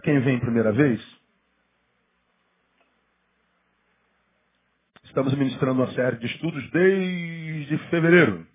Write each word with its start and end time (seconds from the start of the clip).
Para 0.00 0.12
quem 0.12 0.20
vem 0.20 0.40
primeira 0.40 0.72
vez, 0.72 0.98
estamos 5.04 5.34
ministrando 5.34 5.82
uma 5.82 5.92
série 5.92 6.16
de 6.16 6.24
estudos 6.24 6.70
desde 6.70 7.76
fevereiro. 7.90 8.46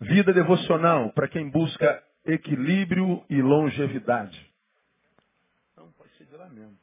Vida 0.00 0.32
devocional 0.32 1.12
para 1.12 1.28
quem 1.28 1.48
busca 1.48 2.02
equilíbrio 2.26 3.24
e 3.30 3.40
longevidade. 3.40 4.52
Não, 5.76 5.92
pode 5.92 6.12
ser 6.16 6.24
de 6.24 6.34
lá 6.34 6.48
mesmo. 6.48 6.76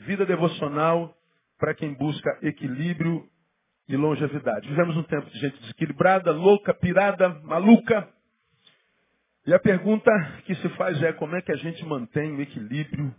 Vida 0.00 0.26
devocional 0.26 1.16
para 1.56 1.72
quem 1.72 1.94
busca 1.94 2.36
equilíbrio 2.42 3.30
e 3.86 3.96
longevidade. 3.96 4.68
Vivemos 4.68 4.96
um 4.96 5.04
tempo 5.04 5.30
de 5.30 5.38
gente 5.38 5.60
desequilibrada, 5.60 6.32
louca, 6.32 6.74
pirada, 6.74 7.28
maluca. 7.44 8.12
E 9.48 9.54
a 9.54 9.58
pergunta 9.58 10.10
que 10.44 10.54
se 10.56 10.68
faz 10.76 11.02
é 11.02 11.10
como 11.14 11.34
é 11.34 11.40
que 11.40 11.50
a 11.50 11.56
gente 11.56 11.82
mantém 11.86 12.36
o 12.36 12.42
equilíbrio 12.42 13.14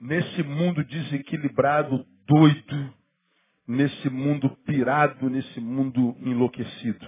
nesse 0.00 0.42
mundo 0.42 0.82
desequilibrado, 0.82 2.06
doido, 2.26 2.94
nesse 3.68 4.08
mundo 4.08 4.48
pirado, 4.64 5.28
nesse 5.28 5.60
mundo 5.60 6.16
enlouquecido. 6.20 7.06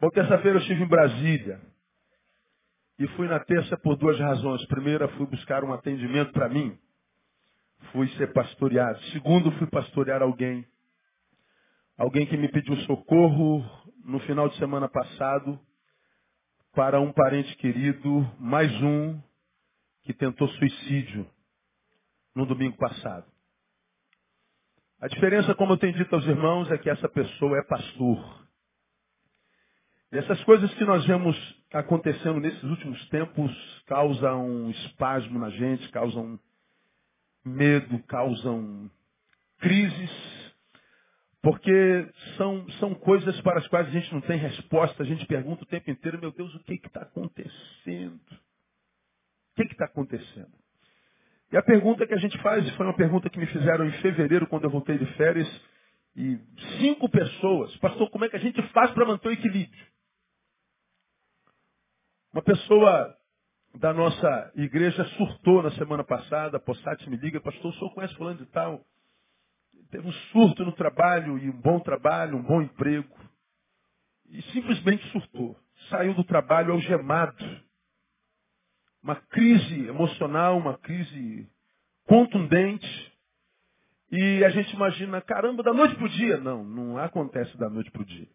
Bom, 0.00 0.10
terça-feira 0.10 0.58
eu 0.58 0.60
estive 0.60 0.82
em 0.82 0.88
Brasília. 0.88 1.60
E 2.98 3.06
fui 3.10 3.28
na 3.28 3.38
terça 3.38 3.76
por 3.76 3.94
duas 3.94 4.18
razões. 4.18 4.66
Primeira, 4.66 5.06
fui 5.10 5.26
buscar 5.26 5.62
um 5.62 5.72
atendimento 5.72 6.32
para 6.32 6.48
mim. 6.48 6.76
Fui 7.92 8.08
ser 8.16 8.32
pastoreado. 8.32 9.00
Segundo, 9.12 9.52
fui 9.52 9.68
pastorear 9.68 10.20
alguém. 10.20 10.66
Alguém 11.96 12.26
que 12.26 12.36
me 12.36 12.48
pediu 12.48 12.74
socorro 12.78 13.87
no 14.08 14.18
final 14.20 14.48
de 14.48 14.56
semana 14.56 14.88
passado 14.88 15.60
para 16.74 16.98
um 16.98 17.12
parente 17.12 17.54
querido, 17.56 18.26
mais 18.40 18.72
um, 18.82 19.20
que 20.02 20.14
tentou 20.14 20.48
suicídio 20.48 21.30
no 22.34 22.46
domingo 22.46 22.74
passado. 22.78 23.26
A 24.98 25.08
diferença, 25.08 25.54
como 25.54 25.74
eu 25.74 25.76
tenho 25.76 25.92
dito 25.92 26.14
aos 26.14 26.24
irmãos, 26.24 26.70
é 26.70 26.78
que 26.78 26.88
essa 26.88 27.06
pessoa 27.06 27.58
é 27.58 27.62
pastor. 27.64 28.48
E 30.10 30.16
essas 30.16 30.42
coisas 30.44 30.72
que 30.76 30.86
nós 30.86 31.04
vemos 31.04 31.36
acontecendo 31.70 32.40
nesses 32.40 32.64
últimos 32.64 33.06
tempos 33.10 33.52
causam 33.86 34.46
um 34.46 34.70
espasmo 34.70 35.38
na 35.38 35.50
gente, 35.50 35.86
causam 35.90 36.40
medo, 37.44 38.02
causam 38.04 38.90
crises, 39.58 40.37
porque 41.48 42.06
são, 42.36 42.68
são 42.72 42.94
coisas 42.94 43.40
para 43.40 43.58
as 43.58 43.66
quais 43.68 43.88
a 43.88 43.90
gente 43.90 44.12
não 44.12 44.20
tem 44.20 44.36
resposta. 44.36 45.02
A 45.02 45.06
gente 45.06 45.24
pergunta 45.24 45.62
o 45.62 45.66
tempo 45.66 45.90
inteiro, 45.90 46.20
meu 46.20 46.30
Deus, 46.30 46.54
o 46.54 46.58
que 46.62 46.74
está 46.74 47.00
acontecendo? 47.00 48.20
O 49.52 49.54
que 49.54 49.62
está 49.62 49.86
acontecendo? 49.86 50.52
E 51.50 51.56
a 51.56 51.62
pergunta 51.62 52.06
que 52.06 52.12
a 52.12 52.18
gente 52.18 52.36
faz, 52.42 52.68
foi 52.76 52.84
uma 52.84 52.94
pergunta 52.94 53.30
que 53.30 53.38
me 53.38 53.46
fizeram 53.46 53.86
em 53.86 53.92
fevereiro, 53.92 54.46
quando 54.46 54.64
eu 54.64 54.70
voltei 54.70 54.98
de 54.98 55.06
férias, 55.14 55.48
e 56.14 56.38
cinco 56.80 57.08
pessoas, 57.08 57.74
pastor, 57.78 58.10
como 58.10 58.26
é 58.26 58.28
que 58.28 58.36
a 58.36 58.40
gente 58.40 58.60
faz 58.72 58.90
para 58.90 59.06
manter 59.06 59.28
o 59.28 59.32
equilíbrio? 59.32 59.86
Uma 62.30 62.42
pessoa 62.42 63.16
da 63.76 63.94
nossa 63.94 64.52
igreja 64.54 65.02
surtou 65.16 65.62
na 65.62 65.70
semana 65.70 66.04
passada, 66.04 66.60
Possati 66.60 67.08
me 67.08 67.16
liga, 67.16 67.40
pastor, 67.40 67.70
o 67.70 67.74
senhor 67.78 67.94
conhece 67.94 68.14
fulano 68.16 68.36
de 68.36 68.46
tal? 68.50 68.84
Teve 69.90 70.06
um 70.06 70.12
surto 70.12 70.64
no 70.64 70.72
trabalho, 70.72 71.38
e 71.38 71.48
um 71.48 71.60
bom 71.60 71.80
trabalho, 71.80 72.36
um 72.36 72.42
bom 72.42 72.62
emprego. 72.62 73.16
E 74.28 74.42
simplesmente 74.52 75.06
surtou. 75.10 75.56
Saiu 75.88 76.14
do 76.14 76.24
trabalho 76.24 76.72
algemado 76.72 77.44
uma 79.02 79.16
crise 79.16 79.86
emocional, 79.86 80.58
uma 80.58 80.76
crise 80.76 81.48
contundente. 82.06 83.12
E 84.10 84.44
a 84.44 84.50
gente 84.50 84.74
imagina, 84.74 85.20
caramba, 85.20 85.62
da 85.62 85.72
noite 85.72 85.94
para 85.94 86.04
o 86.04 86.10
dia. 86.10 86.38
Não, 86.38 86.64
não 86.64 86.98
acontece 86.98 87.56
da 87.56 87.68
noite 87.70 87.90
para 87.90 88.02
o 88.02 88.06
dia. 88.06 88.28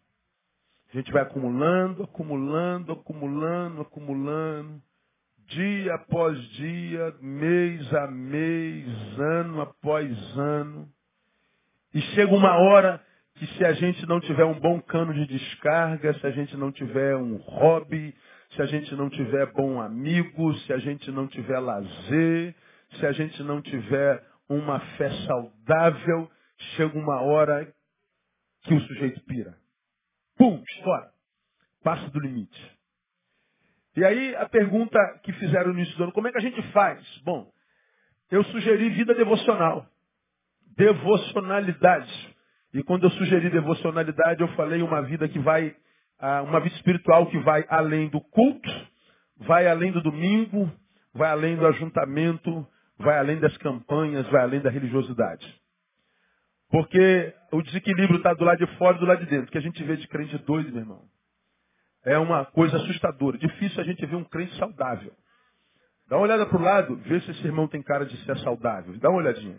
A 0.92 0.96
gente 0.96 1.12
vai 1.12 1.22
acumulando, 1.22 2.04
acumulando, 2.04 2.92
acumulando, 2.92 3.82
acumulando, 3.82 4.82
dia 5.46 5.94
após 5.94 6.40
dia, 6.50 7.14
mês 7.20 7.92
a 7.94 8.06
mês, 8.06 8.86
ano 9.18 9.60
após 9.60 10.38
ano. 10.38 10.88
E 11.94 12.00
chega 12.14 12.34
uma 12.34 12.56
hora 12.56 13.00
que 13.36 13.46
se 13.46 13.64
a 13.64 13.72
gente 13.72 14.04
não 14.06 14.20
tiver 14.20 14.44
um 14.44 14.58
bom 14.58 14.80
cano 14.80 15.14
de 15.14 15.26
descarga, 15.26 16.12
se 16.14 16.26
a 16.26 16.30
gente 16.32 16.56
não 16.56 16.72
tiver 16.72 17.16
um 17.16 17.36
hobby, 17.36 18.12
se 18.50 18.62
a 18.62 18.66
gente 18.66 18.92
não 18.96 19.08
tiver 19.08 19.46
bom 19.52 19.80
amigo, 19.80 20.54
se 20.58 20.72
a 20.72 20.78
gente 20.78 21.08
não 21.12 21.28
tiver 21.28 21.58
lazer, 21.60 22.54
se 22.98 23.06
a 23.06 23.12
gente 23.12 23.40
não 23.44 23.62
tiver 23.62 24.24
uma 24.48 24.80
fé 24.96 25.08
saudável, 25.26 26.30
chega 26.76 26.98
uma 26.98 27.20
hora 27.20 27.72
que 28.62 28.74
o 28.74 28.80
sujeito 28.80 29.20
pira. 29.20 29.56
Pum, 30.36 30.62
estoura. 30.68 31.12
Passa 31.82 32.08
do 32.10 32.18
limite. 32.18 32.78
E 33.96 34.04
aí 34.04 34.34
a 34.34 34.48
pergunta 34.48 34.98
que 35.22 35.32
fizeram 35.34 35.72
no 35.72 35.78
início 35.78 35.96
do 35.96 36.04
ano, 36.04 36.12
como 36.12 36.26
é 36.26 36.32
que 36.32 36.38
a 36.38 36.42
gente 36.42 36.60
faz? 36.72 37.00
Bom, 37.24 37.52
eu 38.30 38.42
sugeri 38.44 38.90
vida 38.90 39.14
devocional. 39.14 39.88
Devocionalidade. 40.76 42.34
E 42.72 42.82
quando 42.82 43.04
eu 43.04 43.10
sugeri 43.10 43.50
devocionalidade, 43.50 44.40
eu 44.40 44.48
falei 44.48 44.82
uma 44.82 45.02
vida 45.02 45.28
que 45.28 45.38
vai 45.38 45.74
uma 46.48 46.60
vida 46.60 46.74
espiritual 46.76 47.26
que 47.26 47.38
vai 47.40 47.64
além 47.68 48.08
do 48.08 48.20
culto, 48.20 48.70
vai 49.38 49.66
além 49.66 49.92
do 49.92 50.00
domingo, 50.00 50.70
vai 51.12 51.30
além 51.30 51.56
do 51.56 51.66
ajuntamento, 51.66 52.66
vai 52.98 53.18
além 53.18 53.38
das 53.38 53.56
campanhas, 53.58 54.26
vai 54.28 54.42
além 54.42 54.60
da 54.60 54.70
religiosidade. 54.70 55.46
Porque 56.70 57.34
o 57.52 57.62
desequilíbrio 57.62 58.16
está 58.16 58.32
do 58.34 58.44
lado 58.44 58.58
de 58.58 58.78
fora 58.78 58.96
e 58.96 59.00
do 59.00 59.06
lado 59.06 59.20
de 59.20 59.30
dentro. 59.30 59.48
O 59.48 59.50
que 59.50 59.58
a 59.58 59.62
gente 59.62 59.82
vê 59.84 59.96
de 59.96 60.08
crente 60.08 60.36
doido, 60.38 60.70
meu 60.70 60.80
irmão, 60.80 61.02
é 62.04 62.18
uma 62.18 62.44
coisa 62.46 62.76
assustadora. 62.76 63.38
Difícil 63.38 63.80
a 63.80 63.84
gente 63.84 64.04
ver 64.06 64.16
um 64.16 64.24
crente 64.24 64.56
saudável. 64.56 65.12
Dá 66.08 66.16
uma 66.16 66.24
olhada 66.24 66.46
para 66.46 66.58
o 66.58 66.62
lado, 66.62 66.96
vê 66.96 67.20
se 67.20 67.30
esse 67.30 67.44
irmão 67.44 67.68
tem 67.68 67.82
cara 67.82 68.04
de 68.04 68.16
ser 68.24 68.36
saudável. 68.38 68.96
Dá 68.98 69.08
uma 69.08 69.18
olhadinha. 69.18 69.56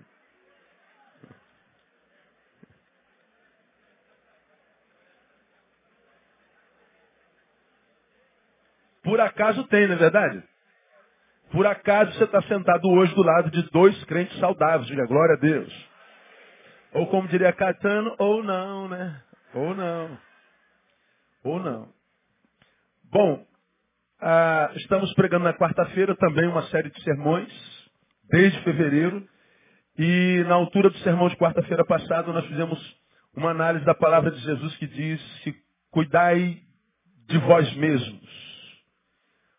Por 9.06 9.22
acaso 9.22 9.64
tem, 9.66 9.88
não 9.88 9.94
é 9.94 9.98
verdade? 10.00 10.44
Por 11.52 11.68
acaso 11.68 12.12
você 12.14 12.24
está 12.24 12.42
sentado 12.42 12.90
hoje 12.90 13.14
do 13.14 13.22
lado 13.22 13.52
de 13.52 13.62
dois 13.70 14.04
crentes 14.06 14.38
saudáveis, 14.40 14.88
diga 14.88 15.06
glória 15.06 15.36
a 15.36 15.40
Deus. 15.40 15.90
Ou 16.92 17.06
como 17.08 17.28
diria 17.28 17.54
Catano, 17.54 18.16
ou 18.18 18.44
não, 18.44 18.90
né? 18.90 19.22
Ou 19.54 19.76
não. 19.76 20.18
Ou 21.44 21.60
não. 21.60 21.90
Bom, 23.12 23.46
ah, 24.20 24.72
estamos 24.76 25.14
pregando 25.14 25.44
na 25.44 25.54
quarta-feira 25.54 26.16
também 26.16 26.48
uma 26.48 26.64
série 26.64 26.90
de 26.90 27.00
sermões, 27.04 27.54
desde 28.28 28.60
fevereiro. 28.64 29.24
E 30.00 30.44
na 30.48 30.56
altura 30.56 30.90
do 30.90 30.98
sermão 31.00 31.30
de 31.30 31.38
quarta-feira 31.38 31.86
passada, 31.86 32.34
nós 32.34 32.46
fizemos 32.48 32.80
uma 33.36 33.52
análise 33.52 33.86
da 33.86 33.94
palavra 33.94 34.32
de 34.32 34.40
Jesus 34.40 34.76
que 34.78 34.88
diz: 34.88 35.22
Cuidai 35.92 36.58
de 37.28 37.38
vós 37.38 37.72
mesmos 37.76 38.45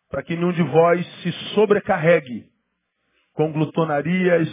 para 0.09 0.23
que 0.23 0.35
nenhum 0.35 0.51
de 0.51 0.63
vós 0.63 1.05
se 1.21 1.31
sobrecarregue 1.53 2.49
com 3.33 3.51
glutonarias 3.51 4.49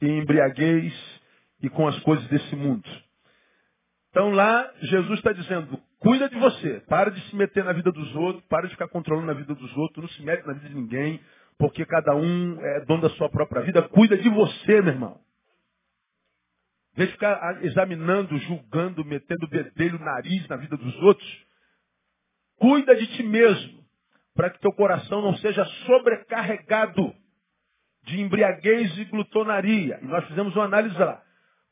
e 0.00 0.06
embriaguez 0.06 1.20
e 1.62 1.68
com 1.68 1.86
as 1.86 1.98
coisas 2.00 2.26
desse 2.28 2.56
mundo. 2.56 2.88
Então 4.10 4.30
lá, 4.30 4.70
Jesus 4.80 5.18
está 5.18 5.32
dizendo, 5.32 5.78
cuida 5.98 6.28
de 6.28 6.36
você, 6.36 6.80
para 6.88 7.10
de 7.10 7.20
se 7.28 7.36
meter 7.36 7.64
na 7.64 7.72
vida 7.72 7.90
dos 7.90 8.14
outros, 8.14 8.44
para 8.46 8.66
de 8.66 8.72
ficar 8.72 8.88
controlando 8.88 9.30
a 9.30 9.34
vida 9.34 9.54
dos 9.54 9.76
outros, 9.76 10.02
não 10.02 10.08
se 10.10 10.22
mete 10.22 10.46
na 10.46 10.52
vida 10.52 10.68
de 10.68 10.74
ninguém, 10.74 11.20
porque 11.58 11.84
cada 11.86 12.14
um 12.14 12.60
é 12.60 12.84
dono 12.84 13.02
da 13.02 13.10
sua 13.10 13.28
própria 13.30 13.62
vida, 13.62 13.82
cuida 13.88 14.16
de 14.16 14.28
você, 14.28 14.82
meu 14.82 14.92
irmão. 14.92 15.20
Em 16.94 16.98
vez 16.98 17.08
de 17.08 17.14
ficar 17.14 17.64
examinando, 17.64 18.36
julgando, 18.38 19.04
metendo 19.04 19.48
bedelho, 19.48 19.98
nariz 19.98 20.46
na 20.46 20.56
vida 20.56 20.76
dos 20.76 20.94
outros, 21.02 21.46
cuida 22.58 22.94
de 22.94 23.06
ti 23.16 23.22
mesmo 23.22 23.81
para 24.34 24.50
que 24.50 24.60
teu 24.60 24.72
coração 24.72 25.22
não 25.22 25.36
seja 25.36 25.64
sobrecarregado 25.86 27.14
de 28.04 28.20
embriaguez 28.20 28.96
e 28.98 29.04
glutonaria. 29.04 29.98
E 30.02 30.06
nós 30.06 30.24
fizemos 30.26 30.54
uma 30.56 30.64
análise 30.64 30.98
lá. 30.98 31.22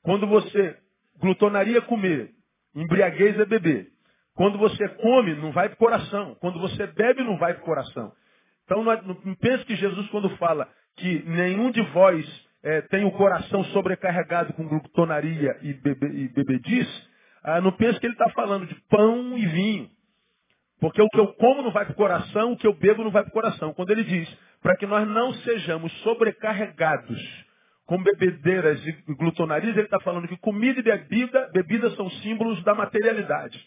Quando 0.02 0.26
você, 0.26 0.76
glutonaria 1.18 1.78
é 1.78 1.82
comer, 1.82 2.30
embriaguez 2.74 3.38
é 3.38 3.44
beber. 3.44 3.88
Quando 4.34 4.58
você 4.58 4.88
come, 4.88 5.34
não 5.34 5.52
vai 5.52 5.68
para 5.68 5.74
o 5.74 5.78
coração. 5.78 6.36
Quando 6.40 6.58
você 6.60 6.86
bebe, 6.86 7.22
não 7.22 7.36
vai 7.36 7.54
para 7.54 7.62
o 7.62 7.66
coração. 7.66 8.12
Então 8.64 8.84
não, 8.84 9.36
pense 9.36 9.64
que 9.64 9.74
Jesus, 9.74 10.08
quando 10.08 10.30
fala 10.36 10.68
que 10.96 11.22
nenhum 11.24 11.70
de 11.70 11.82
vós 11.90 12.48
é, 12.62 12.82
tem 12.82 13.04
o 13.04 13.10
coração 13.12 13.64
sobrecarregado 13.64 14.52
com 14.52 14.68
glutonaria 14.68 15.58
e, 15.62 15.72
bebe, 15.74 16.06
e 16.06 16.28
bebediz, 16.28 17.08
ah, 17.42 17.60
não 17.60 17.72
pense 17.72 17.98
que 17.98 18.06
ele 18.06 18.14
está 18.14 18.30
falando 18.30 18.66
de 18.66 18.74
pão 18.88 19.36
e 19.36 19.46
vinho. 19.46 19.90
Porque 20.80 21.02
o 21.02 21.08
que 21.08 21.20
eu 21.20 21.28
como 21.34 21.62
não 21.62 21.70
vai 21.70 21.84
para 21.84 21.92
o 21.92 21.96
coração, 21.96 22.52
o 22.52 22.56
que 22.56 22.66
eu 22.66 22.72
bebo 22.72 23.04
não 23.04 23.10
vai 23.10 23.22
para 23.22 23.30
o 23.30 23.34
coração. 23.34 23.74
Quando 23.74 23.90
ele 23.90 24.02
diz, 24.02 24.28
para 24.62 24.76
que 24.76 24.86
nós 24.86 25.06
não 25.06 25.34
sejamos 25.34 25.92
sobrecarregados 26.00 27.20
com 27.84 28.02
bebedeiras 28.02 28.84
e 28.86 28.92
glutonarias, 29.14 29.76
ele 29.76 29.86
está 29.86 30.00
falando 30.00 30.26
que 30.26 30.36
comida 30.38 30.80
e 30.80 30.82
bebida, 30.82 31.50
bebida 31.52 31.90
são 31.96 32.08
símbolos 32.10 32.62
da 32.62 32.74
materialidade. 32.74 33.62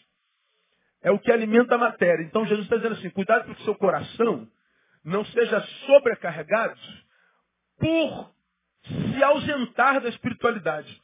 É 1.02 1.10
o 1.10 1.18
que 1.18 1.30
alimenta 1.30 1.76
a 1.76 1.78
matéria. 1.78 2.24
Então 2.24 2.46
Jesus 2.46 2.64
está 2.64 2.76
dizendo 2.76 2.94
assim, 2.94 3.10
cuidado 3.10 3.44
para 3.44 3.54
que 3.54 3.62
seu 3.62 3.74
coração 3.76 4.48
não 5.04 5.24
seja 5.26 5.60
sobrecarregado 5.86 6.80
por 7.78 8.34
se 8.86 9.22
ausentar 9.22 10.00
da 10.00 10.08
espiritualidade, 10.08 11.00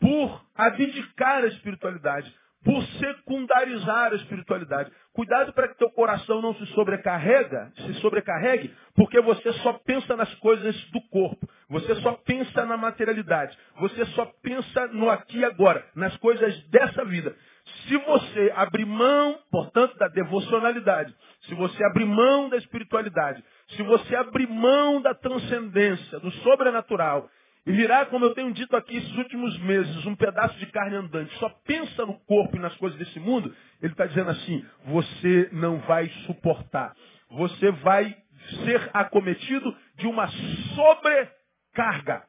por 0.00 0.44
abdicar 0.54 1.44
a 1.44 1.46
espiritualidade, 1.46 2.34
por 2.64 2.82
secundarizar 2.98 4.12
a 4.12 4.16
espiritualidade. 4.16 4.90
Cuidado 5.12 5.52
para 5.52 5.68
que 5.68 5.78
teu 5.78 5.90
coração 5.90 6.40
não 6.40 6.54
se 6.54 6.66
sobrecarrega, 6.68 7.70
se 7.76 7.94
sobrecarregue, 8.00 8.74
porque 8.96 9.20
você 9.20 9.52
só 9.54 9.74
pensa 9.84 10.16
nas 10.16 10.34
coisas 10.36 10.74
do 10.90 11.00
corpo. 11.10 11.46
Você 11.68 11.94
só 11.96 12.12
pensa 12.24 12.64
na 12.64 12.76
materialidade. 12.76 13.56
Você 13.80 14.04
só 14.06 14.24
pensa 14.42 14.86
no 14.88 15.10
aqui 15.10 15.38
e 15.38 15.44
agora, 15.44 15.84
nas 15.94 16.16
coisas 16.16 16.58
dessa 16.68 17.04
vida. 17.04 17.36
Se 17.86 17.96
você 17.98 18.52
abrir 18.56 18.86
mão, 18.86 19.38
portanto, 19.50 19.96
da 19.96 20.08
devocionalidade, 20.08 21.14
se 21.42 21.54
você 21.54 21.84
abrir 21.84 22.06
mão 22.06 22.48
da 22.48 22.56
espiritualidade, 22.56 23.42
se 23.76 23.82
você 23.82 24.16
abrir 24.16 24.48
mão 24.48 25.00
da 25.00 25.14
transcendência, 25.14 26.18
do 26.20 26.30
sobrenatural, 26.30 27.28
e 27.66 27.72
virar, 27.72 28.06
como 28.06 28.26
eu 28.26 28.34
tenho 28.34 28.52
dito 28.52 28.76
aqui 28.76 28.96
esses 28.96 29.16
últimos 29.16 29.58
meses, 29.60 30.04
um 30.04 30.14
pedaço 30.14 30.56
de 30.58 30.66
carne 30.66 30.96
andante, 30.96 31.34
só 31.38 31.48
pensa 31.64 32.04
no 32.04 32.18
corpo 32.20 32.56
e 32.56 32.60
nas 32.60 32.76
coisas 32.76 32.98
desse 32.98 33.18
mundo, 33.18 33.54
ele 33.80 33.92
está 33.92 34.04
dizendo 34.04 34.30
assim, 34.30 34.64
você 34.84 35.48
não 35.50 35.78
vai 35.80 36.08
suportar. 36.26 36.94
Você 37.30 37.70
vai 37.70 38.14
ser 38.64 38.90
acometido 38.92 39.74
de 39.96 40.06
uma 40.06 40.28
sobrecarga. 40.74 42.24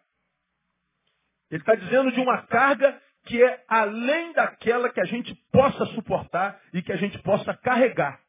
Ele 1.51 1.61
está 1.61 1.75
dizendo 1.75 2.11
de 2.13 2.19
uma 2.21 2.43
carga 2.43 2.99
que 3.25 3.43
é 3.43 3.63
além 3.67 4.31
daquela 4.33 4.89
que 4.89 5.01
a 5.01 5.05
gente 5.05 5.35
possa 5.51 5.85
suportar 5.87 6.61
e 6.73 6.81
que 6.81 6.93
a 6.93 6.97
gente 6.97 7.17
possa 7.19 7.53
carregar. 7.55 8.21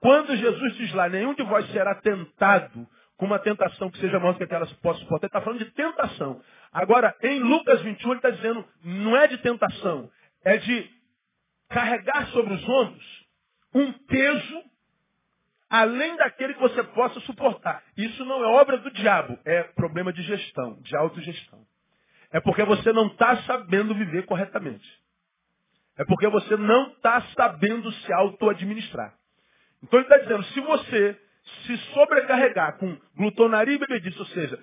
Quando 0.00 0.36
Jesus 0.36 0.76
diz 0.76 0.92
lá, 0.94 1.08
nenhum 1.08 1.34
de 1.34 1.42
vós 1.42 1.68
será 1.72 1.94
tentado 1.96 2.88
com 3.16 3.26
uma 3.26 3.38
tentação 3.38 3.90
que 3.90 3.98
seja 3.98 4.18
maior 4.18 4.36
que 4.36 4.44
aquela 4.44 4.66
que 4.66 4.74
possa 4.76 5.00
suportar, 5.00 5.26
ele 5.26 5.28
está 5.28 5.40
falando 5.40 5.64
de 5.64 5.70
tentação. 5.72 6.42
Agora, 6.72 7.14
em 7.22 7.40
Lucas 7.40 7.80
21, 7.82 8.10
ele 8.10 8.18
está 8.18 8.30
dizendo, 8.30 8.64
não 8.84 9.16
é 9.16 9.26
de 9.28 9.38
tentação, 9.38 10.10
é 10.44 10.56
de 10.56 10.90
carregar 11.68 12.26
sobre 12.28 12.54
os 12.54 12.68
ombros 12.68 13.22
um 13.74 13.92
peso 13.92 14.62
além 15.68 16.16
daquele 16.16 16.52
que 16.54 16.60
você 16.60 16.82
possa 16.82 17.18
suportar. 17.20 17.82
Isso 17.96 18.24
não 18.26 18.44
é 18.44 18.46
obra 18.60 18.76
do 18.76 18.90
diabo, 18.90 19.38
é 19.44 19.62
problema 19.62 20.12
de 20.12 20.22
gestão, 20.22 20.78
de 20.82 20.94
autogestão. 20.94 21.64
É 22.30 22.40
porque 22.40 22.62
você 22.64 22.92
não 22.92 23.06
está 23.06 23.42
sabendo 23.44 23.94
viver 23.94 24.26
corretamente. 24.26 24.86
É 25.96 26.04
porque 26.04 26.28
você 26.28 26.56
não 26.56 26.88
está 26.88 27.22
sabendo 27.36 27.90
se 27.90 28.12
auto-administrar. 28.12 29.14
Então 29.82 29.98
ele 29.98 30.08
está 30.08 30.18
dizendo, 30.18 30.44
se 30.44 30.60
você 30.60 31.18
se 31.66 31.76
sobrecarregar 31.92 32.78
com 32.78 32.96
glutonaria 33.16 33.74
e 33.74 33.78
bebedice, 33.78 34.18
ou 34.18 34.26
seja, 34.26 34.58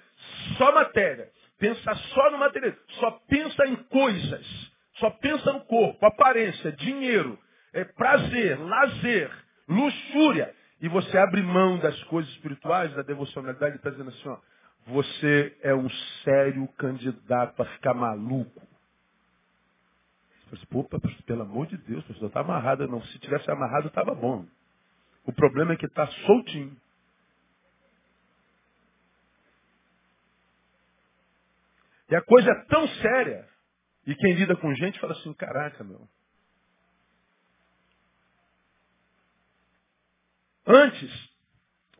só 0.57 0.73
matéria, 0.73 1.29
pensa 1.57 1.93
só 1.95 2.31
no 2.31 2.37
material, 2.37 2.73
só 2.99 3.11
pensa 3.27 3.65
em 3.67 3.75
coisas, 3.75 4.71
só 4.95 5.09
pensa 5.09 5.53
no 5.53 5.61
corpo, 5.61 6.05
aparência, 6.05 6.71
dinheiro, 6.71 7.37
é, 7.73 7.83
prazer, 7.83 8.59
lazer, 8.59 9.31
luxúria, 9.67 10.53
e 10.81 10.87
você 10.87 11.17
abre 11.17 11.41
mão 11.41 11.77
das 11.79 12.01
coisas 12.05 12.31
espirituais, 12.33 12.93
da 12.93 13.01
devocionalidade, 13.01 13.75
está 13.75 13.89
dizendo 13.89 14.09
assim, 14.09 14.29
ó, 14.29 14.37
você 14.87 15.57
é 15.61 15.73
um 15.73 15.89
sério 16.23 16.67
candidato 16.77 17.61
a 17.61 17.65
ficar 17.65 17.93
maluco. 17.93 18.61
Você 20.49 20.65
Pô, 20.65 20.83
pelo 21.27 21.41
amor 21.43 21.67
de 21.67 21.77
Deus, 21.77 22.03
pastor, 22.05 22.27
está 22.27 22.39
amarrado. 22.39 22.87
Não, 22.87 23.01
se 23.03 23.19
tivesse 23.19 23.49
amarrado, 23.51 23.87
estava 23.87 24.15
bom. 24.15 24.45
O 25.25 25.33
problema 25.33 25.73
é 25.73 25.77
que 25.77 25.85
está 25.85 26.07
soltinho. 26.25 26.75
E 32.09 32.15
a 32.15 32.21
coisa 32.21 32.49
é 32.49 32.65
tão 32.65 32.87
séria. 32.87 33.47
E 34.05 34.15
quem 34.15 34.33
lida 34.33 34.55
com 34.55 34.73
gente 34.73 34.99
fala 34.99 35.13
assim, 35.13 35.33
caraca, 35.33 35.83
meu. 35.83 36.07
Antes, 40.65 41.29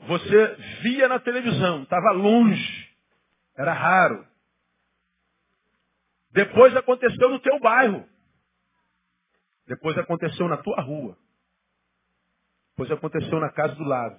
você 0.07 0.55
via 0.81 1.07
na 1.07 1.19
televisão, 1.19 1.83
estava 1.83 2.11
longe, 2.11 2.89
era 3.55 3.73
raro. 3.73 4.27
Depois 6.31 6.75
aconteceu 6.75 7.29
no 7.29 7.39
teu 7.39 7.59
bairro. 7.59 8.07
Depois 9.67 9.97
aconteceu 9.97 10.47
na 10.47 10.57
tua 10.57 10.81
rua. 10.81 11.17
Depois 12.79 12.91
aconteceu 12.97 13.41
na 13.41 13.49
casa 13.49 13.75
do 13.75 13.83
lado. 13.83 14.17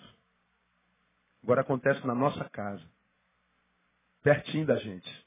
Agora 1.42 1.62
acontece 1.62 2.06
na 2.06 2.14
nossa 2.14 2.44
casa. 2.50 2.84
Pertinho 4.22 4.66
da 4.66 4.76
gente. 4.76 5.26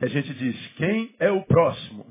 E 0.00 0.06
a 0.06 0.08
gente 0.08 0.32
diz, 0.32 0.72
quem 0.76 1.14
é 1.18 1.30
o 1.30 1.42
próximo? 1.42 2.06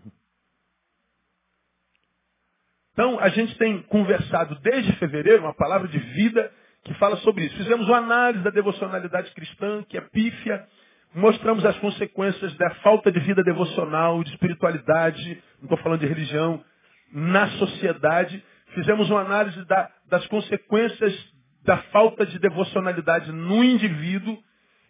Então, 2.92 3.20
a 3.20 3.30
gente 3.30 3.58
tem 3.58 3.82
conversado 3.82 4.54
desde 4.60 4.96
fevereiro 4.98 5.42
uma 5.42 5.56
palavra 5.56 5.88
de 5.88 5.98
vida 5.98 6.54
que 6.84 6.94
fala 7.00 7.18
sobre 7.18 7.46
isso. 7.46 7.58
Fizemos 7.58 7.88
uma 7.88 7.98
análise 7.98 8.44
da 8.44 8.52
devocionalidade 8.52 9.32
cristã, 9.32 9.84
que 9.90 9.98
é 9.98 10.02
pífia. 10.02 10.68
Mostramos 11.12 11.66
as 11.66 11.80
consequências 11.80 12.56
da 12.58 12.70
falta 12.84 13.12
de 13.12 13.20
vida 13.22 13.44
devocional, 13.44 14.24
de 14.24 14.30
espiritualidade, 14.30 15.44
não 15.58 15.64
estou 15.64 15.78
falando 15.80 16.02
de 16.02 16.08
religião, 16.08 16.64
na 17.12 17.50
sociedade. 17.58 18.46
Fizemos 18.74 19.10
uma 19.10 19.22
análise 19.22 19.64
da, 19.66 19.90
das 20.10 20.26
consequências 20.28 21.34
da 21.64 21.78
falta 21.84 22.26
de 22.26 22.40
devocionalidade 22.40 23.32
no 23.32 23.64
indivíduo 23.64 24.38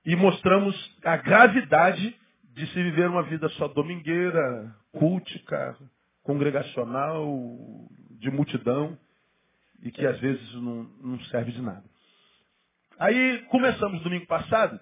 e 0.05 0.15
mostramos 0.15 0.75
a 1.03 1.17
gravidade 1.17 2.15
de 2.53 2.67
se 2.67 2.83
viver 2.83 3.09
uma 3.09 3.23
vida 3.23 3.47
só 3.49 3.67
domingueira, 3.67 4.75
cultica, 4.91 5.77
congregacional, 6.23 7.25
de 8.19 8.31
multidão, 8.31 8.97
e 9.81 9.91
que 9.91 10.05
às 10.05 10.19
vezes 10.19 10.53
não, 10.55 10.83
não 11.01 11.19
serve 11.25 11.51
de 11.51 11.61
nada. 11.61 11.83
Aí 12.97 13.39
começamos 13.49 14.01
domingo 14.01 14.25
passado 14.27 14.79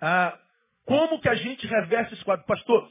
a 0.00 0.36
como 0.84 1.20
que 1.20 1.28
a 1.28 1.34
gente 1.34 1.66
reverte 1.66 2.14
esse 2.14 2.24
quadro. 2.24 2.44
Pastor, 2.46 2.90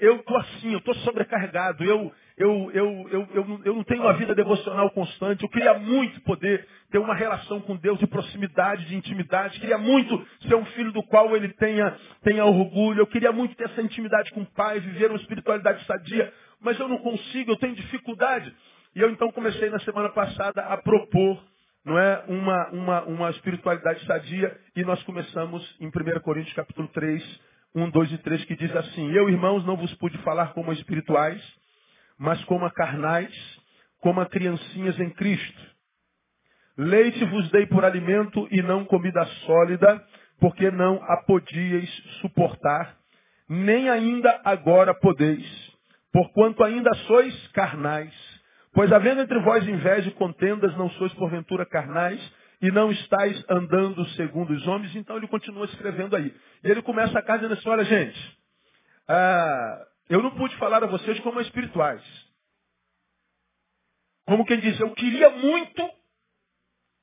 eu 0.00 0.22
tô 0.22 0.36
assim, 0.36 0.72
eu 0.72 0.80
tô 0.80 0.94
sobrecarregado, 0.96 1.82
eu 1.82 2.12
eu, 2.36 2.70
eu, 2.72 3.08
eu, 3.10 3.28
eu, 3.34 3.60
eu 3.64 3.74
não 3.74 3.84
tenho 3.84 4.02
uma 4.02 4.12
vida 4.14 4.34
devocional 4.34 4.90
constante. 4.90 5.42
Eu 5.42 5.48
queria 5.48 5.74
muito 5.78 6.20
poder 6.22 6.66
ter 6.90 6.98
uma 6.98 7.14
relação 7.14 7.60
com 7.60 7.76
Deus 7.76 7.98
de 7.98 8.06
proximidade, 8.06 8.86
de 8.86 8.96
intimidade. 8.96 9.58
Queria 9.58 9.78
muito 9.78 10.26
ser 10.46 10.54
um 10.54 10.64
filho 10.66 10.92
do 10.92 11.02
qual 11.04 11.34
ele 11.34 11.48
tenha, 11.54 11.96
tenha 12.22 12.44
orgulho. 12.44 13.00
Eu 13.00 13.06
queria 13.06 13.32
muito 13.32 13.54
ter 13.54 13.64
essa 13.64 13.80
intimidade 13.80 14.30
com 14.32 14.42
o 14.42 14.52
Pai, 14.52 14.80
viver 14.80 15.10
uma 15.10 15.18
espiritualidade 15.18 15.84
sadia 15.86 16.32
mas 16.60 16.78
eu 16.78 16.88
não 16.88 16.98
consigo, 16.98 17.52
eu 17.52 17.56
tenho 17.56 17.74
dificuldade. 17.74 18.54
E 18.94 19.00
eu 19.00 19.10
então 19.10 19.30
comecei 19.30 19.68
na 19.70 19.78
semana 19.80 20.08
passada 20.08 20.62
a 20.62 20.76
propor 20.76 21.42
não 21.84 21.96
é, 21.96 22.24
uma, 22.26 22.68
uma, 22.70 23.02
uma 23.04 23.30
espiritualidade 23.30 24.04
sadia 24.06 24.58
e 24.74 24.82
nós 24.82 25.00
começamos 25.04 25.62
em 25.78 25.86
1 25.86 26.20
Coríntios 26.20 26.54
capítulo 26.54 26.88
3, 26.88 27.40
1, 27.76 27.90
2 27.90 28.12
e 28.12 28.18
3, 28.18 28.44
que 28.44 28.56
diz 28.56 28.74
assim, 28.74 29.12
Eu, 29.12 29.28
irmãos, 29.28 29.64
não 29.64 29.76
vos 29.76 29.94
pude 29.94 30.18
falar 30.18 30.52
como 30.52 30.72
espirituais, 30.72 31.40
mas 32.18 32.42
como 32.44 32.64
a 32.64 32.70
carnais, 32.70 33.34
como 34.00 34.20
a 34.20 34.26
criancinhas 34.26 34.98
em 35.00 35.10
Cristo. 35.10 35.76
Leite 36.76 37.24
vos 37.24 37.50
dei 37.50 37.66
por 37.66 37.84
alimento 37.84 38.46
e 38.50 38.62
não 38.62 38.84
comida 38.84 39.24
sólida, 39.46 40.04
porque 40.38 40.70
não 40.70 41.02
a 41.02 41.18
podíeis 41.22 41.90
suportar, 42.20 42.96
nem 43.48 43.88
ainda 43.88 44.40
agora 44.44 44.94
podeis 44.94 45.66
porquanto 46.16 46.64
ainda 46.64 46.90
sois 47.06 47.48
carnais. 47.48 48.14
Pois 48.72 48.90
havendo 48.90 49.20
entre 49.20 49.38
vós 49.40 49.68
inveja 49.68 50.08
e 50.08 50.14
contendas, 50.14 50.74
não 50.74 50.88
sois 50.92 51.12
porventura 51.12 51.66
carnais, 51.66 52.18
e 52.62 52.70
não 52.70 52.90
estáis 52.90 53.44
andando 53.50 54.02
segundo 54.10 54.50
os 54.54 54.66
homens, 54.66 54.96
então 54.96 55.18
ele 55.18 55.28
continua 55.28 55.66
escrevendo 55.66 56.16
aí. 56.16 56.34
E 56.64 56.70
ele 56.70 56.80
começa 56.80 57.18
a 57.18 57.22
casa 57.22 57.40
dizendo 57.40 57.58
assim, 57.58 57.68
olha 57.68 57.84
gente, 57.84 58.38
ah, 59.06 59.86
eu 60.08 60.22
não 60.22 60.30
pude 60.36 60.56
falar 60.56 60.82
a 60.82 60.86
vocês 60.86 61.18
como 61.20 61.40
espirituais. 61.40 62.02
Como 64.26 64.44
quem 64.44 64.60
diz, 64.60 64.78
eu 64.80 64.92
queria 64.94 65.30
muito 65.30 65.90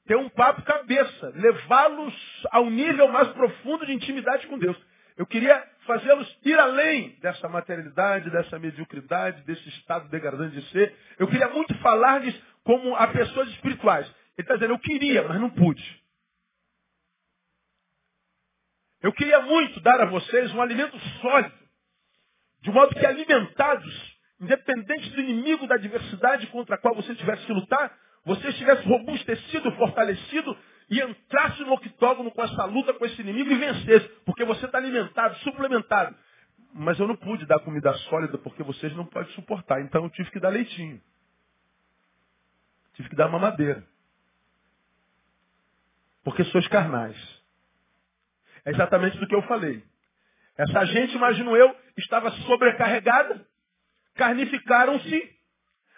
ter 0.06 0.18
um 0.18 0.30
papo 0.30 0.62
cabeça, 0.64 1.32
levá-los 1.36 2.14
ao 2.52 2.70
nível 2.70 3.08
mais 3.08 3.30
profundo 3.30 3.86
de 3.86 3.94
intimidade 3.94 4.48
com 4.48 4.60
Deus. 4.60 4.78
Eu 5.16 5.26
queria 5.26 5.64
fazê-los 5.86 6.40
ir 6.44 6.60
além 6.60 7.18
dessa 7.22 7.48
materialidade, 7.48 8.30
dessa 8.30 8.58
mediocridade, 8.58 9.44
desse 9.44 9.68
estado 9.70 10.10
degradante 10.10 10.60
de 10.60 10.70
ser. 10.70 10.96
Eu 11.20 11.28
queria 11.28 11.50
muito 11.50 11.74
falar-lhes 11.80 12.36
como 12.64 12.96
a 12.96 13.08
pessoas 13.08 13.48
espirituais. 13.50 14.08
Ele 14.08 14.46
está 14.46 14.56
dizendo, 14.56 14.74
eu 14.74 14.80
queria, 14.80 15.28
mas 15.28 15.40
não 15.40 15.50
pude. 15.50 16.04
Eu 19.02 19.14
queria 19.14 19.42
muito 19.42 19.80
dar 19.82 20.02
a 20.02 20.06
vocês 20.06 20.54
um 20.54 20.62
alimento 20.62 20.98
sólido, 21.22 21.54
de 22.64 22.72
modo 22.72 22.96
que 22.96 23.06
alimentados, 23.06 24.18
independente 24.40 25.10
do 25.10 25.20
inimigo 25.20 25.68
da 25.68 25.76
adversidade 25.76 26.48
contra 26.48 26.76
a 26.76 26.78
qual 26.78 26.96
você 26.96 27.14
tivesse 27.14 27.46
que 27.46 27.52
lutar, 27.52 27.94
você 28.24 28.48
estivesse 28.48 28.88
robustecido, 28.88 29.70
fortalecido 29.74 30.58
e 30.90 31.02
entrasse 31.02 31.62
no 31.64 31.74
octógono 31.74 32.32
com 32.32 32.42
essa 32.42 32.64
luta 32.64 32.94
com 32.94 33.06
esse 33.06 33.22
inimigo 33.22 33.52
e 33.52 33.56
vencesse, 33.56 34.08
porque 34.26 34.46
você 34.46 34.66
está 34.66 34.78
alimentado, 34.78 35.36
suplementado. 35.40 36.16
Mas 36.74 36.98
eu 36.98 37.06
não 37.06 37.18
pude 37.18 37.46
dar 37.46 37.60
comida 37.60 37.94
sólida 38.10 38.38
porque 38.38 38.64
vocês 38.64 38.96
não 38.96 39.06
podem 39.06 39.30
suportar, 39.34 39.82
então 39.82 40.06
eu 40.06 40.10
tive 40.10 40.32
que 40.32 40.40
dar 40.40 40.50
leitinho. 40.50 41.02
Tive 42.94 43.10
que 43.10 43.16
dar 43.16 43.28
mamadeira. 43.28 43.86
Porque 46.24 46.46
sois 46.46 46.66
carnais. 46.70 47.18
É 48.64 48.72
exatamente 48.72 49.18
do 49.18 49.28
que 49.28 49.36
eu 49.36 49.42
falei. 49.42 49.84
Essa 50.58 50.86
gente, 50.86 51.16
imagino 51.16 51.56
eu, 51.56 51.76
estava 51.98 52.30
sobrecarregada, 52.32 53.46
carnificaram-se, 54.16 55.30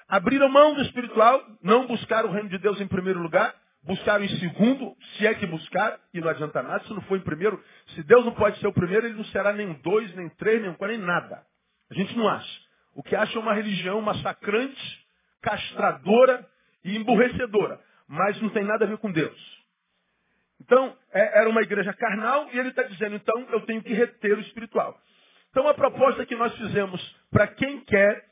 abriram 0.08 0.50
mão 0.50 0.74
do 0.74 0.82
espiritual, 0.82 1.44
não 1.62 1.88
buscaram 1.88 2.30
o 2.30 2.32
reino 2.32 2.50
de 2.50 2.58
Deus 2.58 2.80
em 2.80 2.88
primeiro 2.88 3.20
lugar, 3.20 3.54
buscaram 3.84 4.24
em 4.24 4.40
segundo, 4.40 4.96
se 5.16 5.28
é 5.28 5.34
que 5.34 5.46
buscar, 5.46 6.00
e 6.14 6.22
não 6.22 6.30
adianta 6.30 6.64
nada, 6.64 6.84
se 6.86 6.94
não 6.94 7.02
for 7.02 7.18
em 7.18 7.22
primeiro, 7.22 7.62
se 7.94 8.04
Deus 8.04 8.26
não 8.26 8.34
pode 8.34 8.58
ser 8.60 8.68
o 8.68 8.74
primeiro, 8.74 9.06
ele 9.06 9.18
não 9.18 9.26
será 9.26 9.54
nem 9.54 9.74
dois, 9.82 10.14
nem 10.16 10.30
três, 10.30 10.62
nem 10.62 10.74
quatro, 10.74 10.96
nem 10.96 11.06
nada. 11.06 11.46
A 11.90 11.94
gente 11.94 12.18
não 12.18 12.28
acha. 12.28 12.66
O 12.96 13.04
que 13.04 13.16
acha 13.16 13.38
é 13.38 13.42
uma 13.42 13.54
religião 13.54 14.02
massacrante, 14.02 15.06
castradora 15.42 16.48
e 16.84 16.96
emburrecedora, 16.96 17.80
mas 18.08 18.42
não 18.42 18.50
tem 18.50 18.64
nada 18.64 18.86
a 18.86 18.88
ver 18.88 18.98
com 18.98 19.12
Deus. 19.12 19.55
Então, 20.66 20.98
é, 21.14 21.42
era 21.42 21.50
uma 21.50 21.62
igreja 21.62 21.94
carnal 21.94 22.50
e 22.52 22.58
ele 22.58 22.70
está 22.70 22.82
dizendo, 22.84 23.16
então 23.16 23.40
eu 23.52 23.62
tenho 23.62 23.84
que 23.84 23.94
reter 23.94 24.36
o 24.36 24.42
espiritual. 24.42 25.00
Então, 25.52 25.68
a 25.68 25.74
proposta 25.76 26.26
que 26.26 26.36
nós 26.36 26.54
fizemos 26.58 27.16
para 27.32 27.48
quem 27.48 27.82
quer 27.82 28.26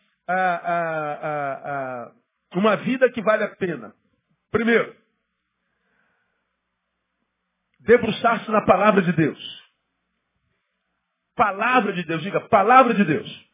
uma 2.56 2.76
vida 2.78 3.10
que 3.12 3.22
vale 3.22 3.44
a 3.44 3.56
pena. 3.56 3.94
Primeiro, 4.52 4.96
debruçar-se 7.82 8.50
na 8.50 8.66
palavra 8.66 9.02
de 9.04 9.14
Deus. 9.14 9.64
Palavra 11.36 11.94
de 11.94 12.04
Deus, 12.04 12.22
diga, 12.24 12.42
palavra 12.42 12.94
de 12.94 13.04
Deus. 13.04 13.50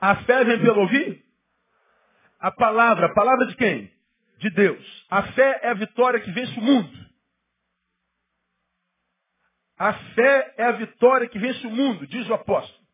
A 0.00 0.16
fé 0.24 0.44
vem 0.44 0.60
pelo 0.60 0.82
ouvir? 0.82 1.24
A 2.38 2.50
palavra, 2.50 3.06
a 3.06 3.14
palavra 3.14 3.46
de 3.46 3.56
quem? 3.56 3.90
De 4.38 4.50
Deus. 4.50 5.06
A 5.10 5.22
fé 5.32 5.60
é 5.62 5.70
a 5.70 5.74
vitória 5.74 6.20
que 6.20 6.30
vence 6.30 6.58
o 6.58 6.62
mundo. 6.62 7.05
A 9.78 9.92
fé 9.92 10.54
é 10.56 10.64
a 10.64 10.72
vitória 10.72 11.28
que 11.28 11.38
vence 11.38 11.66
o 11.66 11.70
mundo, 11.70 12.06
diz 12.06 12.28
o 12.28 12.34
apóstolo. 12.34 12.86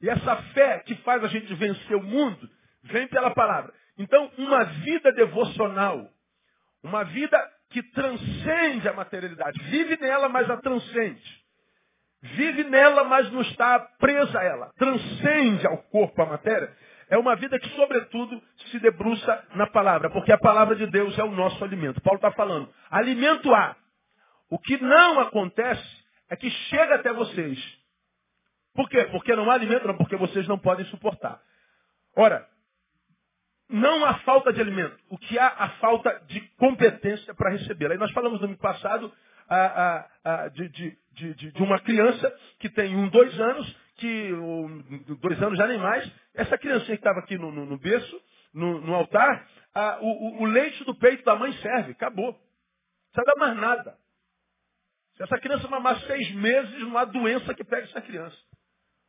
E 0.00 0.08
essa 0.08 0.36
fé 0.52 0.80
que 0.80 0.94
faz 0.96 1.24
a 1.24 1.28
gente 1.28 1.52
vencer 1.54 1.96
o 1.96 2.02
mundo 2.02 2.48
vem 2.82 3.08
pela 3.08 3.30
palavra. 3.30 3.72
Então, 3.98 4.30
uma 4.36 4.64
vida 4.64 5.12
devocional, 5.12 6.08
uma 6.82 7.04
vida 7.04 7.38
que 7.70 7.82
transcende 7.82 8.88
a 8.88 8.92
materialidade, 8.92 9.58
vive 9.64 9.96
nela, 9.96 10.28
mas 10.28 10.48
a 10.50 10.56
transcende. 10.58 11.44
Vive 12.22 12.64
nela, 12.64 13.04
mas 13.04 13.30
não 13.32 13.42
está 13.42 13.78
presa 13.98 14.38
a 14.38 14.44
ela. 14.44 14.72
Transcende 14.76 15.66
ao 15.66 15.78
corpo, 15.84 16.22
a 16.22 16.26
matéria. 16.26 16.74
É 17.10 17.18
uma 17.18 17.36
vida 17.36 17.58
que, 17.58 17.68
sobretudo, 17.70 18.42
se 18.70 18.78
debruça 18.78 19.44
na 19.54 19.66
palavra, 19.66 20.08
porque 20.10 20.32
a 20.32 20.38
palavra 20.38 20.74
de 20.74 20.86
Deus 20.86 21.18
é 21.18 21.24
o 21.24 21.30
nosso 21.30 21.62
alimento. 21.62 22.00
Paulo 22.00 22.16
está 22.16 22.32
falando, 22.32 22.72
alimento 22.90 23.54
há, 23.54 23.76
o 24.50 24.58
que 24.58 24.76
não 24.78 25.20
acontece 25.20 26.04
é 26.28 26.36
que 26.36 26.50
chega 26.50 26.96
até 26.96 27.12
vocês. 27.12 27.58
Por 28.74 28.88
quê? 28.88 29.04
Porque 29.12 29.34
não 29.36 29.50
há 29.50 29.54
alimento, 29.54 29.86
não, 29.86 29.96
porque 29.96 30.16
vocês 30.16 30.46
não 30.48 30.58
podem 30.58 30.84
suportar. 30.86 31.40
Ora, 32.16 32.48
não 33.68 34.04
há 34.04 34.18
falta 34.20 34.52
de 34.52 34.60
alimento. 34.60 34.96
O 35.08 35.18
que 35.18 35.38
há, 35.38 35.48
a 35.48 35.68
falta 35.80 36.20
de 36.26 36.40
competência 36.58 37.34
para 37.34 37.50
recebê-lo. 37.50 37.92
Aí 37.92 37.98
nós 37.98 38.12
falamos 38.12 38.40
no 38.40 38.46
ano 38.46 38.58
passado 38.58 39.12
a, 39.48 39.56
a, 39.56 40.08
a, 40.24 40.48
de, 40.48 40.68
de, 40.68 40.98
de, 41.12 41.52
de, 41.52 41.62
uma 41.62 41.78
criança 41.80 42.34
que 42.58 42.68
tem 42.68 42.94
um, 42.96 43.08
dois 43.08 43.38
anos, 43.38 43.76
que 43.96 44.30
dois 45.20 45.40
anos 45.42 45.58
já 45.58 45.66
nem 45.66 45.78
mais, 45.78 46.10
essa 46.34 46.58
criancinha 46.58 46.96
que 46.96 47.00
estava 47.00 47.20
aqui 47.20 47.38
no, 47.38 47.50
no, 47.52 47.64
no 47.64 47.78
berço, 47.78 48.20
no, 48.52 48.80
no 48.80 48.94
altar, 48.94 49.46
o, 50.00 50.42
o, 50.42 50.46
leite 50.46 50.84
do 50.84 50.94
peito 50.94 51.24
da 51.24 51.36
mãe 51.36 51.52
serve, 51.54 51.92
acabou. 51.92 52.32
Não 52.32 53.24
precisa 53.24 53.34
dar 53.34 53.46
mais 53.46 53.56
nada. 53.56 54.03
Se 55.16 55.22
essa 55.22 55.38
criança 55.38 55.68
mamar 55.68 56.00
seis 56.06 56.30
meses, 56.32 56.80
não 56.80 56.98
há 56.98 57.04
doença 57.04 57.54
que 57.54 57.64
pegue 57.64 57.88
essa 57.88 58.00
criança. 58.00 58.36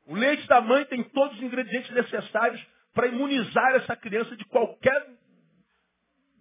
O 0.05 0.15
leite 0.15 0.47
da 0.47 0.62
mãe 0.62 0.85
tem 0.85 1.03
todos 1.03 1.35
os 1.38 1.43
ingredientes 1.43 1.89
necessários 1.91 2.63
para 2.93 3.07
imunizar 3.07 3.75
essa 3.75 3.95
criança 3.95 4.35
de 4.38 4.45
qualquer 4.45 5.07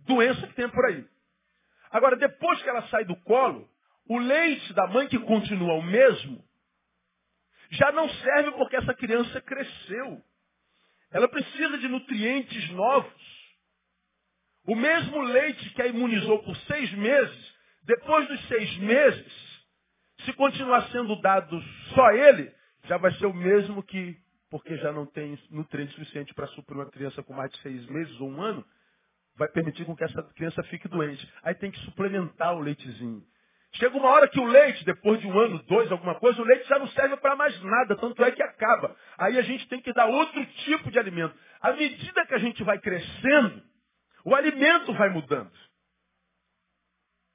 doença 0.07 0.47
que 0.47 0.55
tenha 0.55 0.69
por 0.69 0.85
aí. 0.85 1.05
Agora, 1.91 2.17
depois 2.17 2.63
que 2.63 2.69
ela 2.69 2.87
sai 2.89 3.05
do 3.05 3.17
colo, 3.23 3.69
o 4.09 4.19
leite 4.19 4.73
da 4.75 4.87
mãe, 4.87 5.09
que 5.09 5.19
continua 5.19 5.75
o 5.75 5.83
mesmo, 5.83 6.45
já 7.71 7.91
não 7.93 8.09
serve 8.09 8.53
porque 8.53 8.77
essa 8.77 8.93
criança 8.95 9.41
cresceu. 9.41 10.23
Ela 11.11 11.29
precisa 11.29 11.79
de 11.79 11.89
nutrientes 11.89 12.71
novos. 12.71 13.35
O 14.67 14.75
mesmo 14.75 15.21
leite 15.23 15.71
que 15.71 15.83
a 15.83 15.87
imunizou 15.87 16.43
por 16.43 16.57
seis 16.57 16.93
meses, 16.93 17.55
depois 17.85 18.29
dos 18.29 18.49
seis 18.49 18.77
meses, 18.79 19.44
se 20.25 20.33
continuar 20.35 20.89
sendo 20.91 21.21
dado 21.21 21.61
só 21.95 22.11
ele, 22.13 22.53
já 22.85 22.97
vai 22.97 23.13
ser 23.15 23.27
o 23.27 23.35
mesmo 23.35 23.83
que, 23.83 24.17
porque 24.51 24.77
já 24.79 24.93
não 24.93 25.07
tem 25.07 25.39
nutriente 25.51 25.93
suficiente 25.95 26.35
para 26.35 26.47
suprir 26.49 26.77
uma 26.77 26.91
criança 26.91 27.23
com 27.23 27.33
mais 27.33 27.51
de 27.51 27.59
seis 27.59 27.87
meses 27.87 28.21
ou 28.21 28.29
um 28.29 28.43
ano, 28.43 28.65
vai 29.37 29.49
permitir 29.49 29.85
com 29.85 29.97
que 29.97 30.05
essa 30.05 30.23
criança 30.35 30.63
fique 30.65 30.89
doente. 30.89 31.29
Aí 31.43 31.55
tem 31.55 31.71
que 31.71 31.79
suplementar 31.81 32.55
o 32.55 32.61
leitezinho. 32.61 33.23
Chega 33.75 33.97
uma 33.97 34.09
hora 34.09 34.29
que 34.29 34.39
o 34.39 34.47
leite, 34.47 34.85
depois 34.85 35.21
de 35.21 35.27
um 35.27 35.37
ano, 35.37 35.61
dois, 35.65 35.91
alguma 35.91 36.15
coisa, 36.15 36.41
o 36.41 36.45
leite 36.45 36.69
já 36.69 36.79
não 36.79 36.87
serve 36.89 37.17
para 37.17 37.35
mais 37.35 37.61
nada, 37.63 37.97
tanto 37.97 38.23
é 38.23 38.31
que 38.31 38.43
acaba. 38.43 38.97
Aí 39.19 39.37
a 39.37 39.43
gente 39.43 39.69
tem 39.69 39.81
que 39.81 39.93
dar 39.93 40.07
outro 40.07 40.47
tipo 40.65 40.91
de 40.93 40.99
alimento. 40.99 41.35
À 41.61 41.73
medida 41.73 42.25
que 42.25 42.35
a 42.35 42.39
gente 42.39 42.63
vai 42.63 42.79
crescendo, 42.79 43.63
o 44.25 44.35
alimento 44.35 44.93
vai 44.95 45.11
mudando. 45.11 45.51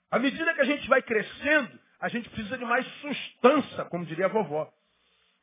À 0.09 0.17
medida 0.17 0.53
que 0.53 0.61
a 0.61 0.65
gente 0.65 0.87
vai 0.87 1.01
crescendo, 1.01 1.79
a 1.99 2.07
gente 2.07 2.29
precisa 2.29 2.57
de 2.57 2.65
mais 2.65 2.85
sustância, 3.01 3.85
como 3.85 4.05
diria 4.05 4.25
a 4.25 4.29
vovó. 4.29 4.71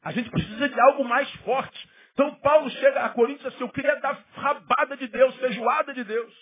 A 0.03 0.13
gente 0.13 0.31
precisa 0.31 0.69
de 0.69 0.81
algo 0.81 1.05
mais 1.05 1.31
forte. 1.43 1.89
Então 2.13 2.35
Paulo 2.37 2.71
chega 2.71 3.05
a 3.05 3.11
Coríntios 3.11 3.47
assim, 3.47 3.63
eu 3.63 3.69
queria 3.69 3.95
dar 3.97 4.19
rabada 4.35 4.97
de 4.97 5.07
Deus, 5.09 5.37
feijoada 5.37 5.93
de 5.93 6.03
Deus, 6.05 6.35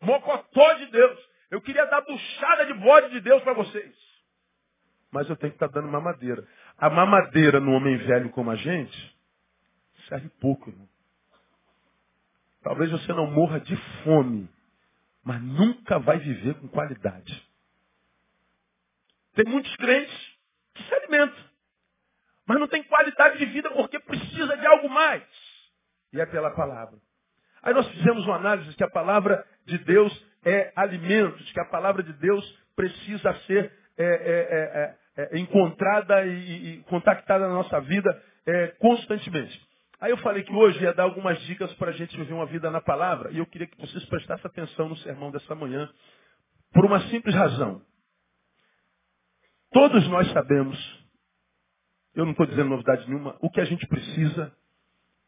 mocotó 0.00 0.72
de 0.74 0.86
Deus. 0.86 1.18
Eu 1.50 1.60
queria 1.60 1.86
dar 1.86 2.02
buchada 2.02 2.66
de 2.66 2.74
bode 2.74 3.10
de 3.10 3.20
Deus 3.20 3.42
para 3.42 3.54
vocês. 3.54 3.94
Mas 5.10 5.28
eu 5.30 5.36
tenho 5.36 5.52
que 5.52 5.56
estar 5.56 5.68
tá 5.68 5.80
dando 5.80 5.90
mamadeira. 5.90 6.46
A 6.76 6.90
mamadeira 6.90 7.60
no 7.60 7.72
homem 7.72 7.96
velho 7.98 8.30
como 8.30 8.50
a 8.50 8.56
gente 8.56 9.16
serve 10.08 10.28
pouco, 10.40 10.68
irmão. 10.68 10.88
Talvez 12.62 12.90
você 12.90 13.12
não 13.12 13.30
morra 13.30 13.60
de 13.60 13.76
fome, 14.02 14.48
mas 15.22 15.40
nunca 15.40 15.98
vai 15.98 16.18
viver 16.18 16.54
com 16.54 16.68
qualidade. 16.68 17.53
Tem 19.34 19.44
muitos 19.46 19.74
crentes 19.76 20.14
que 20.74 20.82
se 20.82 20.94
alimentam, 20.94 21.44
mas 22.46 22.60
não 22.60 22.68
tem 22.68 22.82
qualidade 22.84 23.38
de 23.38 23.46
vida 23.46 23.70
porque 23.70 23.98
precisa 24.00 24.56
de 24.56 24.66
algo 24.66 24.88
mais. 24.88 25.24
E 26.12 26.20
é 26.20 26.26
pela 26.26 26.50
palavra. 26.50 26.98
Aí 27.62 27.72
nós 27.72 27.88
fizemos 27.88 28.24
uma 28.26 28.36
análise 28.36 28.70
de 28.70 28.76
que 28.76 28.84
a 28.84 28.90
palavra 28.90 29.44
de 29.66 29.78
Deus 29.78 30.26
é 30.44 30.72
alimento, 30.76 31.42
de 31.42 31.52
que 31.52 31.60
a 31.60 31.64
palavra 31.64 32.02
de 32.02 32.12
Deus 32.12 32.44
precisa 32.76 33.34
ser 33.46 33.72
é, 33.96 34.04
é, 34.04 35.24
é, 35.24 35.34
é 35.34 35.38
encontrada 35.38 36.26
e, 36.26 36.74
e, 36.74 36.82
contactada 36.84 37.48
na 37.48 37.54
nossa 37.54 37.80
vida 37.80 38.22
é, 38.46 38.68
constantemente. 38.78 39.60
Aí 40.00 40.10
eu 40.10 40.18
falei 40.18 40.42
que 40.42 40.52
hoje 40.52 40.82
ia 40.82 40.92
dar 40.92 41.04
algumas 41.04 41.40
dicas 41.42 41.72
para 41.74 41.90
a 41.90 41.94
gente 41.94 42.16
viver 42.16 42.34
uma 42.34 42.46
vida 42.46 42.70
na 42.70 42.80
palavra, 42.80 43.30
e 43.30 43.38
eu 43.38 43.46
queria 43.46 43.66
que 43.66 43.80
vocês 43.80 44.04
prestassem 44.06 44.46
atenção 44.46 44.88
no 44.88 44.96
sermão 44.98 45.30
dessa 45.30 45.54
manhã, 45.54 45.88
por 46.72 46.84
uma 46.84 47.00
simples 47.08 47.34
razão. 47.34 47.80
Todos 49.74 50.06
nós 50.06 50.30
sabemos, 50.30 50.78
eu 52.14 52.24
não 52.24 52.30
estou 52.30 52.46
dizendo 52.46 52.70
novidade 52.70 53.08
nenhuma, 53.08 53.36
o 53.40 53.50
que 53.50 53.60
a 53.60 53.64
gente 53.64 53.84
precisa 53.88 54.56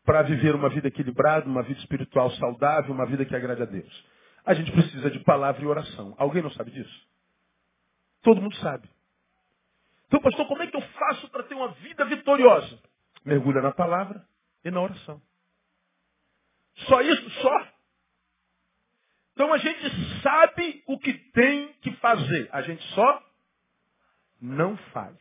para 0.05 0.23
viver 0.23 0.55
uma 0.55 0.69
vida 0.69 0.87
equilibrada, 0.87 1.49
uma 1.49 1.65
vida 1.65 1.81
espiritual 1.81 2.31
saudável, 2.31 2.95
uma 2.95 3.07
vida 3.07 3.25
que 3.25 3.35
agrade 3.35 3.63
a 3.63 3.67
Deus. 3.67 4.07
A 4.45 4.55
gente 4.55 4.71
precisa 4.71 5.11
de 5.11 5.19
palavra 5.19 5.61
e 5.61 5.67
oração. 5.67 6.15
Alguém 6.17 6.45
não 6.45 6.53
sabe 6.53 6.71
disso? 6.71 7.09
Todo 8.23 8.41
mundo 8.41 8.55
sabe. 8.59 8.89
Então, 10.07 10.21
pastor, 10.21 10.47
como 10.47 10.63
é 10.63 10.69
que 10.69 10.77
eu 10.77 10.83
faço 10.83 11.29
para 11.31 11.43
ter 11.43 11.57
uma 11.57 11.73
vida 11.73 12.05
vitoriosa? 12.05 12.79
Mergulha 13.25 13.61
na 13.61 13.73
palavra 13.73 14.25
e 14.65 14.71
na 14.71 14.81
oração. 14.81 15.21
Só 16.87 17.01
isso? 17.01 17.31
Só. 17.43 17.69
Então 19.33 19.53
a 19.53 19.59
gente 19.59 20.23
sabe 20.23 20.85
o 20.87 21.01
que 21.01 21.13
tem 21.33 21.73
que 21.83 21.91
fazer. 21.97 22.49
A 22.53 22.63
gente 22.63 22.85
só 22.95 23.26
não 24.41 24.77
faz. 24.93 25.17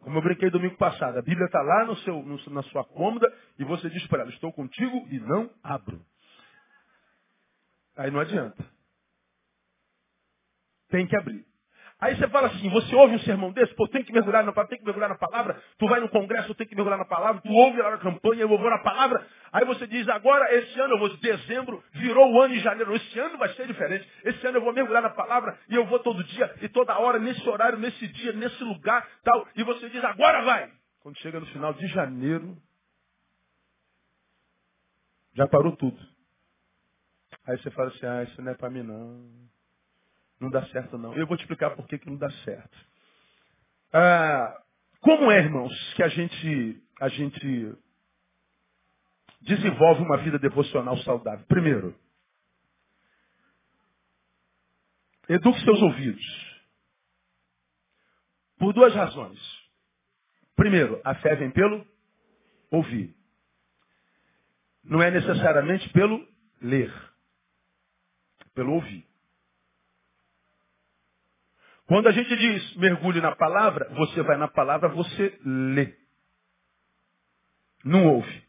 Como 0.00 0.16
eu 0.16 0.22
brinquei 0.22 0.50
domingo 0.50 0.76
passado, 0.76 1.18
a 1.18 1.22
Bíblia 1.22 1.46
está 1.46 1.60
lá 1.60 1.84
no 1.84 1.96
seu, 1.98 2.22
no, 2.22 2.38
na 2.50 2.62
sua 2.64 2.84
cômoda 2.84 3.30
e 3.58 3.64
você 3.64 3.90
diz 3.90 4.06
para 4.06 4.22
ela, 4.22 4.30
estou 4.30 4.52
contigo 4.52 5.06
e 5.10 5.18
não 5.20 5.50
abro. 5.62 6.04
Aí 7.96 8.10
não 8.10 8.20
adianta. 8.20 8.64
Tem 10.88 11.06
que 11.06 11.16
abrir. 11.16 11.49
Aí 12.00 12.16
você 12.16 12.26
fala 12.28 12.46
assim, 12.46 12.70
você 12.70 12.94
ouve 12.94 13.14
um 13.14 13.18
sermão 13.20 13.52
desse, 13.52 13.74
pô, 13.74 13.86
tem 13.86 14.02
que 14.02 14.10
mergulhar 14.10 14.42
na 14.42 14.52
palavra, 14.52 14.70
tem 14.70 14.78
que 14.78 14.84
mergulhar 14.84 15.10
na 15.10 15.18
palavra, 15.18 15.62
tu 15.78 15.86
vai 15.86 16.00
no 16.00 16.08
congresso, 16.08 16.54
tem 16.54 16.66
que 16.66 16.74
mergulhar 16.74 16.98
na 16.98 17.04
palavra, 17.04 17.42
tu 17.42 17.52
ouve 17.52 17.76
lá 17.76 17.90
na 17.90 17.98
campanha, 17.98 18.40
eu 18.40 18.48
vou 18.48 18.58
na 18.70 18.78
palavra, 18.78 19.26
aí 19.52 19.66
você 19.66 19.86
diz, 19.86 20.08
agora 20.08 20.50
esse 20.54 20.80
ano 20.80 20.94
eu 20.94 20.98
vou, 20.98 21.14
dezembro, 21.18 21.84
virou 21.92 22.32
o 22.32 22.40
ano 22.40 22.54
em 22.54 22.60
janeiro, 22.60 22.96
esse 22.96 23.18
ano 23.18 23.36
vai 23.36 23.50
ser 23.50 23.66
diferente, 23.66 24.08
esse 24.24 24.46
ano 24.46 24.56
eu 24.56 24.62
vou 24.62 24.72
mergulhar 24.72 25.02
na 25.02 25.10
palavra 25.10 25.58
e 25.68 25.74
eu 25.74 25.84
vou 25.84 25.98
todo 25.98 26.24
dia 26.24 26.54
e 26.62 26.68
toda 26.70 26.98
hora, 26.98 27.18
nesse 27.18 27.46
horário, 27.46 27.78
nesse 27.78 28.08
dia, 28.08 28.32
nesse 28.32 28.64
lugar, 28.64 29.06
tal, 29.22 29.46
e 29.54 29.62
você 29.62 29.90
diz, 29.90 30.02
agora 30.02 30.42
vai. 30.42 30.72
Quando 31.00 31.18
chega 31.18 31.38
no 31.38 31.46
final 31.46 31.74
de 31.74 31.86
janeiro, 31.88 32.56
já 35.34 35.46
parou 35.46 35.76
tudo. 35.76 35.98
Aí 37.46 37.58
você 37.58 37.70
fala 37.70 37.88
assim, 37.88 38.06
ah, 38.06 38.22
isso 38.22 38.40
não 38.40 38.52
é 38.52 38.54
para 38.54 38.70
mim 38.70 38.82
não. 38.82 39.49
Não 40.40 40.48
dá 40.50 40.66
certo, 40.68 40.96
não. 40.96 41.14
Eu 41.14 41.26
vou 41.26 41.36
te 41.36 41.42
explicar 41.42 41.76
por 41.76 41.86
que, 41.86 41.98
que 41.98 42.08
não 42.08 42.16
dá 42.16 42.30
certo. 42.30 42.78
Ah, 43.92 44.62
como 45.00 45.30
é, 45.30 45.38
irmãos, 45.38 45.94
que 45.94 46.02
a 46.02 46.08
gente, 46.08 46.82
a 46.98 47.08
gente 47.08 47.76
desenvolve 49.42 50.02
uma 50.02 50.16
vida 50.16 50.38
devocional 50.38 50.96
saudável? 50.98 51.44
Primeiro, 51.46 51.94
eduque 55.28 55.60
seus 55.60 55.82
ouvidos. 55.82 56.50
Por 58.58 58.72
duas 58.72 58.94
razões. 58.94 59.38
Primeiro, 60.56 61.00
a 61.04 61.14
fé 61.16 61.34
vem 61.36 61.50
pelo 61.50 61.86
ouvir. 62.70 63.14
Não 64.84 65.02
é 65.02 65.10
necessariamente 65.10 65.88
pelo 65.90 66.26
ler, 66.62 66.92
pelo 68.54 68.74
ouvir. 68.74 69.09
Quando 71.90 72.06
a 72.06 72.12
gente 72.12 72.36
diz 72.36 72.76
mergulhe 72.76 73.20
na 73.20 73.34
palavra, 73.34 73.88
você 73.94 74.22
vai 74.22 74.36
na 74.36 74.46
palavra, 74.46 74.90
você 74.90 75.36
lê. 75.44 75.92
Não 77.84 78.06
ouve. 78.14 78.44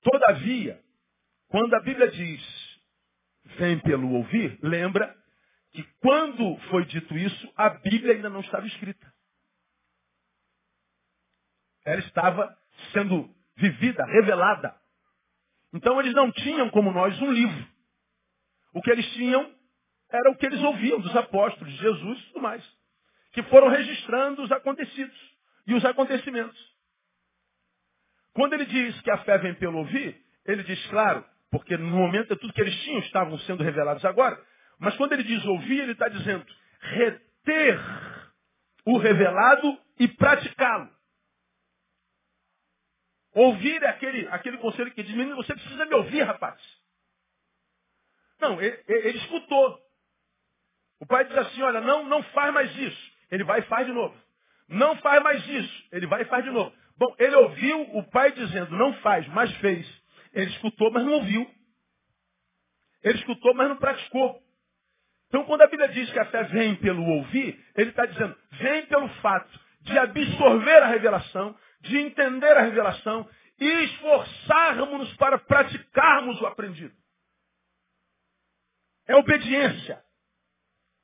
Todavia, 0.00 0.80
quando 1.48 1.74
a 1.74 1.80
Bíblia 1.80 2.08
diz 2.12 2.80
vem 3.58 3.80
pelo 3.80 4.12
ouvir, 4.12 4.60
lembra 4.62 5.12
que 5.72 5.82
quando 5.98 6.56
foi 6.70 6.84
dito 6.84 7.18
isso, 7.18 7.52
a 7.56 7.68
Bíblia 7.68 8.14
ainda 8.14 8.30
não 8.30 8.42
estava 8.42 8.64
escrita. 8.64 9.12
Ela 11.84 11.98
estava 11.98 12.56
sendo 12.92 13.28
vivida, 13.56 14.04
revelada. 14.04 14.72
Então 15.72 15.98
eles 15.98 16.14
não 16.14 16.30
tinham 16.30 16.70
como 16.70 16.92
nós 16.92 17.20
um 17.20 17.32
livro. 17.32 17.71
O 18.72 18.80
que 18.80 18.90
eles 18.90 19.06
tinham 19.12 19.54
era 20.10 20.30
o 20.30 20.36
que 20.36 20.46
eles 20.46 20.62
ouviam 20.62 21.00
dos 21.00 21.14
apóstolos, 21.16 21.72
de 21.72 21.78
Jesus 21.78 22.18
e 22.18 22.26
tudo 22.28 22.40
mais. 22.40 22.62
Que 23.32 23.42
foram 23.44 23.68
registrando 23.68 24.42
os 24.42 24.52
acontecidos 24.52 25.16
e 25.66 25.74
os 25.74 25.84
acontecimentos. 25.84 26.72
Quando 28.34 28.54
ele 28.54 28.66
diz 28.66 29.00
que 29.02 29.10
a 29.10 29.18
fé 29.18 29.38
vem 29.38 29.54
pelo 29.54 29.78
ouvir, 29.78 30.20
ele 30.46 30.62
diz, 30.64 30.86
claro, 30.86 31.24
porque 31.50 31.76
no 31.76 31.86
momento 31.86 32.36
tudo 32.36 32.52
que 32.52 32.60
eles 32.60 32.74
tinham 32.82 33.00
estavam 33.00 33.38
sendo 33.40 33.62
revelados 33.62 34.04
agora, 34.04 34.42
mas 34.78 34.96
quando 34.96 35.12
ele 35.12 35.22
diz 35.22 35.44
ouvir, 35.44 35.80
ele 35.80 35.92
está 35.92 36.08
dizendo 36.08 36.44
reter 36.80 37.78
o 38.84 38.98
revelado 38.98 39.78
e 39.98 40.08
praticá-lo. 40.08 40.90
Ouvir 43.34 43.82
é 43.82 43.88
aquele, 43.88 44.26
aquele 44.28 44.58
conselho 44.58 44.92
que 44.92 45.02
diz, 45.02 45.14
menino, 45.14 45.36
você 45.36 45.54
precisa 45.54 45.86
me 45.86 45.94
ouvir, 45.94 46.22
rapaz. 46.22 46.60
Não, 48.42 48.60
ele, 48.60 48.76
ele 48.88 49.18
escutou. 49.18 49.78
O 51.00 51.06
pai 51.06 51.24
diz 51.24 51.38
assim, 51.38 51.62
olha, 51.62 51.80
não, 51.80 52.04
não 52.04 52.22
faz 52.24 52.52
mais 52.52 52.76
isso. 52.76 53.12
Ele 53.30 53.44
vai 53.44 53.60
e 53.60 53.62
faz 53.62 53.86
de 53.86 53.92
novo. 53.92 54.14
Não 54.68 54.96
faz 54.96 55.22
mais 55.22 55.46
isso. 55.48 55.84
Ele 55.92 56.08
vai 56.08 56.22
e 56.22 56.24
faz 56.24 56.44
de 56.44 56.50
novo. 56.50 56.74
Bom, 56.98 57.14
ele 57.20 57.36
ouviu 57.36 57.96
o 57.96 58.02
pai 58.10 58.32
dizendo, 58.32 58.76
não 58.76 58.94
faz, 58.94 59.26
mas 59.28 59.50
fez. 59.58 59.86
Ele 60.32 60.50
escutou, 60.50 60.90
mas 60.90 61.04
não 61.04 61.12
ouviu. 61.12 61.48
Ele 63.04 63.18
escutou, 63.18 63.54
mas 63.54 63.68
não 63.68 63.76
praticou. 63.76 64.42
Então, 65.28 65.44
quando 65.44 65.62
a 65.62 65.68
Bíblia 65.68 65.88
diz 65.88 66.10
que 66.12 66.18
a 66.18 66.26
fé 66.26 66.42
vem 66.44 66.74
pelo 66.76 67.02
ouvir, 67.04 67.64
ele 67.76 67.90
está 67.90 68.06
dizendo, 68.06 68.36
vem 68.58 68.86
pelo 68.86 69.08
fato 69.20 69.60
de 69.82 69.96
absorver 69.96 70.82
a 70.82 70.88
revelação, 70.88 71.56
de 71.80 71.96
entender 71.96 72.56
a 72.56 72.62
revelação 72.62 73.28
e 73.60 73.84
esforçarmos-nos 73.84 75.14
para 75.16 75.38
praticarmos 75.38 76.40
o 76.40 76.46
aprendido. 76.46 77.01
É 79.12 79.16
obediência. 79.16 80.02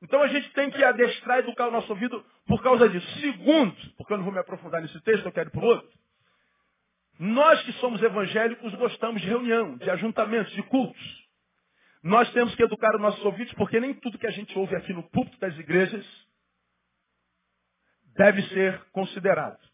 Então 0.01 0.23
a 0.23 0.29
gente 0.29 0.51
tem 0.55 0.71
que 0.71 0.83
adestrar 0.83 1.37
e 1.37 1.40
educar 1.40 1.68
o 1.68 1.71
nosso 1.71 1.92
ouvido 1.92 2.25
por 2.47 2.62
causa 2.62 2.88
disso. 2.88 3.07
Segundo, 3.21 3.77
porque 3.99 4.14
eu 4.14 4.16
não 4.16 4.25
vou 4.25 4.33
me 4.33 4.38
aprofundar 4.38 4.81
nesse 4.81 4.99
texto, 5.03 5.27
eu 5.27 5.33
quero 5.33 5.51
ir 5.51 5.53
para 5.53 5.66
outro. 5.66 5.90
Nós 7.18 7.62
que 7.64 7.73
somos 7.75 8.03
evangélicos 8.03 8.75
gostamos 8.77 9.21
de 9.21 9.29
reunião, 9.29 9.77
de 9.77 9.90
ajuntamentos, 9.90 10.51
de 10.55 10.62
cultos. 10.62 11.29
Nós 12.03 12.33
temos 12.33 12.55
que 12.55 12.62
educar 12.62 12.94
os 12.94 13.01
nossos 13.03 13.23
ouvidos, 13.27 13.53
porque 13.55 13.79
nem 13.79 13.92
tudo 13.92 14.18
que 14.18 14.27
a 14.27 14.31
gente 14.31 14.59
ouve 14.59 14.75
aqui 14.75 14.94
no 14.94 15.03
púlpito 15.11 15.38
das 15.38 15.59
igrejas 15.59 16.07
deve 18.16 18.40
ser 18.49 18.83
considerado. 18.90 19.67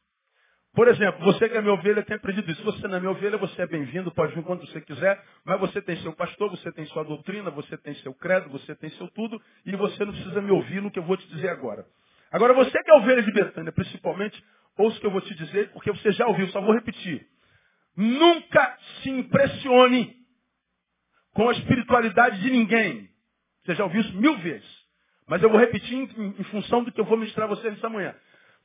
Por 0.74 0.88
exemplo, 0.88 1.24
você 1.24 1.48
que 1.48 1.56
é 1.56 1.60
minha 1.62 1.72
ovelha 1.72 2.02
tem 2.02 2.16
aprendido 2.16 2.50
isso. 2.50 2.62
Você 2.64 2.88
não 2.88 2.96
é 2.96 3.00
minha 3.00 3.12
ovelha, 3.12 3.38
você 3.38 3.62
é 3.62 3.66
bem-vindo, 3.66 4.10
pode 4.10 4.34
vir 4.34 4.42
quando 4.42 4.66
você 4.66 4.80
quiser, 4.80 5.22
mas 5.44 5.60
você 5.60 5.80
tem 5.80 5.96
seu 5.98 6.12
pastor, 6.12 6.50
você 6.50 6.72
tem 6.72 6.84
sua 6.86 7.04
doutrina, 7.04 7.48
você 7.50 7.78
tem 7.78 7.94
seu 7.96 8.12
credo, 8.12 8.50
você 8.50 8.74
tem 8.74 8.90
seu 8.90 9.06
tudo, 9.08 9.40
e 9.64 9.76
você 9.76 10.04
não 10.04 10.12
precisa 10.12 10.42
me 10.42 10.50
ouvir 10.50 10.82
no 10.82 10.90
que 10.90 10.98
eu 10.98 11.04
vou 11.04 11.16
te 11.16 11.28
dizer 11.28 11.48
agora. 11.50 11.86
Agora, 12.32 12.52
você 12.54 12.82
que 12.82 12.90
é 12.90 12.94
ovelha 12.94 13.22
de 13.22 13.30
Betânia, 13.30 13.70
principalmente, 13.70 14.44
ouça 14.76 14.96
o 14.96 15.00
que 15.00 15.06
eu 15.06 15.12
vou 15.12 15.20
te 15.20 15.32
dizer, 15.36 15.70
porque 15.70 15.92
você 15.92 16.10
já 16.10 16.26
ouviu, 16.26 16.48
só 16.48 16.60
vou 16.60 16.74
repetir. 16.74 17.24
Nunca 17.96 18.76
se 19.00 19.10
impressione 19.10 20.16
com 21.34 21.48
a 21.48 21.52
espiritualidade 21.52 22.40
de 22.40 22.50
ninguém. 22.50 23.08
Você 23.64 23.76
já 23.76 23.84
ouviu 23.84 24.00
isso 24.00 24.16
mil 24.16 24.36
vezes. 24.38 24.84
Mas 25.28 25.40
eu 25.40 25.48
vou 25.48 25.58
repetir 25.60 25.96
em, 25.96 26.34
em 26.36 26.44
função 26.44 26.82
do 26.82 26.90
que 26.90 27.00
eu 27.00 27.04
vou 27.04 27.16
ministrar 27.16 27.46
a 27.46 27.54
você 27.54 27.70
nessa 27.70 27.88
manhã. 27.88 28.12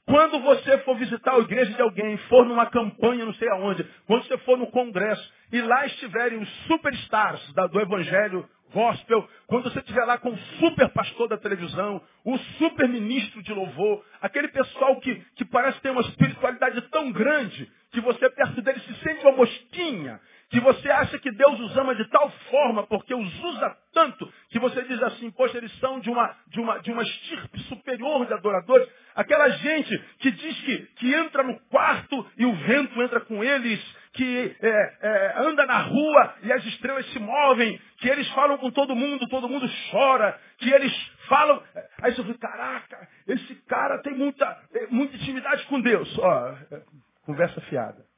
Quando 0.09 0.39
você 0.39 0.79
for 0.79 0.97
visitar 0.97 1.35
a 1.35 1.39
igreja 1.39 1.71
de 1.71 1.81
alguém, 1.83 2.17
for 2.29 2.43
numa 2.43 2.65
campanha 2.65 3.25
não 3.25 3.33
sei 3.35 3.47
aonde, 3.49 3.87
quando 4.07 4.23
você 4.23 4.39
for 4.39 4.57
no 4.57 4.65
congresso 4.71 5.31
e 5.51 5.61
lá 5.61 5.85
estiverem 5.85 6.39
os 6.39 6.49
superstars 6.65 7.39
do 7.53 7.79
evangelho 7.79 8.49
gospel, 8.73 9.29
quando 9.45 9.69
você 9.71 9.77
estiver 9.77 10.03
lá 10.05 10.17
com 10.17 10.31
o 10.31 10.37
super 10.59 10.89
pastor 10.89 11.27
da 11.27 11.37
televisão, 11.37 12.01
o 12.25 12.37
super 12.57 12.89
ministro 12.89 13.43
de 13.43 13.53
louvor, 13.53 14.03
aquele 14.19 14.47
pessoal 14.47 14.99
que, 14.99 15.13
que 15.35 15.45
parece 15.45 15.79
ter 15.79 15.91
uma 15.91 16.01
espiritualidade 16.01 16.81
tão 16.89 17.11
grande 17.11 17.71
que 17.91 18.01
você 18.01 18.27
perto 18.31 18.63
dele 18.63 18.79
se 18.79 18.93
sente 19.03 19.23
uma 19.27 19.37
mosquinha, 19.37 20.19
que 20.49 20.59
você 20.59 20.89
acha 20.89 21.19
que 21.19 21.31
Deus 21.31 21.59
os 21.59 21.77
ama 21.77 21.93
de 21.93 22.05
tal 22.09 22.29
forma, 22.49 22.85
porque 22.87 23.13
os 23.13 23.43
usa 23.43 23.77
tanto, 23.93 24.31
que 24.49 24.59
você 24.59 24.81
diz 24.83 25.01
assim, 25.03 25.29
poxa, 25.31 25.57
eles 25.57 25.71
são 25.79 25.99
de 25.99 26.09
uma, 26.09 26.35
de 26.47 26.59
uma, 26.59 26.79
de 26.79 26.91
uma 26.91 27.03
estirpe 27.03 27.59
superior 27.61 28.25
de 28.25 28.33
adoradores. 28.33 28.87
Aquela 29.15 29.49
gente 29.49 29.97
que 30.19 30.31
diz 30.31 30.59
que, 30.61 30.77
que 30.97 31.13
entra 31.13 31.43
no 31.43 31.59
quarto 31.67 32.25
e 32.37 32.45
o 32.45 32.55
vento 32.55 33.01
entra 33.01 33.19
com 33.21 33.43
eles, 33.43 33.79
que 34.13 34.55
é, 34.59 34.97
é, 35.01 35.33
anda 35.37 35.65
na 35.67 35.81
rua 35.81 36.35
e 36.41 36.51
as 36.51 36.65
estrelas 36.65 37.05
se 37.11 37.19
movem, 37.19 37.79
que 37.97 38.09
eles 38.09 38.27
falam 38.29 38.57
com 38.57 38.71
todo 38.71 38.95
mundo, 38.95 39.27
todo 39.27 39.47
mundo 39.47 39.69
chora, 39.91 40.39
que 40.57 40.71
eles 40.71 40.93
falam. 41.27 41.61
Aí 42.01 42.11
você 42.13 42.23
fala, 42.23 42.37
caraca, 42.39 43.07
esse 43.27 43.55
cara 43.67 44.01
tem 44.01 44.15
muita, 44.15 44.45
é, 44.73 44.87
muita 44.87 45.15
intimidade 45.15 45.63
com 45.67 45.79
Deus. 45.79 46.17
Ó, 46.17 46.47
é, 46.71 46.81
conversa 47.23 47.61
fiada 47.61 48.08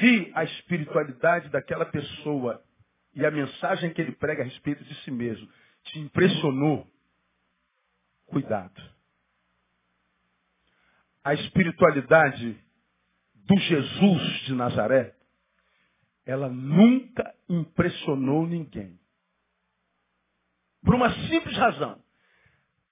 se 0.00 0.32
a 0.34 0.44
espiritualidade 0.44 1.50
daquela 1.50 1.84
pessoa 1.84 2.62
e 3.14 3.24
a 3.24 3.30
mensagem 3.30 3.92
que 3.92 4.00
ele 4.00 4.12
prega 4.12 4.42
a 4.42 4.44
respeito 4.44 4.82
de 4.82 4.94
si 5.02 5.10
mesmo 5.10 5.48
te 5.84 5.98
impressionou, 5.98 6.86
cuidado. 8.26 8.80
A 11.22 11.34
espiritualidade 11.34 12.58
do 13.34 13.56
Jesus 13.58 14.22
de 14.46 14.54
Nazaré, 14.54 15.14
ela 16.24 16.48
nunca 16.48 17.34
impressionou 17.48 18.46
ninguém. 18.46 18.98
Por 20.82 20.94
uma 20.94 21.12
simples 21.28 21.56
razão. 21.56 22.02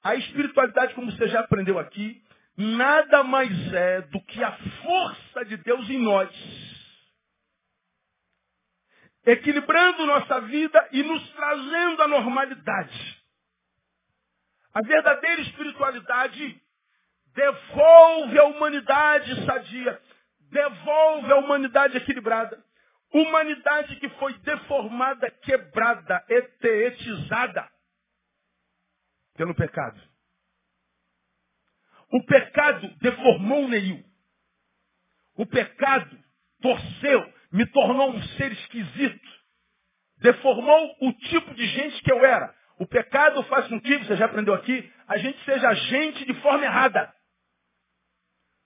A 0.02 0.14
espiritualidade, 0.14 0.94
como 0.94 1.10
você 1.10 1.28
já 1.28 1.40
aprendeu 1.40 1.78
aqui, 1.78 2.22
nada 2.56 3.22
mais 3.22 3.50
é 3.72 4.02
do 4.02 4.20
que 4.22 4.42
a 4.42 4.52
força 4.52 5.44
de 5.46 5.56
Deus 5.58 5.88
em 5.88 5.98
nós 5.98 6.30
equilibrando 9.32 10.06
nossa 10.06 10.40
vida 10.42 10.88
e 10.92 11.02
nos 11.02 11.30
trazendo 11.32 12.02
a 12.02 12.08
normalidade. 12.08 13.22
A 14.72 14.82
verdadeira 14.82 15.42
espiritualidade 15.42 16.62
devolve 17.34 18.38
a 18.38 18.44
humanidade 18.44 19.44
sadia, 19.44 20.00
devolve 20.50 21.32
a 21.32 21.36
humanidade 21.36 21.96
equilibrada. 21.96 22.62
Humanidade 23.12 23.96
que 23.96 24.08
foi 24.10 24.34
deformada, 24.40 25.30
quebrada, 25.30 26.22
eteetizada 26.28 27.66
pelo 29.34 29.54
pecado. 29.54 29.98
O 32.12 32.22
pecado 32.24 32.88
deformou 33.00 33.64
o 33.64 33.68
Neil. 33.68 34.04
O 35.36 35.46
pecado 35.46 36.18
torceu, 36.60 37.34
me 37.52 37.66
tornou 37.66 38.10
um 38.10 38.22
ser 38.22 38.52
esquisito. 38.52 39.28
Deformou 40.18 40.96
o 41.00 41.12
tipo 41.12 41.54
de 41.54 41.66
gente 41.66 42.02
que 42.02 42.12
eu 42.12 42.24
era. 42.24 42.54
O 42.78 42.86
pecado 42.86 43.42
faz 43.44 43.66
com 43.68 43.80
que, 43.80 43.98
você 43.98 44.16
já 44.16 44.26
aprendeu 44.26 44.54
aqui, 44.54 44.92
a 45.06 45.18
gente 45.18 45.42
seja 45.44 45.74
gente 45.74 46.24
de 46.24 46.34
forma 46.34 46.64
errada. 46.64 47.12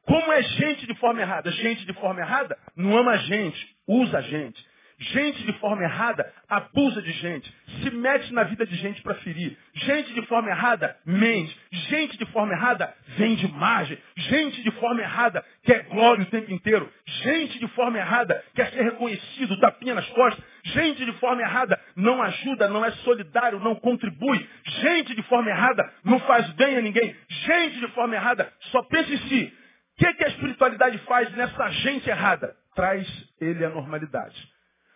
Como 0.02 0.32
é 0.32 0.42
gente 0.42 0.86
de 0.86 0.94
forma 0.96 1.20
errada? 1.20 1.50
Gente 1.50 1.86
de 1.86 1.92
forma 1.94 2.20
errada 2.20 2.58
não 2.74 2.96
ama 2.96 3.12
a 3.12 3.16
gente, 3.18 3.76
usa 3.86 4.18
a 4.18 4.22
gente. 4.22 4.71
Gente 4.98 5.42
de 5.44 5.52
forma 5.54 5.82
errada 5.82 6.32
abusa 6.48 7.02
de 7.02 7.12
gente, 7.12 7.52
se 7.82 7.90
mete 7.90 8.32
na 8.32 8.44
vida 8.44 8.66
de 8.66 8.76
gente 8.76 9.02
para 9.02 9.14
ferir. 9.16 9.56
Gente 9.74 10.12
de 10.12 10.22
forma 10.26 10.50
errada 10.50 10.96
mente. 11.04 11.58
Gente 11.72 12.16
de 12.18 12.26
forma 12.26 12.52
errada 12.52 12.94
vende 13.16 13.48
margem. 13.48 13.98
Gente 14.16 14.62
de 14.62 14.70
forma 14.72 15.00
errada 15.00 15.44
quer 15.64 15.84
glória 15.84 16.22
o 16.22 16.26
tempo 16.26 16.52
inteiro. 16.52 16.90
Gente 17.06 17.58
de 17.58 17.68
forma 17.68 17.98
errada 17.98 18.42
quer 18.54 18.70
ser 18.70 18.82
reconhecido, 18.82 19.58
tapinha 19.60 19.94
nas 19.94 20.08
costas. 20.10 20.44
Gente 20.64 21.04
de 21.04 21.12
forma 21.14 21.42
errada 21.42 21.80
não 21.96 22.22
ajuda, 22.22 22.68
não 22.68 22.84
é 22.84 22.90
solidário, 22.90 23.58
não 23.58 23.74
contribui. 23.74 24.48
Gente 24.64 25.14
de 25.14 25.22
forma 25.24 25.50
errada 25.50 25.90
não 26.04 26.20
faz 26.20 26.48
bem 26.50 26.76
a 26.76 26.80
ninguém. 26.80 27.16
Gente 27.28 27.80
de 27.80 27.88
forma 27.88 28.14
errada 28.14 28.52
só 28.70 28.82
pensa 28.84 29.12
em 29.12 29.18
si. 29.28 29.52
O 29.94 30.04
que, 30.04 30.14
que 30.14 30.24
a 30.24 30.28
espiritualidade 30.28 30.98
faz 30.98 31.30
nessa 31.36 31.68
gente 31.70 32.08
errada? 32.08 32.54
Traz 32.74 33.06
ele 33.40 33.64
à 33.64 33.68
normalidade. 33.68 34.51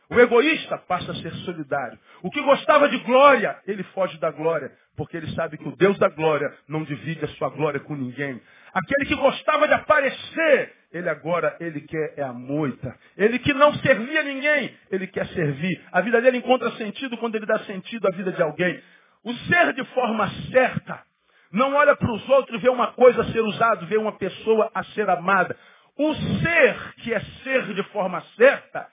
O 0.09 0.21
egoísta 0.21 0.79
passa 0.79 1.11
a 1.11 1.15
ser 1.17 1.33
solidário. 1.45 1.99
O 2.23 2.31
que 2.31 2.41
gostava 2.43 2.89
de 2.89 2.97
glória, 2.99 3.59
ele 3.67 3.83
foge 3.85 4.17
da 4.19 4.31
glória, 4.31 4.71
porque 4.97 5.17
ele 5.17 5.29
sabe 5.35 5.59
que 5.59 5.69
o 5.69 5.77
Deus 5.77 5.99
da 5.99 6.09
glória 6.09 6.53
não 6.69 6.85
divide 6.85 7.25
a 7.25 7.29
sua 7.29 7.49
glória 7.51 7.81
com 7.81 7.95
ninguém. 7.95 8.41
Aquele 8.73 9.07
que 9.07 9.17
gostava 9.17 9.67
de 9.67 9.75
aparecer, 9.75 10.73
ele 10.93 11.09
agora, 11.09 11.57
ele 11.59 11.81
quer 11.81 12.15
é 12.17 12.23
a 12.23 12.33
moita. 12.33 12.95
Ele 13.17 13.39
que 13.41 13.53
não 13.53 13.75
servia 13.75 14.23
ninguém, 14.23 14.77
ele 14.91 15.09
quer 15.09 15.27
servir. 15.29 15.83
A 15.91 16.01
vida 16.01 16.21
dele 16.21 16.39
encontra 16.39 16.71
sentido 16.73 17.17
quando 17.17 17.35
ele 17.35 17.47
dá 17.47 17.59
sentido 17.61 18.07
à 18.07 18.11
vida 18.11 18.31
de 18.31 18.43
alguém. 18.43 18.81
O 19.25 19.35
ser 19.35 19.73
de 19.73 19.85
forma 19.87 20.31
certa 20.53 21.03
não 21.51 21.75
olha 21.75 21.97
para 21.97 22.13
os 22.13 22.29
outros 22.29 22.59
e 22.59 22.63
vê 22.63 22.69
uma 22.69 22.89
coisa 22.93 23.23
a 23.23 23.33
ser 23.33 23.41
usada, 23.41 23.87
vê 23.87 23.97
uma 23.97 24.13
pessoa 24.13 24.71
a 24.73 24.85
ser 24.85 25.09
amada. 25.11 25.57
O 25.99 26.15
ser 26.15 26.95
que 26.99 27.13
é 27.13 27.21
ser 27.43 27.75
de 27.75 27.83
forma 27.85 28.21
certa 28.37 28.87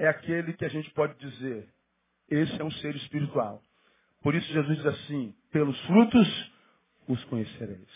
é 0.00 0.08
aquele 0.08 0.54
que 0.54 0.64
a 0.64 0.68
gente 0.68 0.88
pode 0.92 1.14
dizer, 1.18 1.68
esse 2.30 2.58
é 2.58 2.64
um 2.64 2.70
ser 2.70 2.96
espiritual. 2.96 3.62
Por 4.22 4.34
isso 4.34 4.50
Jesus 4.50 4.78
diz 4.78 4.86
assim, 4.86 5.34
pelos 5.52 5.78
frutos 5.82 6.52
os 7.06 7.22
conhecereis. 7.24 7.88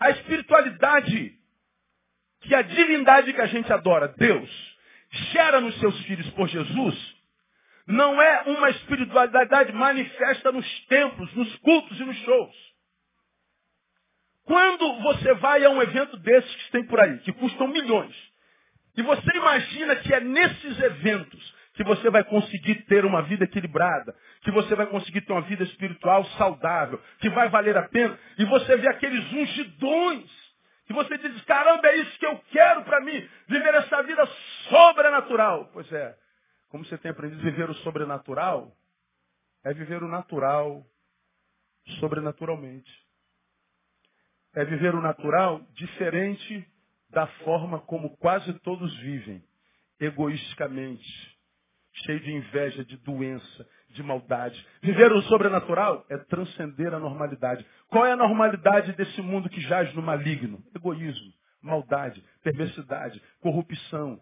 A 0.00 0.10
espiritualidade 0.10 1.38
que 2.40 2.54
a 2.54 2.62
divindade 2.62 3.32
que 3.32 3.40
a 3.40 3.46
gente 3.46 3.72
adora, 3.72 4.08
Deus, 4.08 4.76
gera 5.32 5.60
nos 5.60 5.78
seus 5.78 5.96
filhos 6.06 6.28
por 6.30 6.48
Jesus, 6.48 7.16
não 7.86 8.20
é 8.20 8.42
uma 8.48 8.70
espiritualidade 8.70 9.72
manifesta 9.72 10.50
nos 10.50 10.86
templos, 10.86 11.32
nos 11.34 11.56
cultos 11.58 12.00
e 12.00 12.04
nos 12.04 12.16
shows. 12.18 12.74
Quando 14.44 15.02
você 15.02 15.34
vai 15.34 15.64
a 15.64 15.70
um 15.70 15.80
evento 15.80 16.16
desses 16.16 16.54
que 16.56 16.70
tem 16.72 16.84
por 16.84 16.98
aí, 16.98 17.18
que 17.20 17.32
custam 17.32 17.68
milhões, 17.68 18.16
e 18.98 19.02
você 19.02 19.30
imagina 19.36 19.94
que 19.94 20.12
é 20.12 20.18
nesses 20.18 20.80
eventos 20.80 21.54
que 21.74 21.84
você 21.84 22.10
vai 22.10 22.24
conseguir 22.24 22.84
ter 22.86 23.04
uma 23.04 23.22
vida 23.22 23.44
equilibrada, 23.44 24.12
que 24.40 24.50
você 24.50 24.74
vai 24.74 24.86
conseguir 24.86 25.20
ter 25.20 25.32
uma 25.32 25.42
vida 25.42 25.62
espiritual 25.62 26.24
saudável, 26.30 27.00
que 27.20 27.30
vai 27.30 27.48
valer 27.48 27.76
a 27.76 27.88
pena, 27.88 28.18
e 28.36 28.44
você 28.46 28.76
vê 28.76 28.88
aqueles 28.88 29.24
ungidões, 29.32 30.28
que 30.84 30.92
você 30.92 31.16
diz, 31.16 31.40
caramba, 31.44 31.86
é 31.86 31.96
isso 31.98 32.18
que 32.18 32.26
eu 32.26 32.36
quero 32.50 32.82
para 32.82 33.00
mim, 33.00 33.28
viver 33.46 33.72
essa 33.74 34.02
vida 34.02 34.26
sobrenatural. 34.68 35.70
Pois 35.72 35.92
é, 35.92 36.16
como 36.68 36.84
você 36.84 36.98
tem 36.98 37.12
aprendido 37.12 37.40
viver 37.40 37.70
o 37.70 37.74
sobrenatural, 37.74 38.72
é 39.64 39.72
viver 39.72 40.02
o 40.02 40.08
natural 40.08 40.84
sobrenaturalmente. 42.00 42.90
É 44.56 44.64
viver 44.64 44.96
o 44.96 45.00
natural 45.00 45.60
diferente 45.74 46.66
da 47.10 47.26
forma 47.44 47.80
como 47.80 48.16
quase 48.18 48.52
todos 48.60 48.94
vivem, 48.98 49.42
egoisticamente, 50.00 51.38
cheio 52.04 52.20
de 52.20 52.32
inveja, 52.32 52.84
de 52.84 52.96
doença, 52.98 53.66
de 53.90 54.02
maldade. 54.02 54.64
Viver 54.82 55.10
o 55.12 55.22
sobrenatural 55.22 56.04
é 56.08 56.18
transcender 56.18 56.92
a 56.92 56.98
normalidade. 56.98 57.66
Qual 57.88 58.06
é 58.06 58.12
a 58.12 58.16
normalidade 58.16 58.92
desse 58.92 59.20
mundo 59.22 59.48
que 59.48 59.60
jaz 59.62 59.92
no 59.94 60.02
maligno? 60.02 60.62
Egoísmo, 60.74 61.32
maldade, 61.62 62.22
perversidade, 62.42 63.20
corrupção, 63.40 64.20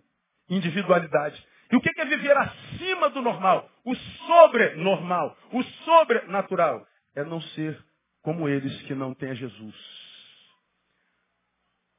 individualidade. 0.48 1.44
E 1.70 1.76
o 1.76 1.80
que 1.80 1.90
é 2.00 2.04
viver 2.04 2.36
acima 2.36 3.10
do 3.10 3.20
normal? 3.20 3.68
O 3.84 3.94
sobrenormal, 3.94 5.36
o 5.52 5.62
sobrenatural. 5.62 6.86
É 7.14 7.24
não 7.24 7.40
ser 7.40 7.82
como 8.22 8.48
eles 8.48 8.82
que 8.82 8.94
não 8.94 9.14
têm 9.14 9.30
a 9.30 9.34
Jesus. 9.34 10.05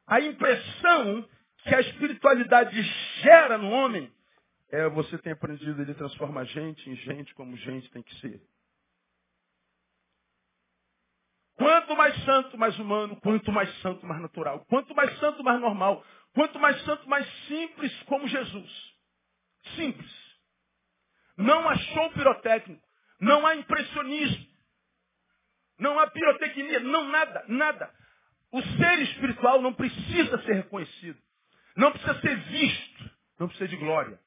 A 0.08 0.22
impressão 0.22 1.28
que 1.64 1.76
a 1.76 1.82
espiritualidade 1.82 2.82
gera 3.22 3.58
no 3.58 3.70
homem 3.70 4.12
é 4.70 4.88
você 4.90 5.18
tem 5.18 5.34
aprendido, 5.34 5.82
ele 5.82 5.94
transforma 5.94 6.42
a 6.42 6.44
gente 6.46 6.90
em 6.90 6.96
gente 6.96 7.34
como 7.36 7.56
gente 7.58 7.90
tem 7.92 8.02
que 8.02 8.14
ser. 8.20 8.42
Quanto 11.56 11.96
mais 11.96 12.16
santo, 12.24 12.58
mais 12.58 12.78
humano, 12.78 13.20
quanto 13.22 13.52
mais 13.52 13.74
santo, 13.82 14.06
mais 14.06 14.22
natural. 14.22 14.64
Quanto 14.70 14.94
mais 14.94 15.18
santo, 15.20 15.44
mais 15.44 15.60
normal. 15.60 16.06
Quanto 16.34 16.60
mais 16.60 16.80
santo, 16.84 17.10
mais 17.10 17.28
simples 17.48 17.92
como 18.04 18.28
Jesus. 18.28 18.96
Simples. 19.76 20.12
Não 21.36 21.68
há 21.68 21.76
show 21.76 22.12
pirotécnico. 22.12 22.88
Não 23.20 23.46
há 23.46 23.56
impressionismo. 23.56 24.46
Não 25.80 26.00
há 26.00 26.08
pirotecnia. 26.08 26.80
Não 26.80 27.08
nada, 27.08 27.44
nada. 27.48 27.92
O 28.52 28.62
ser 28.62 29.02
espiritual 29.02 29.62
não 29.62 29.74
precisa 29.74 30.42
ser 30.44 30.54
reconhecido. 30.54 31.20
Não 31.76 31.92
precisa 31.92 32.20
ser 32.22 32.36
visto. 32.36 33.12
Não 33.40 33.48
precisa 33.48 33.68
de 33.68 33.76
glória. 33.76 34.20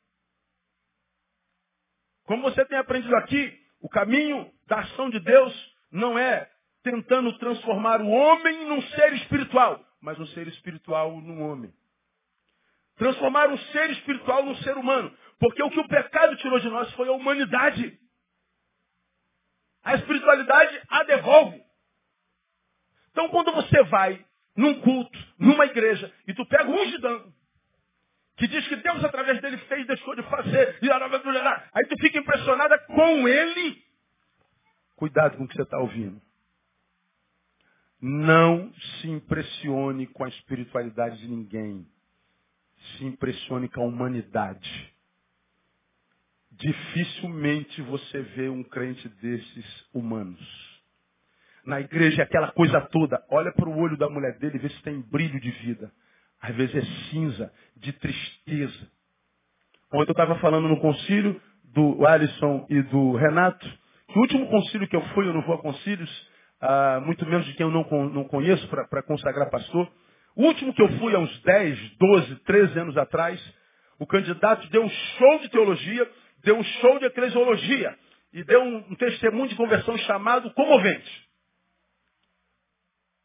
Como 2.25 2.43
você 2.43 2.65
tem 2.67 2.79
aprendido 2.79 3.17
aqui, 3.17 3.59
o 3.81 3.89
caminho 3.89 4.53
da 4.67 4.81
ação 4.81 5.11
de 5.11 5.19
Deus 5.19 5.75
não 5.91 6.19
é 6.19 6.49
tentando 6.83 7.37
transformar 7.39 8.01
o 8.01 8.09
homem 8.09 8.67
num 8.67 8.81
ser 8.83 9.13
espiritual, 9.15 9.85
mas 10.01 10.19
um 10.19 10.27
ser 10.29 10.47
espiritual 10.49 11.21
num 11.21 11.43
homem. 11.43 11.73
Transformar 12.97 13.49
um 13.49 13.59
ser 13.59 13.91
espiritual 13.91 14.45
num 14.45 14.55
ser 14.57 14.77
humano. 14.77 15.15
Porque 15.39 15.63
o 15.63 15.71
que 15.71 15.81
o 15.81 15.89
pecado 15.89 16.37
tirou 16.37 16.61
de 16.61 16.69
nós 16.69 16.93
foi 16.93 17.09
a 17.09 17.13
humanidade. 17.13 17.99
A 19.83 19.95
espiritualidade 19.95 20.83
a 20.89 21.03
devolve. 21.05 21.63
Então 23.21 23.29
quando 23.29 23.53
você 23.53 23.83
vai 23.85 24.25
num 24.57 24.81
culto, 24.81 25.19
numa 25.39 25.67
igreja, 25.67 26.11
e 26.27 26.33
tu 26.33 26.47
pega 26.47 26.71
um 26.71 26.81
ungidão, 26.81 27.31
que 28.35 28.49
diz 28.49 28.67
que 28.67 28.77
Deus 28.77 29.05
através 29.05 29.43
dele 29.43 29.59
fez, 29.59 29.87
deixou 29.87 30.17
de 30.17 30.23
fazer, 30.23 30.79
e 30.81 30.91
aí 30.91 31.87
tu 31.87 31.99
fica 32.01 32.19
impressionada 32.19 32.79
com 32.79 33.29
ele. 33.29 33.85
Cuidado 34.97 35.37
com 35.37 35.45
o 35.45 35.49
que 35.49 35.55
você 35.55 35.63
está 35.63 35.79
ouvindo. 35.79 36.19
Não 38.01 38.73
se 38.73 39.09
impressione 39.09 40.07
com 40.07 40.25
a 40.25 40.29
espiritualidade 40.29 41.19
de 41.19 41.29
ninguém. 41.29 41.87
Se 42.97 43.05
impressione 43.05 43.69
com 43.69 43.83
a 43.83 43.87
humanidade. 43.87 44.95
Dificilmente 46.53 47.83
você 47.83 48.23
vê 48.23 48.49
um 48.49 48.63
crente 48.63 49.07
desses 49.11 49.87
humanos 49.93 50.70
na 51.65 51.81
igreja, 51.81 52.23
aquela 52.23 52.53
coisa 52.53 52.81
toda. 52.81 53.23
Olha 53.31 53.53
para 53.53 53.69
o 53.69 53.79
olho 53.79 53.97
da 53.97 54.09
mulher 54.09 54.39
dele 54.39 54.57
e 54.57 54.59
vê 54.59 54.69
se 54.69 54.83
tem 54.83 55.01
brilho 55.01 55.41
de 55.41 55.51
vida. 55.51 55.91
Às 56.41 56.55
vezes 56.55 56.75
é 56.75 56.83
cinza, 57.11 57.53
de 57.77 57.93
tristeza. 57.93 58.89
Ontem 59.93 60.11
eu 60.11 60.13
estava 60.13 60.37
falando 60.37 60.69
no 60.69 60.81
concílio 60.81 61.41
do 61.75 62.07
Alisson 62.07 62.67
e 62.71 62.83
do 62.83 63.17
Renato. 63.17 63.67
O 64.15 64.21
último 64.21 64.47
concílio 64.49 64.89
que 64.89 64.97
eu 64.97 65.03
fui, 65.09 65.29
eu 65.29 65.35
não 65.35 65.43
vou 65.43 65.55
a 65.55 65.59
concílios, 65.59 66.29
ah, 66.61 67.01
muito 67.05 67.27
menos 67.27 67.47
de 67.47 67.55
quem 67.55 67.67
eu 67.67 67.73
não, 67.73 67.85
não 68.09 68.25
conheço 68.25 68.67
para 68.69 69.03
consagrar 69.03 69.51
pastor. 69.51 69.91
O 70.35 70.45
último 70.45 70.73
que 70.73 70.83
eu 70.83 70.89
fui 70.99 71.15
há 71.15 71.19
uns 71.19 71.43
10, 71.43 71.97
12, 71.99 72.37
13 72.37 72.79
anos 72.79 72.97
atrás, 72.97 73.41
O 74.01 74.07
candidato 74.07 74.67
deu 74.71 74.83
um 74.83 74.89
show 74.89 75.39
de 75.41 75.51
teologia, 75.51 76.11
deu 76.43 76.57
um 76.57 76.65
show 76.65 76.99
de 76.99 77.05
eclesiologia 77.05 77.95
e 78.33 78.43
deu 78.45 78.63
um, 78.63 78.77
um 78.91 78.95
testemunho 78.95 79.49
de 79.49 79.55
conversão 79.55 79.97
chamado 79.99 80.51
comovente. 80.55 81.30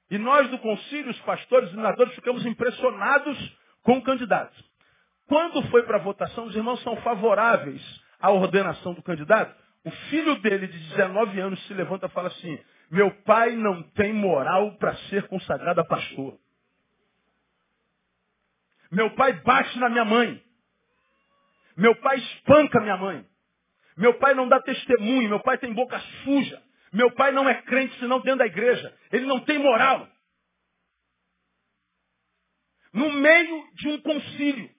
E 0.09 0.17
nós 0.17 0.49
do 0.49 0.59
concílio, 0.59 1.11
os 1.11 1.19
pastores 1.21 1.69
e 1.69 1.73
senadores, 1.73 2.13
ficamos 2.13 2.45
impressionados 2.45 3.57
com 3.81 3.97
o 3.97 4.03
candidato. 4.03 4.55
Quando 5.27 5.61
foi 5.69 5.83
para 5.83 5.97
a 5.97 6.01
votação, 6.01 6.45
os 6.45 6.55
irmãos 6.55 6.81
são 6.83 6.95
favoráveis 6.97 7.81
à 8.19 8.31
ordenação 8.31 8.93
do 8.93 9.01
candidato. 9.01 9.55
O 9.83 9.91
filho 10.09 10.35
dele, 10.41 10.67
de 10.67 10.77
19 10.89 11.39
anos, 11.39 11.63
se 11.65 11.73
levanta 11.73 12.05
e 12.05 12.09
fala 12.09 12.27
assim: 12.27 12.59
Meu 12.91 13.11
pai 13.23 13.55
não 13.55 13.81
tem 13.91 14.13
moral 14.13 14.75
para 14.77 14.95
ser 15.09 15.27
consagrado 15.27 15.81
a 15.81 15.85
pastor. 15.85 16.37
Meu 18.91 19.09
pai 19.11 19.33
bate 19.41 19.77
na 19.79 19.89
minha 19.89 20.05
mãe. 20.05 20.41
Meu 21.75 21.95
pai 21.95 22.17
espanca 22.17 22.79
minha 22.79 22.97
mãe. 22.97 23.25
Meu 23.97 24.13
pai 24.15 24.33
não 24.33 24.47
dá 24.47 24.61
testemunho. 24.61 25.29
Meu 25.29 25.39
pai 25.39 25.57
tem 25.57 25.73
boca 25.73 25.99
suja. 26.23 26.61
Meu 26.95 27.11
pai 27.11 27.33
não 27.33 27.47
é 27.49 27.61
crente 27.63 27.99
senão 27.99 28.21
dentro 28.21 28.39
da 28.39 28.45
igreja. 28.45 28.97
Ele 29.11 29.25
não 29.25 29.43
tem 29.43 29.59
moral. 29.59 30.09
No 32.93 33.11
meio 33.11 33.69
de 33.73 33.89
um 33.89 34.01
concílio. 34.01 34.73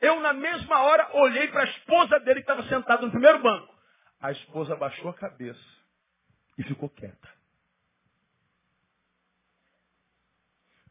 Eu, 0.00 0.18
na 0.20 0.32
mesma 0.32 0.82
hora, 0.82 1.08
olhei 1.14 1.46
para 1.46 1.60
a 1.62 1.70
esposa 1.70 2.18
dele 2.18 2.42
que 2.42 2.50
estava 2.50 2.68
sentada 2.68 3.02
no 3.02 3.12
primeiro 3.12 3.40
banco. 3.40 3.72
A 4.18 4.32
esposa 4.32 4.74
baixou 4.74 5.08
a 5.08 5.14
cabeça 5.14 5.64
e 6.58 6.64
ficou 6.64 6.88
quieta. 6.88 7.28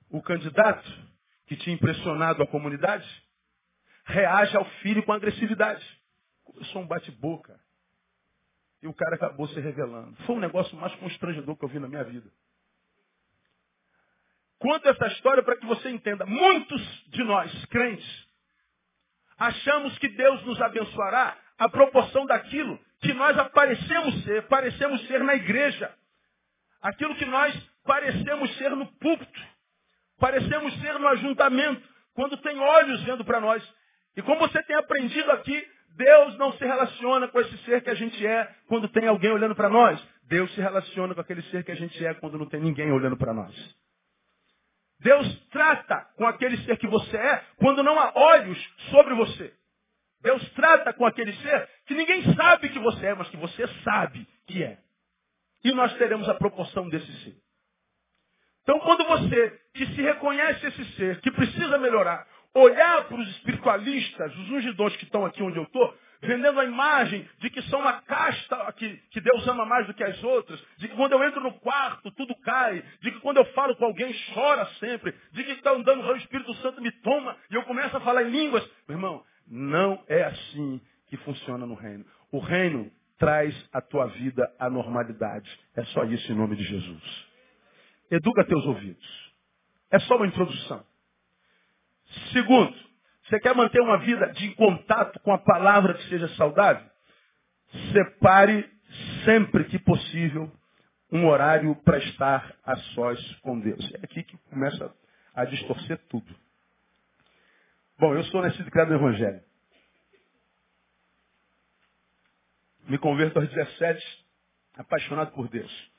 O 0.09 0.21
candidato 0.21 0.89
que 1.47 1.57
tinha 1.57 1.75
impressionado 1.75 2.41
a 2.41 2.47
comunidade 2.47 3.05
reage 4.05 4.55
ao 4.55 4.63
filho 4.81 5.03
com 5.03 5.12
agressividade. 5.12 5.85
Começou 6.45 6.81
um 6.81 6.88
bate-boca. 6.88 7.59
E 8.81 8.87
o 8.87 8.93
cara 8.93 9.15
acabou 9.15 9.47
se 9.49 9.59
revelando. 9.59 10.15
Foi 10.25 10.35
um 10.35 10.39
negócio 10.39 10.75
mais 10.77 10.93
constrangedor 10.95 11.55
que 11.57 11.65
eu 11.65 11.69
vi 11.69 11.79
na 11.79 11.87
minha 11.87 12.03
vida. 12.03 12.29
Conto 14.57 14.87
essa 14.89 15.07
história 15.07 15.41
para 15.41 15.57
que 15.57 15.65
você 15.65 15.89
entenda. 15.89 16.25
Muitos 16.25 16.81
de 17.07 17.23
nós, 17.23 17.65
crentes, 17.65 18.27
achamos 19.37 19.97
que 19.99 20.09
Deus 20.09 20.43
nos 20.45 20.61
abençoará 20.61 21.37
à 21.57 21.69
proporção 21.69 22.25
daquilo 22.25 22.79
que 23.01 23.13
nós 23.13 23.37
aparecemos 23.37 24.23
ser, 24.23 24.43
parecemos 24.47 25.05
ser 25.07 25.23
na 25.23 25.35
igreja. 25.35 25.93
Aquilo 26.81 27.15
que 27.15 27.25
nós 27.25 27.55
parecemos 27.83 28.55
ser 28.57 28.71
no 28.71 28.85
púlpito. 28.97 29.41
Parecemos 30.19 30.73
ser 30.81 30.99
no 30.99 31.07
ajuntamento, 31.07 31.87
quando 32.13 32.35
tem 32.37 32.59
olhos 32.59 33.01
vendo 33.03 33.23
para 33.23 33.39
nós. 33.39 33.63
E 34.17 34.21
como 34.21 34.39
você 34.41 34.61
tem 34.63 34.75
aprendido 34.75 35.31
aqui, 35.31 35.67
Deus 35.95 36.38
não 36.38 36.54
se 36.54 36.65
relaciona 36.65 37.28
com 37.28 37.39
esse 37.41 37.58
ser 37.60 37.82
que 37.82 37.89
a 37.89 37.95
gente 37.95 38.25
é 38.25 38.56
quando 38.67 38.88
tem 38.89 39.08
alguém 39.08 39.32
olhando 39.32 39.56
para 39.56 39.69
nós. 39.69 40.02
Deus 40.23 40.54
se 40.54 40.62
relaciona 40.62 41.13
com 41.13 41.21
aquele 41.21 41.41
ser 41.43 41.63
que 41.63 41.71
a 41.71 41.75
gente 41.75 42.06
é 42.06 42.13
quando 42.13 42.38
não 42.38 42.45
tem 42.45 42.62
ninguém 42.62 42.91
olhando 42.91 43.17
para 43.17 43.34
nós. 43.34 43.54
Deus 44.99 45.47
trata 45.49 46.08
com 46.15 46.28
aquele 46.28 46.58
ser 46.65 46.78
que 46.78 46.88
você 46.88 47.17
é 47.17 47.43
quando 47.58 47.82
não 47.82 47.97
há 47.99 48.12
olhos 48.15 48.58
sobre 48.91 49.15
você. 49.15 49.54
Deus 50.21 50.47
trata 50.52 50.93
com 50.93 51.06
aquele 51.06 51.34
ser 51.34 51.69
que 51.86 51.93
ninguém 51.93 52.34
sabe 52.36 52.69
que 52.69 52.80
você 52.80 53.08
é, 53.08 53.15
mas 53.15 53.30
que 53.30 53.38
você 53.38 53.65
sabe 53.84 54.28
que 54.45 54.63
é. 54.63 54.78
E 55.63 55.71
nós 55.71 55.93
teremos 55.97 56.28
a 56.28 56.36
proporção 56.36 56.89
desse 56.89 57.12
ser. 57.23 57.36
Então, 58.63 58.80
quando 58.82 59.06
você 59.06 59.60
que 59.73 59.86
se 59.88 60.02
reconhece 60.02 60.67
esse 60.67 60.86
ser, 60.93 61.21
que 61.21 61.32
precisa 61.32 61.78
melhorar, 61.78 62.28
olhar 62.55 63.05
para 63.05 63.17
os 63.17 63.29
espiritualistas, 63.29 64.35
os 64.38 64.49
ungidores 64.49 64.95
que 64.97 65.05
estão 65.05 65.25
aqui 65.25 65.41
onde 65.43 65.57
eu 65.57 65.63
estou, 65.63 65.95
vendendo 66.21 66.59
a 66.59 66.65
imagem 66.65 67.27
de 67.39 67.49
que 67.49 67.62
são 67.63 67.79
uma 67.79 68.01
casta 68.01 68.71
que, 68.73 68.97
que 69.12 69.21
Deus 69.21 69.47
ama 69.47 69.65
mais 69.65 69.88
do 69.88 69.93
que 69.93 70.03
as 70.03 70.21
outras, 70.23 70.62
de 70.77 70.88
que 70.88 70.95
quando 70.95 71.13
eu 71.13 71.23
entro 71.23 71.41
no 71.41 71.53
quarto 71.59 72.12
tudo 72.12 72.35
cai, 72.41 72.83
de 73.01 73.12
que 73.12 73.19
quando 73.19 73.38
eu 73.38 73.45
falo 73.53 73.75
com 73.75 73.85
alguém 73.85 74.13
chora 74.33 74.65
sempre, 74.79 75.13
de 75.31 75.43
que 75.43 75.51
está 75.51 75.71
andando 75.71 76.03
o 76.03 76.15
Espírito 76.17 76.53
Santo 76.55 76.81
me 76.81 76.91
toma 77.01 77.38
e 77.49 77.55
eu 77.55 77.63
começo 77.63 77.95
a 77.95 78.01
falar 78.01 78.23
em 78.23 78.31
línguas. 78.31 78.67
Meu 78.88 78.97
irmão, 78.97 79.23
não 79.47 80.03
é 80.07 80.23
assim 80.23 80.81
que 81.07 81.17
funciona 81.17 81.65
no 81.65 81.75
reino. 81.75 82.05
O 82.31 82.39
reino 82.39 82.91
traz 83.17 83.55
a 83.73 83.81
tua 83.81 84.07
vida 84.07 84.51
à 84.59 84.69
normalidade. 84.69 85.49
É 85.75 85.83
só 85.85 86.03
isso 86.03 86.31
em 86.31 86.35
nome 86.35 86.55
de 86.55 86.63
Jesus. 86.63 87.27
Educa 88.12 88.45
teus 88.45 88.65
ouvidos. 88.65 89.33
É 89.91 89.99
só 89.99 90.15
uma 90.15 90.27
introdução. 90.27 90.83
Segundo, 92.32 92.76
você 93.24 93.39
quer 93.39 93.56
manter 93.56 93.82
uma 93.82 93.98
vida 94.00 94.32
de 94.34 94.54
contato 94.56 95.19
com 95.19 95.32
a 95.32 95.38
palavra 95.38 95.93
que 95.93 96.10
seja 96.10 96.28
saudável? 96.30 96.88
Separe 97.93 98.69
sempre 99.24 99.65
que 99.65 99.78
possível 99.78 100.52
um 101.12 101.28
horário 101.28 101.76
para 101.84 101.98
estar 101.98 102.56
a 102.63 102.76
sós 102.76 103.36
com 103.41 103.60
Deus. 103.60 103.91
É 103.95 104.06
aqui 104.06 104.24
que 104.24 104.38
começa 104.50 104.93
a 105.36 105.45
distorcer 105.45 105.98
tudo. 106.10 106.36
Bom, 107.98 108.13
eu 108.15 108.24
sou 108.26 108.41
nascido 108.41 108.67
e 108.67 108.72
criado 108.72 108.89
no 108.89 108.95
Evangelho. 108.95 109.41
Me 112.88 112.98
converto 112.98 113.38
aos 113.38 113.50
17, 113.50 114.26
apaixonado 114.76 115.32
por 115.34 115.48
Deus. 115.48 115.91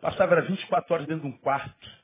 Passava 0.00 0.34
era 0.34 0.42
24 0.42 0.94
horas 0.94 1.06
dentro 1.06 1.28
de 1.28 1.34
um 1.34 1.38
quarto, 1.38 1.99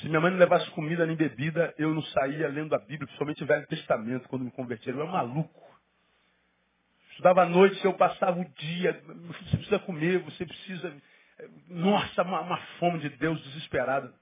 se 0.00 0.08
minha 0.08 0.20
mãe 0.20 0.30
não 0.30 0.38
levasse 0.38 0.70
comida 0.70 1.06
nem 1.06 1.16
bebida, 1.16 1.74
eu 1.78 1.94
não 1.94 2.02
saía 2.02 2.48
lendo 2.48 2.74
a 2.74 2.78
Bíblia, 2.78 3.06
principalmente 3.06 3.42
o 3.42 3.46
Velho 3.46 3.66
Testamento, 3.66 4.28
quando 4.28 4.44
me 4.44 4.50
converti. 4.50 4.90
Eu 4.90 5.00
era 5.00 5.10
maluco. 5.10 5.64
Estudava 7.10 7.42
à 7.42 7.46
noite, 7.46 7.82
eu 7.82 7.94
passava 7.94 8.38
o 8.38 8.44
dia. 8.44 9.02
Você 9.06 9.56
precisa 9.56 9.78
comer, 9.78 10.18
você 10.18 10.44
precisa. 10.44 10.94
Nossa, 11.68 12.22
uma, 12.22 12.40
uma 12.40 12.58
fome 12.78 12.98
de 12.98 13.08
Deus 13.10 13.42
desesperada. 13.42 14.12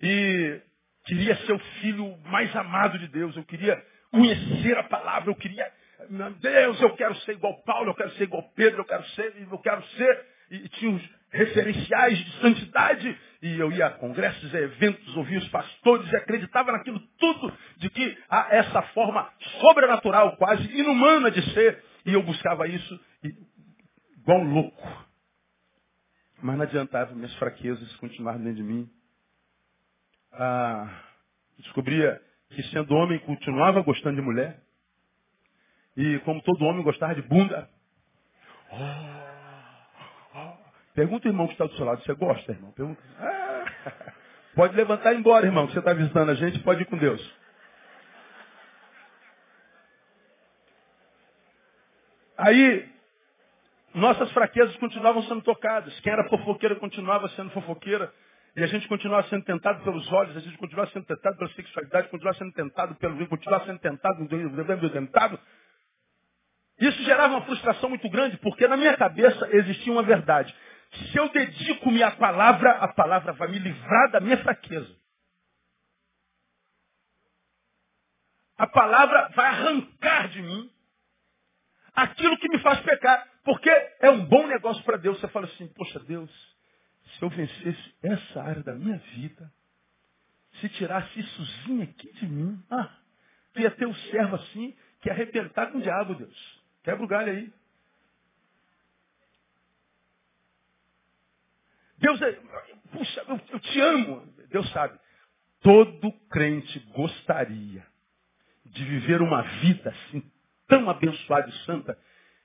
E 0.00 0.62
queria 1.04 1.36
ser 1.44 1.52
o 1.52 1.58
filho 1.58 2.16
mais 2.24 2.54
amado 2.56 2.98
de 2.98 3.08
Deus. 3.08 3.36
Eu 3.36 3.44
queria 3.44 3.84
conhecer 4.10 4.78
a 4.78 4.84
palavra. 4.84 5.30
Eu 5.30 5.34
queria. 5.34 5.70
Meu 6.08 6.30
Deus, 6.30 6.80
eu 6.80 6.96
quero 6.96 7.14
ser 7.16 7.32
igual 7.32 7.62
Paulo, 7.64 7.90
eu 7.90 7.94
quero 7.94 8.10
ser 8.12 8.24
igual 8.24 8.42
Pedro, 8.54 8.80
eu 8.80 8.84
quero 8.84 9.04
ser, 9.10 9.34
eu 9.50 9.58
quero 9.58 9.82
ser. 9.88 10.26
E 10.50 10.68
tinha 10.70 10.90
uns 10.90 11.10
referenciais 11.30 12.18
de 12.18 12.40
santidade 12.40 13.18
e 13.40 13.58
eu 13.58 13.70
ia 13.70 13.86
a 13.86 13.90
congressos, 13.90 14.52
a 14.54 14.58
eventos, 14.58 15.16
ouvia 15.16 15.38
os 15.38 15.48
pastores 15.48 16.10
e 16.10 16.16
acreditava 16.16 16.72
naquilo 16.72 16.98
tudo, 17.18 17.52
de 17.76 17.88
que 17.90 18.18
há 18.28 18.48
essa 18.50 18.82
forma 18.94 19.30
sobrenatural, 19.60 20.36
quase 20.36 20.64
inumana 20.76 21.30
de 21.30 21.42
ser. 21.52 21.82
E 22.04 22.12
eu 22.14 22.22
buscava 22.22 22.66
isso 22.66 23.00
igual 23.22 24.40
um 24.40 24.52
louco. 24.54 25.06
Mas 26.42 26.56
não 26.56 26.64
adiantava, 26.64 27.14
minhas 27.14 27.34
fraquezas 27.34 27.94
continuavam 27.96 28.42
dentro 28.42 28.56
de 28.56 28.62
mim. 28.62 28.90
Ah, 30.32 31.02
descobria 31.58 32.20
que 32.50 32.62
sendo 32.64 32.94
homem 32.94 33.18
continuava 33.20 33.82
gostando 33.82 34.16
de 34.16 34.22
mulher. 34.22 34.62
E 35.96 36.18
como 36.20 36.42
todo 36.42 36.64
homem 36.64 36.82
gostava 36.82 37.14
de 37.14 37.22
bunda. 37.22 37.68
Oh, 38.70 39.17
Pergunta 40.98 41.28
o 41.28 41.30
irmão 41.30 41.46
que 41.46 41.52
está 41.52 41.64
do 41.64 41.76
seu 41.76 41.84
lado, 41.84 42.02
você 42.02 42.12
gosta, 42.12 42.50
irmão? 42.50 42.72
Pergunta. 42.72 43.00
Ah, 43.20 43.64
pode 44.56 44.74
levantar 44.74 45.12
e 45.12 45.16
embora, 45.16 45.46
irmão, 45.46 45.68
que 45.68 45.72
você 45.72 45.78
está 45.78 45.92
visitando 45.92 46.30
a 46.30 46.34
gente, 46.34 46.58
pode 46.64 46.82
ir 46.82 46.86
com 46.86 46.98
Deus. 46.98 47.22
Aí, 52.36 52.90
nossas 53.94 54.28
fraquezas 54.32 54.74
continuavam 54.78 55.22
sendo 55.22 55.40
tocadas. 55.42 56.00
Quem 56.00 56.12
era 56.12 56.28
fofoqueira 56.28 56.74
continuava 56.74 57.28
sendo 57.28 57.50
fofoqueira. 57.50 58.12
E 58.56 58.64
a 58.64 58.66
gente 58.66 58.88
continuava 58.88 59.28
sendo 59.28 59.44
tentado 59.44 59.84
pelos 59.84 60.12
olhos, 60.12 60.36
a 60.36 60.40
gente 60.40 60.58
continuava 60.58 60.90
sendo 60.90 61.06
tentado 61.06 61.36
pela 61.36 61.50
sexualidade, 61.52 62.08
continuava 62.08 62.38
sendo 62.38 62.52
tentado 62.54 62.96
pelo 62.96 63.14
vinho, 63.14 63.28
continuava 63.28 63.66
sendo 63.66 63.78
tentado, 63.78 64.28
tentado. 64.90 65.38
Isso 66.80 67.00
gerava 67.04 67.34
uma 67.34 67.42
frustração 67.42 67.88
muito 67.88 68.08
grande, 68.10 68.36
porque 68.38 68.66
na 68.66 68.76
minha 68.76 68.96
cabeça 68.96 69.48
existia 69.52 69.92
uma 69.92 70.02
verdade. 70.02 70.52
Se 70.92 71.18
eu 71.18 71.28
dedico-me 71.30 72.02
à 72.02 72.10
palavra, 72.10 72.70
a 72.78 72.88
palavra 72.88 73.32
vai 73.32 73.48
me 73.48 73.58
livrar 73.58 74.10
da 74.10 74.20
minha 74.20 74.38
fraqueza. 74.38 74.96
A 78.56 78.66
palavra 78.66 79.28
vai 79.34 79.46
arrancar 79.46 80.28
de 80.28 80.42
mim 80.42 80.72
aquilo 81.94 82.38
que 82.38 82.48
me 82.48 82.58
faz 82.60 82.80
pecar. 82.80 83.26
Porque 83.44 83.70
é 84.00 84.10
um 84.10 84.24
bom 84.24 84.46
negócio 84.46 84.82
para 84.84 84.96
Deus. 84.96 85.18
Você 85.20 85.28
fala 85.28 85.46
assim, 85.46 85.68
poxa 85.68 86.00
Deus, 86.00 86.30
se 87.16 87.22
eu 87.22 87.28
vencesse 87.28 87.94
essa 88.02 88.42
área 88.42 88.62
da 88.62 88.74
minha 88.74 88.98
vida, 89.14 89.50
se 90.60 90.68
tirasse 90.70 91.20
issozinho 91.20 91.82
aqui 91.84 92.12
de 92.12 92.26
mim, 92.26 92.62
ah, 92.70 92.90
ia 93.56 93.70
ter 93.70 93.86
um 93.86 93.94
servo 93.94 94.36
assim 94.36 94.76
que 95.00 95.10
arrebentar 95.10 95.70
com 95.70 95.78
o 95.78 95.82
diabo, 95.82 96.14
Deus. 96.14 96.62
Quebra 96.82 97.04
o 97.04 97.08
galho 97.08 97.32
aí. 97.32 97.52
Deus 102.08 102.22
é, 102.22 102.32
puxa, 102.90 103.24
eu, 103.28 103.40
eu 103.50 103.60
te 103.60 103.80
amo. 103.80 104.26
Deus 104.48 104.70
sabe. 104.70 104.98
Todo 105.60 106.10
crente 106.30 106.78
gostaria 106.94 107.84
de 108.64 108.84
viver 108.84 109.20
uma 109.20 109.42
vida 109.42 109.90
assim 109.90 110.22
tão 110.66 110.88
abençoada 110.88 111.48
e 111.48 111.52
santa 111.64 111.98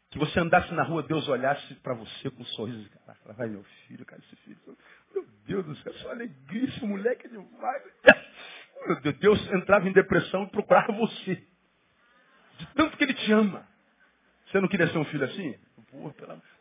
que 0.09 0.19
você 0.19 0.39
andasse 0.39 0.71
na 0.73 0.83
rua, 0.83 1.01
Deus 1.03 1.27
olhasse 1.27 1.73
para 1.75 1.93
você 1.93 2.29
com 2.29 2.41
um 2.41 2.45
sorriso. 2.45 2.89
Caraca, 2.89 3.33
vai 3.33 3.47
meu 3.47 3.63
filho, 3.87 4.05
cara, 4.05 4.21
esse 4.25 4.35
filho. 4.37 4.57
Meu 5.13 5.25
Deus 5.45 5.65
do 5.65 5.75
céu, 5.77 5.93
só 5.95 6.11
alegria, 6.11 6.65
esse 6.65 6.85
moleque 6.85 7.25
é 7.25 7.29
demais. 7.29 7.83
Meu 8.85 9.01
Deus, 9.01 9.17
Deus 9.17 9.53
entrava 9.53 9.87
em 9.87 9.93
depressão 9.93 10.43
e 10.43 10.49
procurava 10.49 10.91
você. 10.91 11.35
De 12.57 12.67
tanto 12.75 12.97
que 12.97 13.03
ele 13.03 13.13
te 13.13 13.31
ama. 13.31 13.65
Você 14.47 14.59
não 14.59 14.67
queria 14.67 14.87
ser 14.87 14.97
um 14.97 15.05
filho 15.05 15.23
assim? 15.23 15.55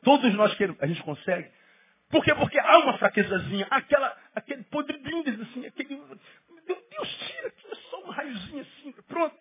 Todos 0.02 0.32
nós 0.34 0.54
queremos, 0.54 0.80
a 0.80 0.86
gente 0.86 1.02
consegue. 1.02 1.50
Por 2.12 2.22
quê? 2.22 2.34
Porque 2.34 2.60
há 2.60 2.78
uma 2.80 2.98
fraquezazinha, 2.98 3.66
aquela, 3.70 4.14
aquele 4.34 4.62
podridinho, 4.64 5.24
assim, 5.42 5.66
aquele. 5.66 5.96
Meu 5.96 6.78
Deus, 6.90 7.08
tira, 7.16 7.50
tira 7.50 7.74
só 7.90 8.04
um 8.04 8.10
raiozinho 8.10 8.60
assim, 8.60 8.94
pronto. 9.08 9.34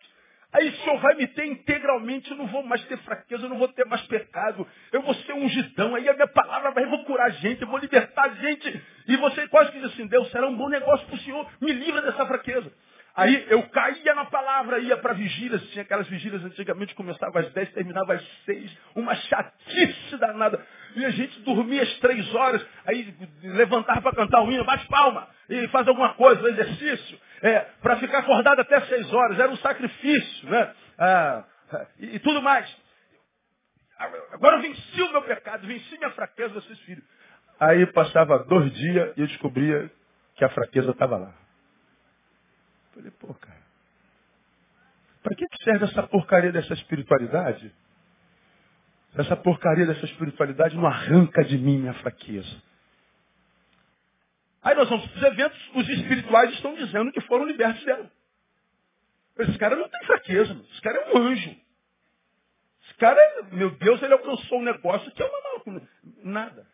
Aí 0.53 0.69
o 0.69 0.75
Senhor 0.77 0.97
vai 0.99 1.15
me 1.15 1.27
ter 1.27 1.45
integralmente, 1.45 2.31
eu 2.31 2.37
não 2.37 2.47
vou 2.47 2.63
mais 2.63 2.83
ter 2.85 2.97
fraqueza, 2.99 3.43
eu 3.43 3.49
não 3.49 3.57
vou 3.57 3.67
ter 3.67 3.85
mais 3.85 4.01
pecado, 4.03 4.65
eu 4.91 5.01
vou 5.01 5.13
ser 5.15 5.33
ungidão, 5.33 5.95
aí 5.95 6.07
a 6.07 6.13
minha 6.13 6.27
palavra 6.27 6.71
vai, 6.71 6.83
eu 6.85 6.89
vou 6.89 7.03
curar 7.03 7.31
gente, 7.31 7.61
eu 7.61 7.67
vou 7.67 7.77
libertar 7.77 8.29
gente. 8.35 8.83
E 9.07 9.17
você 9.17 9.47
quase 9.49 9.71
que 9.71 9.79
diz 9.79 9.91
assim, 9.91 10.07
Deus, 10.07 10.31
será 10.31 10.47
um 10.47 10.55
bom 10.55 10.69
negócio 10.69 11.05
para 11.07 11.15
o 11.15 11.19
Senhor, 11.19 11.49
me 11.59 11.73
livra 11.73 12.01
dessa 12.01 12.25
fraqueza. 12.25 12.71
Aí 13.15 13.45
eu 13.49 13.61
caía 13.69 14.15
na 14.15 14.25
palavra, 14.25 14.79
ia 14.79 14.95
para 14.95 15.13
vigílias, 15.13 15.61
tinha 15.69 15.83
aquelas 15.83 16.07
vigílias 16.07 16.43
antigamente, 16.45 16.95
começava 16.95 17.41
às 17.41 17.51
10, 17.51 17.73
terminava 17.73 18.13
às 18.13 18.25
6, 18.45 18.77
uma 18.95 19.13
chatice 19.15 20.17
danada. 20.17 20.65
E 20.95 21.03
a 21.03 21.09
gente 21.09 21.39
dormia 21.41 21.83
às 21.83 21.99
três 21.99 22.33
horas, 22.33 22.65
aí 22.85 23.13
levantava 23.43 24.01
para 24.01 24.15
cantar 24.15 24.41
o 24.41 24.51
hino, 24.51 24.63
bate 24.63 24.87
palma, 24.87 25.27
e 25.49 25.67
faz 25.67 25.87
alguma 25.87 26.13
coisa, 26.13 26.41
um 26.41 26.47
exercício, 26.47 27.19
é, 27.41 27.59
para 27.81 27.97
ficar 27.97 28.19
acordado 28.19 28.61
até 28.61 28.79
seis 28.81 29.11
horas, 29.13 29.39
era 29.39 29.49
um 29.49 29.57
sacrifício, 29.57 30.49
né? 30.49 30.73
Ah, 30.97 31.43
e, 31.99 32.15
e, 32.15 32.19
tudo 32.19 32.41
mais. 32.41 32.69
Agora 34.31 34.57
eu 34.57 34.61
venci 34.61 35.01
o 35.01 35.11
meu 35.11 35.21
pecado, 35.23 35.67
venci 35.67 35.97
minha 35.97 36.11
fraqueza, 36.11 36.53
vocês 36.53 36.79
filhos. 36.79 37.03
Aí 37.59 37.85
passava 37.87 38.39
dois 38.45 38.73
dias 38.73 39.13
e 39.17 39.21
eu 39.21 39.27
descobria 39.27 39.91
que 40.35 40.45
a 40.45 40.49
fraqueza 40.49 40.91
estava 40.91 41.17
lá. 41.17 41.40
Falei, 42.93 43.11
pô, 43.11 43.33
cara, 43.33 43.61
para 45.23 45.35
que 45.35 45.45
serve 45.63 45.85
essa 45.85 46.03
porcaria 46.03 46.51
dessa 46.51 46.73
espiritualidade? 46.73 47.73
Essa 49.15 49.35
porcaria 49.35 49.85
dessa 49.85 50.05
espiritualidade 50.05 50.75
não 50.75 50.85
arranca 50.85 51.43
de 51.43 51.57
mim 51.57 51.79
minha 51.79 51.93
fraqueza. 51.95 52.61
Aí 54.63 54.75
nós 54.75 54.89
vamos 54.89 55.07
para 55.07 55.17
os 55.17 55.23
eventos, 55.23 55.71
os 55.75 55.89
espirituais 55.89 56.51
estão 56.53 56.75
dizendo 56.75 57.11
que 57.11 57.21
foram 57.21 57.45
libertos 57.45 57.83
dela. 57.83 58.11
Esse 59.39 59.57
cara 59.57 59.75
não 59.75 59.89
tem 59.89 60.05
fraqueza, 60.05 60.53
esse 60.71 60.81
cara 60.81 60.97
é 60.97 61.13
um 61.13 61.17
anjo. 61.17 61.55
Esse 62.83 62.93
cara, 62.95 63.43
meu 63.51 63.71
Deus, 63.71 64.01
ele 64.01 64.13
alcançou 64.13 64.59
um 64.59 64.63
negócio 64.63 65.11
que 65.11 65.21
é 65.21 65.25
uma 65.25 65.81
nada. 66.23 66.67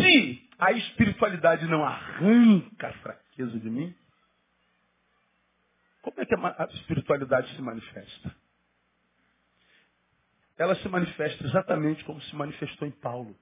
Se 0.00 0.48
a 0.58 0.72
espiritualidade 0.72 1.66
não 1.66 1.84
arranca 1.84 2.88
a 2.88 2.92
fraqueza 2.94 3.58
de 3.58 3.70
mim, 3.70 3.94
como 6.02 6.20
é 6.20 6.26
que 6.26 6.34
a 6.34 6.68
espiritualidade 6.72 7.54
se 7.54 7.62
manifesta? 7.62 8.34
Ela 10.56 10.74
se 10.76 10.88
manifesta 10.88 11.44
exatamente 11.44 12.04
como 12.04 12.20
se 12.22 12.36
manifestou 12.36 12.86
em 12.86 12.90
Paulo. 12.90 13.34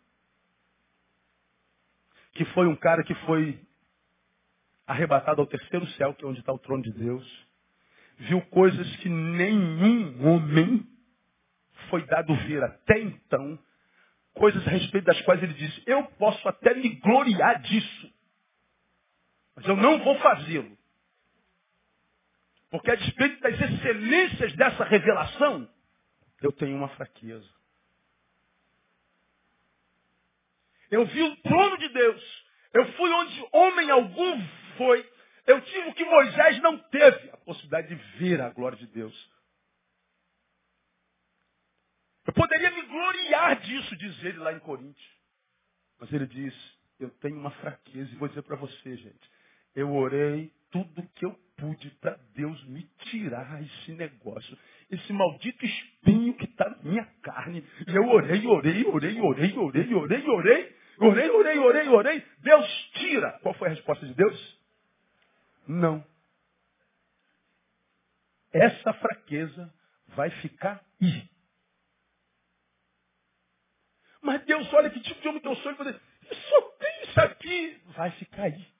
Que 2.32 2.44
foi 2.46 2.66
um 2.66 2.76
cara 2.76 3.02
que 3.02 3.14
foi 3.26 3.60
arrebatado 4.86 5.40
ao 5.40 5.46
terceiro 5.46 5.86
céu, 5.92 6.14
que 6.14 6.24
é 6.24 6.28
onde 6.28 6.40
está 6.40 6.52
o 6.52 6.58
trono 6.58 6.82
de 6.82 6.92
Deus. 6.92 7.46
Viu 8.18 8.40
coisas 8.46 8.96
que 8.96 9.08
nenhum 9.08 10.26
homem 10.26 10.86
foi 11.90 12.04
dado 12.06 12.34
ver 12.46 12.62
até 12.62 13.00
então. 13.00 13.58
Coisas 14.38 14.66
a 14.66 14.70
respeito 14.70 15.04
das 15.04 15.20
quais 15.22 15.42
ele 15.42 15.54
disse, 15.54 15.82
eu 15.84 16.04
posso 16.12 16.48
até 16.48 16.72
me 16.74 16.90
gloriar 16.96 17.60
disso. 17.60 18.12
Mas 19.56 19.66
eu 19.66 19.76
não 19.76 19.98
vou 19.98 20.16
fazê-lo. 20.20 20.78
Porque 22.70 22.90
a 22.90 22.94
despeito 22.94 23.40
das 23.40 23.60
excelências 23.60 24.54
dessa 24.54 24.84
revelação, 24.84 25.68
eu 26.40 26.52
tenho 26.52 26.76
uma 26.76 26.88
fraqueza. 26.90 27.48
Eu 30.90 31.04
vi 31.06 31.22
o 31.22 31.36
trono 31.38 31.76
de 31.78 31.88
Deus. 31.88 32.44
Eu 32.72 32.92
fui 32.92 33.10
onde 33.10 33.48
homem 33.52 33.90
algum 33.90 34.46
foi. 34.76 35.10
Eu 35.46 35.60
tive 35.62 35.88
o 35.88 35.94
que 35.94 36.04
Moisés 36.04 36.60
não 36.60 36.78
teve, 36.78 37.30
a 37.30 37.36
possibilidade 37.38 37.88
de 37.88 37.94
ver 38.18 38.40
a 38.40 38.50
glória 38.50 38.78
de 38.78 38.86
Deus. 38.86 39.30
Eu 42.28 42.32
poderia 42.34 42.70
me 42.72 42.82
gloriar 42.82 43.58
disso, 43.58 43.96
diz 43.96 44.22
ele 44.22 44.36
lá 44.36 44.52
em 44.52 44.58
Coríntios. 44.58 45.10
Mas 45.98 46.12
ele 46.12 46.26
diz, 46.26 46.54
eu 47.00 47.08
tenho 47.22 47.38
uma 47.38 47.50
fraqueza, 47.52 48.12
e 48.12 48.16
vou 48.16 48.28
dizer 48.28 48.42
para 48.42 48.54
você, 48.54 48.96
gente. 48.96 49.30
Eu 49.74 49.94
orei 49.94 50.52
tudo 50.70 51.08
que 51.14 51.24
eu 51.24 51.32
pude 51.56 51.88
para 52.02 52.20
Deus 52.34 52.62
me 52.66 52.82
tirar 53.06 53.62
esse 53.62 53.92
negócio, 53.92 54.58
esse 54.90 55.10
maldito 55.10 55.64
espinho 55.64 56.34
que 56.34 56.44
está 56.44 56.68
na 56.68 56.82
minha 56.82 57.04
carne. 57.22 57.66
E 57.86 57.96
eu 57.96 58.06
orei, 58.06 58.46
orei, 58.46 58.84
orei, 58.84 59.18
orei, 59.22 59.56
orei, 59.56 59.94
orei, 59.94 60.28
orei, 60.28 60.74
orei, 61.00 61.30
orei, 61.30 61.58
orei, 61.58 61.88
orei. 61.88 62.26
Deus 62.40 62.90
tira. 62.92 63.38
Qual 63.40 63.54
foi 63.54 63.68
a 63.68 63.70
resposta 63.70 64.04
de 64.06 64.12
Deus? 64.12 64.60
Não. 65.66 66.04
Essa 68.52 68.92
fraqueza 68.92 69.72
vai 70.08 70.28
ficar 70.42 70.84
aí. 71.00 71.37
Mas 74.28 74.44
Deus, 74.44 74.72
olha 74.72 74.90
que 74.90 75.00
tipo 75.00 75.20
de 75.20 75.28
homem 75.28 75.40
que 75.40 75.48
eu 75.48 75.56
sou. 75.56 75.72
Ele 75.72 76.00
só 76.48 76.60
tem 76.78 77.02
isso 77.02 77.20
aqui. 77.20 77.82
Vai 77.96 78.10
ficar 78.12 78.42
aí. 78.44 78.78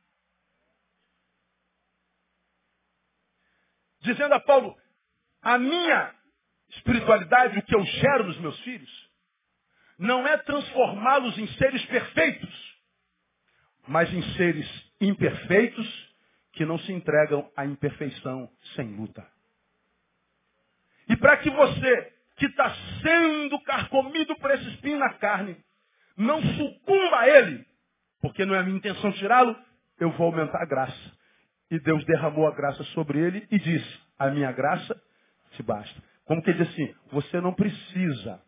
dizendo 4.00 4.34
a 4.34 4.40
Paulo, 4.40 4.76
a 5.42 5.58
minha 5.58 6.14
espiritualidade, 6.70 7.58
o 7.58 7.62
que 7.62 7.74
eu 7.74 7.84
gero 7.84 8.24
nos 8.24 8.38
meus 8.38 8.58
filhos, 8.60 9.08
não 9.98 10.26
é 10.26 10.36
transformá-los 10.38 11.36
em 11.38 11.46
seres 11.54 11.84
perfeitos, 11.86 12.78
mas 13.86 14.12
em 14.12 14.22
seres 14.34 14.66
imperfeitos 15.00 16.08
que 16.52 16.64
não 16.64 16.78
se 16.78 16.92
entregam 16.92 17.50
à 17.56 17.64
imperfeição 17.64 18.50
sem 18.74 18.86
luta. 18.96 19.26
E 21.08 21.16
para 21.16 21.36
que 21.38 21.50
você, 21.50 22.12
que 22.38 22.46
está 22.46 22.72
sendo 23.02 23.60
carcomido 23.62 24.36
por 24.36 24.50
esse 24.52 24.68
espinho 24.70 24.98
na 24.98 25.12
carne, 25.14 25.56
não 26.16 26.40
sucumba 26.40 27.18
a 27.18 27.28
ele, 27.28 27.66
porque 28.20 28.44
não 28.44 28.54
é 28.54 28.60
a 28.60 28.62
minha 28.62 28.78
intenção 28.78 29.12
tirá-lo, 29.12 29.56
eu 29.98 30.10
vou 30.12 30.26
aumentar 30.26 30.62
a 30.62 30.66
graça. 30.66 31.18
E 31.70 31.78
Deus 31.80 32.04
derramou 32.06 32.46
a 32.46 32.54
graça 32.54 32.82
sobre 32.94 33.18
ele 33.18 33.46
e 33.50 33.58
disse, 33.58 34.00
a 34.18 34.30
minha 34.30 34.50
graça 34.52 34.98
te 35.52 35.62
basta. 35.62 36.02
Como 36.24 36.42
que 36.42 36.50
ele 36.50 36.64
diz 36.64 36.72
assim, 36.72 36.94
você 37.10 37.40
não 37.40 37.52
precisa 37.52 38.42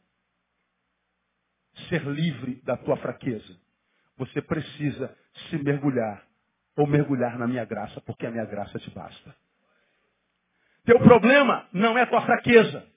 ser 1.89 2.03
livre 2.05 2.61
da 2.62 2.77
tua 2.77 2.97
fraqueza. 2.97 3.59
Você 4.17 4.41
precisa 4.43 5.17
se 5.49 5.59
mergulhar 5.59 6.25
ou 6.77 6.87
mergulhar 6.87 7.39
na 7.39 7.47
minha 7.47 7.64
graça, 7.64 8.01
porque 8.03 8.27
a 8.27 8.31
minha 8.31 8.45
graça 8.45 8.79
te 8.79 8.91
basta. 8.91 9.35
Teu 10.85 10.99
problema 11.01 11.69
não 11.73 11.97
é 11.99 12.07
tua 12.07 12.23
fraqueza. 12.23 12.89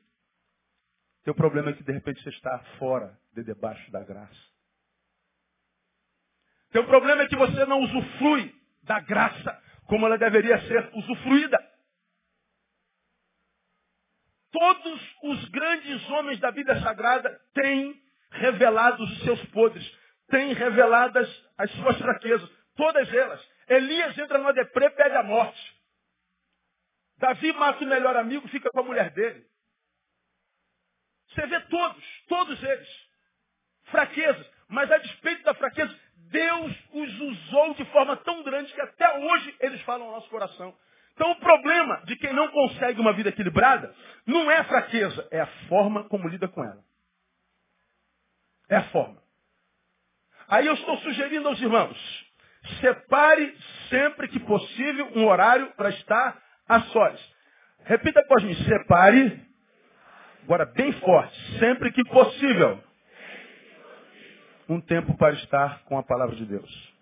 Teu 1.23 1.33
problema 1.33 1.69
é 1.69 1.73
que 1.73 1.83
de 1.83 1.91
repente 1.91 2.21
você 2.21 2.29
está 2.29 2.59
fora 2.77 3.17
de 3.33 3.43
debaixo 3.43 3.89
da 3.91 4.03
graça. 4.03 4.53
Teu 6.71 6.85
problema 6.85 7.23
é 7.23 7.27
que 7.27 7.35
você 7.35 7.65
não 7.65 7.79
usufrui 7.81 8.53
da 8.83 8.99
graça 8.99 9.61
como 9.87 10.05
ela 10.05 10.17
deveria 10.17 10.59
ser 10.67 10.89
usufruída. 10.95 11.57
Todos 14.51 15.15
os 15.23 15.49
grandes 15.49 16.09
homens 16.09 16.39
da 16.39 16.51
vida 16.51 16.79
sagrada 16.81 17.29
têm 17.53 18.01
revelado 18.31 19.03
os 19.03 19.19
seus 19.23 19.43
podres, 19.45 19.85
têm 20.29 20.53
revelado 20.53 21.19
as, 21.19 21.45
as 21.57 21.71
suas 21.71 21.97
fraquezas, 21.97 22.49
todas 22.75 23.11
elas. 23.13 23.53
Elias 23.67 24.17
entra 24.17 24.37
numa 24.37 24.53
deprê, 24.53 24.89
pede 24.89 25.15
a 25.15 25.23
morte. 25.23 25.81
Davi 27.17 27.53
mata 27.53 27.83
o 27.83 27.87
melhor 27.87 28.15
amigo, 28.17 28.47
fica 28.49 28.69
com 28.71 28.81
a 28.81 28.83
mulher 28.83 29.11
dele. 29.11 29.52
Você 31.33 31.47
vê 31.47 31.59
todos, 31.61 32.03
todos 32.27 32.63
eles. 32.63 32.89
Fraquezas. 33.85 34.51
Mas 34.67 34.91
a 34.91 34.97
despeito 34.97 35.43
da 35.43 35.53
fraqueza, 35.53 35.95
Deus 36.15 36.75
os 36.93 37.19
usou 37.19 37.73
de 37.75 37.85
forma 37.85 38.17
tão 38.17 38.43
grande 38.43 38.73
que 38.73 38.81
até 38.81 39.17
hoje 39.19 39.55
eles 39.59 39.81
falam 39.81 40.07
ao 40.07 40.13
nosso 40.13 40.29
coração. 40.29 40.75
Então 41.13 41.31
o 41.31 41.39
problema 41.39 42.01
de 42.05 42.15
quem 42.15 42.33
não 42.33 42.47
consegue 42.47 42.99
uma 42.99 43.13
vida 43.13 43.29
equilibrada 43.29 43.93
não 44.25 44.49
é 44.49 44.57
a 44.57 44.63
fraqueza, 44.63 45.27
é 45.31 45.39
a 45.39 45.47
forma 45.67 46.05
como 46.05 46.27
lida 46.27 46.47
com 46.47 46.63
ela. 46.63 46.83
É 48.69 48.77
a 48.77 48.89
forma. 48.89 49.21
Aí 50.47 50.65
eu 50.65 50.73
estou 50.73 50.97
sugerindo 50.97 51.47
aos 51.47 51.61
irmãos, 51.61 52.25
separe 52.81 53.55
sempre 53.89 54.27
que 54.27 54.39
possível 54.39 55.11
um 55.15 55.27
horário 55.27 55.71
para 55.75 55.89
estar 55.89 56.41
a 56.67 56.81
sós. 56.81 57.33
Repita 57.85 58.21
após 58.21 58.43
mim, 58.43 58.55
separe, 58.55 59.39
agora 60.43 60.65
bem 60.65 60.91
forte, 60.93 61.59
sempre 61.59 61.91
que 61.91 62.03
possível, 62.05 62.81
um 64.69 64.79
tempo 64.79 65.15
para 65.17 65.33
estar 65.33 65.83
com 65.83 65.97
a 65.97 66.03
palavra 66.03 66.35
de 66.35 66.45
Deus. 66.45 66.93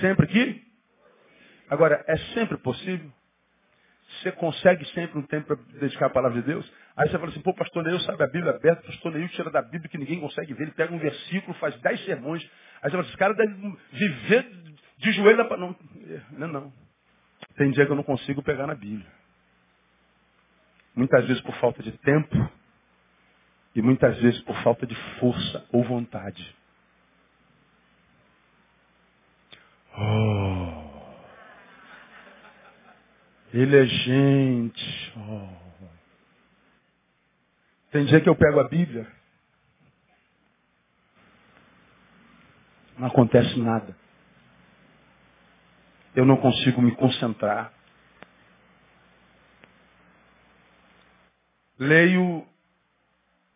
Sempre 0.00 0.26
que? 0.26 0.64
Agora, 1.68 2.04
é 2.06 2.16
sempre 2.34 2.56
possível? 2.58 3.10
Você 4.06 4.32
consegue 4.32 4.84
sempre 4.86 5.18
um 5.18 5.22
tempo 5.22 5.46
para 5.46 5.78
dedicar 5.78 6.06
a 6.06 6.10
palavra 6.10 6.40
de 6.40 6.46
Deus? 6.46 6.70
Aí 6.96 7.08
você 7.08 7.18
fala 7.18 7.30
assim, 7.30 7.40
pô, 7.40 7.52
pastor 7.54 7.82
Neil 7.82 7.98
sabe 8.00 8.22
a 8.22 8.26
Bíblia 8.26 8.52
aberta, 8.52 8.82
pastor 8.82 9.12
Neil 9.12 9.28
tira 9.30 9.50
da 9.50 9.62
Bíblia 9.62 9.88
que 9.88 9.98
ninguém 9.98 10.20
consegue 10.20 10.54
ver, 10.54 10.64
ele 10.64 10.72
pega 10.72 10.94
um 10.94 10.98
versículo, 10.98 11.54
faz 11.54 11.74
dez 11.80 12.04
sermões. 12.04 12.42
Aí 12.82 12.90
você 12.90 12.96
fala 12.96 13.08
esse 13.08 13.16
cara 13.16 13.34
deve 13.34 13.76
viver 13.92 14.46
de 14.98 15.12
joelho 15.12 15.46
para 15.48 15.56
não. 15.56 15.76
Não, 16.32 16.48
não. 16.48 16.72
Tem 17.56 17.70
dia 17.70 17.86
que 17.86 17.92
eu 17.92 17.96
não 17.96 18.02
consigo 18.02 18.42
pegar 18.42 18.66
na 18.66 18.74
Bíblia. 18.74 19.23
Muitas 20.94 21.26
vezes 21.26 21.42
por 21.42 21.54
falta 21.56 21.82
de 21.82 21.92
tempo 21.98 22.50
e 23.74 23.82
muitas 23.82 24.16
vezes 24.18 24.40
por 24.42 24.56
falta 24.62 24.86
de 24.86 24.94
força 25.18 25.66
ou 25.72 25.82
vontade. 25.84 26.56
Oh. 29.96 30.84
Ele 33.52 33.76
é 33.76 33.86
gente. 33.86 35.12
Oh. 35.16 35.64
Tem 37.90 38.04
dia 38.06 38.20
que 38.20 38.28
eu 38.28 38.34
pego 38.34 38.58
a 38.58 38.68
Bíblia, 38.68 39.06
não 42.98 43.06
acontece 43.06 43.56
nada. 43.60 43.96
Eu 46.14 46.24
não 46.24 46.36
consigo 46.36 46.82
me 46.82 46.94
concentrar. 46.96 47.72
Leio 51.84 52.46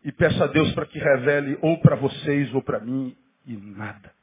e 0.03 0.11
peço 0.11 0.41
a 0.43 0.47
Deus 0.47 0.73
para 0.73 0.85
que 0.85 0.99
revele 0.99 1.57
ou 1.61 1.79
para 1.81 1.95
vocês 1.95 2.53
ou 2.53 2.61
para 2.61 2.79
mim 2.79 3.15
e 3.45 3.55
nada. 3.57 4.13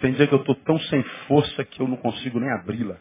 Tem 0.00 0.12
dia 0.14 0.26
que 0.26 0.34
eu 0.34 0.40
estou 0.40 0.54
tão 0.56 0.78
sem 0.80 1.02
força 1.26 1.64
que 1.64 1.80
eu 1.80 1.86
não 1.86 1.96
consigo 1.96 2.40
nem 2.40 2.50
abri-la. 2.50 2.96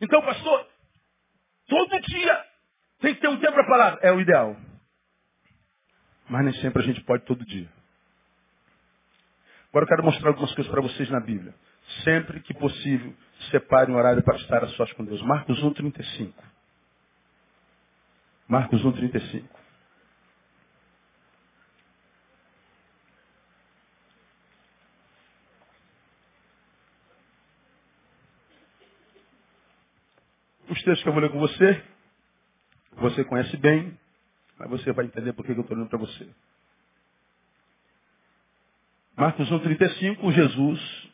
Então, 0.00 0.20
pastor, 0.22 0.68
todo 1.68 2.00
dia 2.00 2.44
tem 3.00 3.14
que 3.14 3.20
ter 3.20 3.28
um 3.28 3.38
tempo 3.38 3.52
para 3.52 3.66
falar. 3.66 3.98
É 4.02 4.12
o 4.12 4.20
ideal. 4.20 4.56
Mas 6.28 6.44
nem 6.44 6.54
sempre 6.54 6.82
a 6.82 6.86
gente 6.86 7.02
pode 7.02 7.24
todo 7.24 7.44
dia. 7.44 7.68
Agora 9.74 9.86
eu 9.86 9.88
quero 9.88 10.04
mostrar 10.04 10.28
algumas 10.28 10.54
coisas 10.54 10.70
para 10.70 10.80
vocês 10.80 11.10
na 11.10 11.18
Bíblia. 11.18 11.52
Sempre 12.04 12.40
que 12.42 12.54
possível, 12.54 13.12
separe 13.50 13.90
um 13.90 13.96
horário 13.96 14.22
para 14.22 14.36
estar 14.36 14.62
a 14.62 14.68
sós 14.68 14.92
com 14.92 15.04
Deus. 15.04 15.20
Marcos 15.22 15.60
1, 15.60 15.74
35. 15.74 16.44
Marcos 18.46 18.84
1, 18.84 18.92
35. 18.92 19.60
Os 30.68 30.82
textos 30.84 31.02
que 31.02 31.08
eu 31.08 31.12
vou 31.12 31.20
ler 31.20 31.32
com 31.32 31.40
você, 31.40 31.82
você 32.92 33.24
conhece 33.24 33.56
bem, 33.56 33.98
mas 34.56 34.70
você 34.70 34.92
vai 34.92 35.06
entender 35.06 35.32
por 35.32 35.44
que 35.44 35.50
eu 35.50 35.60
estou 35.60 35.76
lendo 35.76 35.88
para 35.88 35.98
você. 35.98 36.28
Marcos 39.16 39.48
1,35, 39.48 40.32
Jesus 40.32 41.12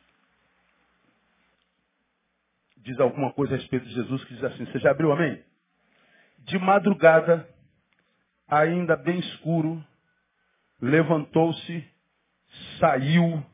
diz 2.78 2.98
alguma 2.98 3.30
coisa 3.34 3.54
a 3.54 3.58
respeito 3.58 3.84
de 3.84 3.92
Jesus 3.92 4.24
que 4.24 4.32
diz 4.32 4.42
assim, 4.42 4.64
você 4.64 4.78
já 4.78 4.90
abriu 4.90 5.12
amém? 5.12 5.44
De 6.38 6.58
madrugada, 6.58 7.46
ainda 8.48 8.96
bem 8.96 9.18
escuro, 9.18 9.84
levantou-se, 10.80 11.86
saiu 12.78 13.44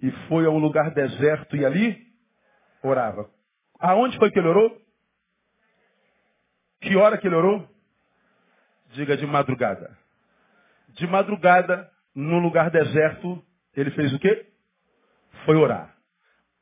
e 0.00 0.08
foi 0.28 0.46
a 0.46 0.50
um 0.50 0.58
lugar 0.58 0.92
deserto 0.92 1.56
e 1.56 1.66
ali 1.66 2.06
orava. 2.80 3.28
Aonde 3.80 4.16
foi 4.18 4.30
que 4.30 4.38
ele 4.38 4.48
orou? 4.48 4.80
Que 6.80 6.94
hora 6.94 7.18
que 7.18 7.26
ele 7.26 7.34
orou? 7.34 7.68
Diga 8.92 9.16
de 9.16 9.26
madrugada. 9.26 9.98
De 10.90 11.08
madrugada, 11.08 11.90
no 12.14 12.38
lugar 12.38 12.70
deserto, 12.70 13.44
ele 13.76 13.90
fez 13.92 14.12
o 14.12 14.18
quê? 14.18 14.46
Foi 15.44 15.56
orar. 15.56 15.96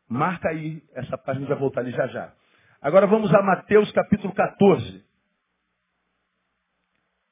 Marca 0.08 0.48
aí 0.48 0.82
essa 0.94 1.16
página, 1.16 1.46
vai 1.46 1.56
voltar 1.56 1.80
ali 1.80 1.90
já 1.92 2.06
já. 2.08 2.32
Agora 2.80 3.06
vamos 3.06 3.32
a 3.34 3.42
Mateus 3.42 3.90
capítulo 3.92 4.34
14. 4.34 5.04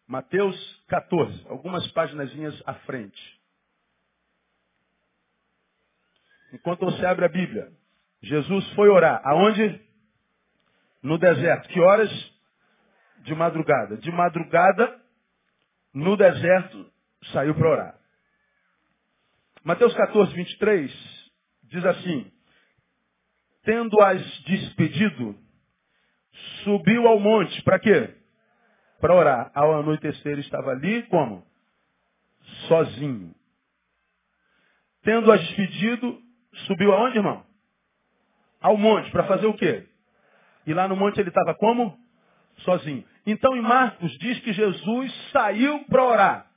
Mateus 0.07 0.85
14, 0.89 1.47
algumas 1.49 1.87
páginas 1.93 2.31
à 2.66 2.74
frente. 2.74 3.41
Enquanto 6.53 6.85
você 6.85 7.07
abre 7.07 7.24
a 7.24 7.28
Bíblia, 7.28 7.72
Jesus 8.22 8.72
foi 8.74 8.89
orar. 8.89 9.20
Aonde? 9.24 9.81
No 11.03 11.16
deserto. 11.16 11.68
Que 11.68 11.81
horas? 11.81 12.11
de 13.22 13.35
madrugada. 13.35 13.97
De 13.97 14.11
madrugada, 14.11 15.01
no 15.93 16.16
deserto, 16.16 16.91
saiu 17.33 17.55
para 17.55 17.70
orar. 17.70 17.99
Mateus 19.63 19.95
14, 19.95 20.33
23 20.35 21.31
diz 21.65 21.85
assim: 21.85 22.31
Tendo-as 23.63 24.23
despedido, 24.45 25.39
subiu 26.65 27.07
ao 27.07 27.21
monte. 27.21 27.63
Para 27.63 27.79
quê? 27.79 28.15
Para 29.01 29.15
orar. 29.15 29.51
Ao 29.55 29.79
anoitecer 29.79 30.39
estava 30.39 30.71
ali 30.71 31.03
como? 31.05 31.47
Sozinho. 32.69 33.35
Tendo-as 35.03 35.41
despedido, 35.41 36.21
subiu 36.67 36.93
aonde, 36.93 37.19
irmão? 37.19 37.45
Ao 38.63 38.77
monte. 38.77 39.11
Para 39.11 39.25
fazer 39.25 39.47
o 39.47 39.55
quê? 39.55 39.87
E 40.67 40.73
lá 40.73 40.89
no 40.89 40.97
monte 40.97 41.21
ele 41.21 41.29
estava 41.29 41.55
como? 41.55 41.99
Sozinho. 42.59 43.05
Então 43.27 43.55
em 43.55 43.63
Marcos 43.63 44.11
diz 44.19 44.41
que 44.41 44.53
Jesus 44.55 45.31
saiu 45.33 45.85
para 45.85 46.05
orar. 46.05 46.51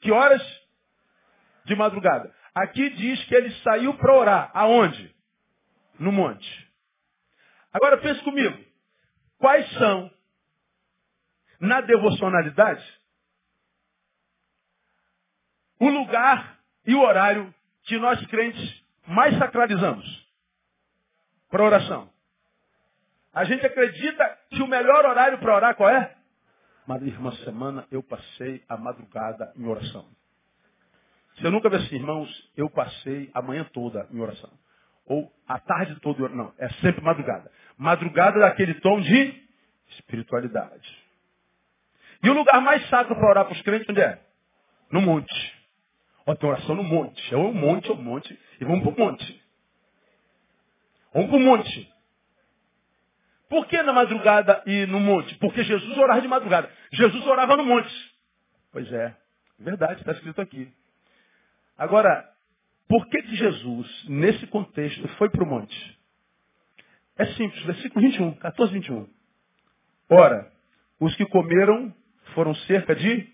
Que 0.00 0.10
horas? 0.10 0.61
De 1.64 1.74
madrugada. 1.76 2.34
Aqui 2.54 2.90
diz 2.90 3.24
que 3.24 3.34
ele 3.34 3.50
saiu 3.62 3.94
para 3.94 4.14
orar. 4.14 4.50
Aonde? 4.54 5.14
No 5.98 6.12
monte. 6.12 6.72
Agora 7.72 7.98
pense 7.98 8.22
comigo. 8.22 8.58
Quais 9.38 9.68
são, 9.72 10.10
na 11.58 11.80
devocionalidade, 11.80 13.00
o 15.80 15.88
lugar 15.88 16.58
e 16.86 16.94
o 16.94 17.00
horário 17.00 17.52
que 17.84 17.98
nós 17.98 18.24
crentes 18.26 18.84
mais 19.06 19.36
sacralizamos 19.38 20.28
para 21.50 21.64
oração? 21.64 22.12
A 23.32 23.44
gente 23.44 23.64
acredita 23.64 24.38
que 24.50 24.62
o 24.62 24.68
melhor 24.68 25.06
horário 25.06 25.38
para 25.38 25.56
orar 25.56 25.74
qual 25.74 25.88
é? 25.88 26.14
Mas 26.86 27.02
irmã 27.02 27.32
semana 27.44 27.86
eu 27.90 28.02
passei 28.02 28.62
a 28.68 28.76
madrugada 28.76 29.52
em 29.56 29.64
oração. 29.64 30.06
Você 31.42 31.50
nunca 31.50 31.68
vê 31.68 31.76
assim, 31.78 31.96
irmãos, 31.96 32.52
eu 32.56 32.70
passei 32.70 33.28
a 33.34 33.42
manhã 33.42 33.68
toda 33.72 34.06
em 34.12 34.20
oração. 34.20 34.48
Ou 35.06 35.28
a 35.48 35.58
tarde 35.58 35.98
toda. 35.98 36.28
Não, 36.28 36.54
é 36.56 36.68
sempre 36.74 37.02
madrugada. 37.02 37.50
Madrugada 37.76 38.38
daquele 38.38 38.74
tom 38.74 39.00
de 39.00 39.42
espiritualidade. 39.90 41.02
E 42.22 42.30
o 42.30 42.32
lugar 42.32 42.60
mais 42.60 42.88
sacro 42.88 43.16
para 43.16 43.28
orar 43.28 43.44
para 43.44 43.54
os 43.54 43.62
crentes 43.62 43.88
onde 43.90 44.00
é? 44.00 44.20
No 44.88 45.00
monte. 45.00 45.34
Ó, 46.24 46.32
tem 46.36 46.48
oração 46.48 46.76
no 46.76 46.84
monte. 46.84 47.34
É 47.34 47.36
um 47.36 47.52
monte, 47.52 47.90
é 47.90 47.92
um 47.92 48.02
monte. 48.02 48.40
E 48.60 48.64
vamos 48.64 48.84
para 48.84 48.92
o 48.92 49.04
monte. 49.04 49.42
Vamos 51.12 51.28
para 51.28 51.38
o 51.38 51.40
monte. 51.40 51.92
Por 53.48 53.66
que 53.66 53.82
na 53.82 53.92
madrugada 53.92 54.62
e 54.64 54.86
no 54.86 55.00
monte? 55.00 55.34
Porque 55.38 55.64
Jesus 55.64 55.98
orava 55.98 56.20
de 56.20 56.28
madrugada. 56.28 56.70
Jesus 56.92 57.26
orava 57.26 57.56
no 57.56 57.64
monte. 57.64 57.92
Pois 58.70 58.90
é, 58.92 59.16
verdade, 59.58 59.98
está 60.00 60.12
escrito 60.12 60.40
aqui. 60.40 60.72
Agora, 61.82 62.24
por 62.88 63.08
que, 63.08 63.20
que 63.22 63.34
Jesus, 63.34 64.04
nesse 64.08 64.46
contexto, 64.46 65.08
foi 65.18 65.28
para 65.28 65.42
o 65.42 65.46
monte? 65.46 65.98
É 67.18 67.26
simples, 67.26 67.60
versículo 67.64 68.06
21, 68.06 68.34
14, 68.34 68.72
21. 68.72 69.08
Ora, 70.08 70.48
os 71.00 71.12
que 71.16 71.26
comeram 71.26 71.92
foram 72.34 72.54
cerca 72.54 72.94
de 72.94 73.28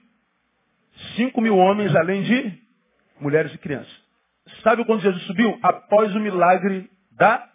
5 1.17 1.39
mil 1.43 1.59
homens, 1.59 1.95
além 1.95 2.23
de 2.23 2.59
mulheres 3.21 3.53
e 3.53 3.59
crianças. 3.59 3.93
Sabe 4.63 4.83
quando 4.87 5.03
Jesus 5.03 5.23
subiu? 5.25 5.59
Após 5.63 6.15
o 6.15 6.19
milagre 6.19 6.91
da 7.13 7.47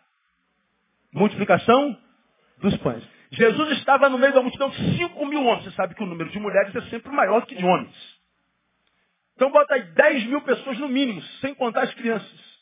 multiplicação 1.12 1.98
dos 2.60 2.78
pães. 2.78 3.04
Jesus 3.32 3.80
estava 3.80 4.10
no 4.10 4.20
meio 4.20 4.32
da 4.32 4.44
multidão 4.44 4.70
de 4.70 4.98
5 5.00 5.26
mil 5.26 5.44
homens. 5.44 5.64
Você 5.64 5.72
sabe 5.72 5.96
que 5.96 6.04
o 6.04 6.06
número 6.06 6.30
de 6.30 6.40
mulheres 6.40 6.76
é 6.76 6.82
sempre 6.92 7.12
maior 7.12 7.48
que 7.48 7.56
de 7.56 7.66
homens. 7.66 8.13
Então 9.36 9.52
bota 9.52 9.74
aí 9.74 9.84
10 9.84 10.26
mil 10.26 10.42
pessoas 10.42 10.78
no 10.80 10.88
mínimo, 10.88 11.22
sem 11.42 11.54
contar 11.56 11.84
as 11.84 11.94
crianças. 11.96 12.54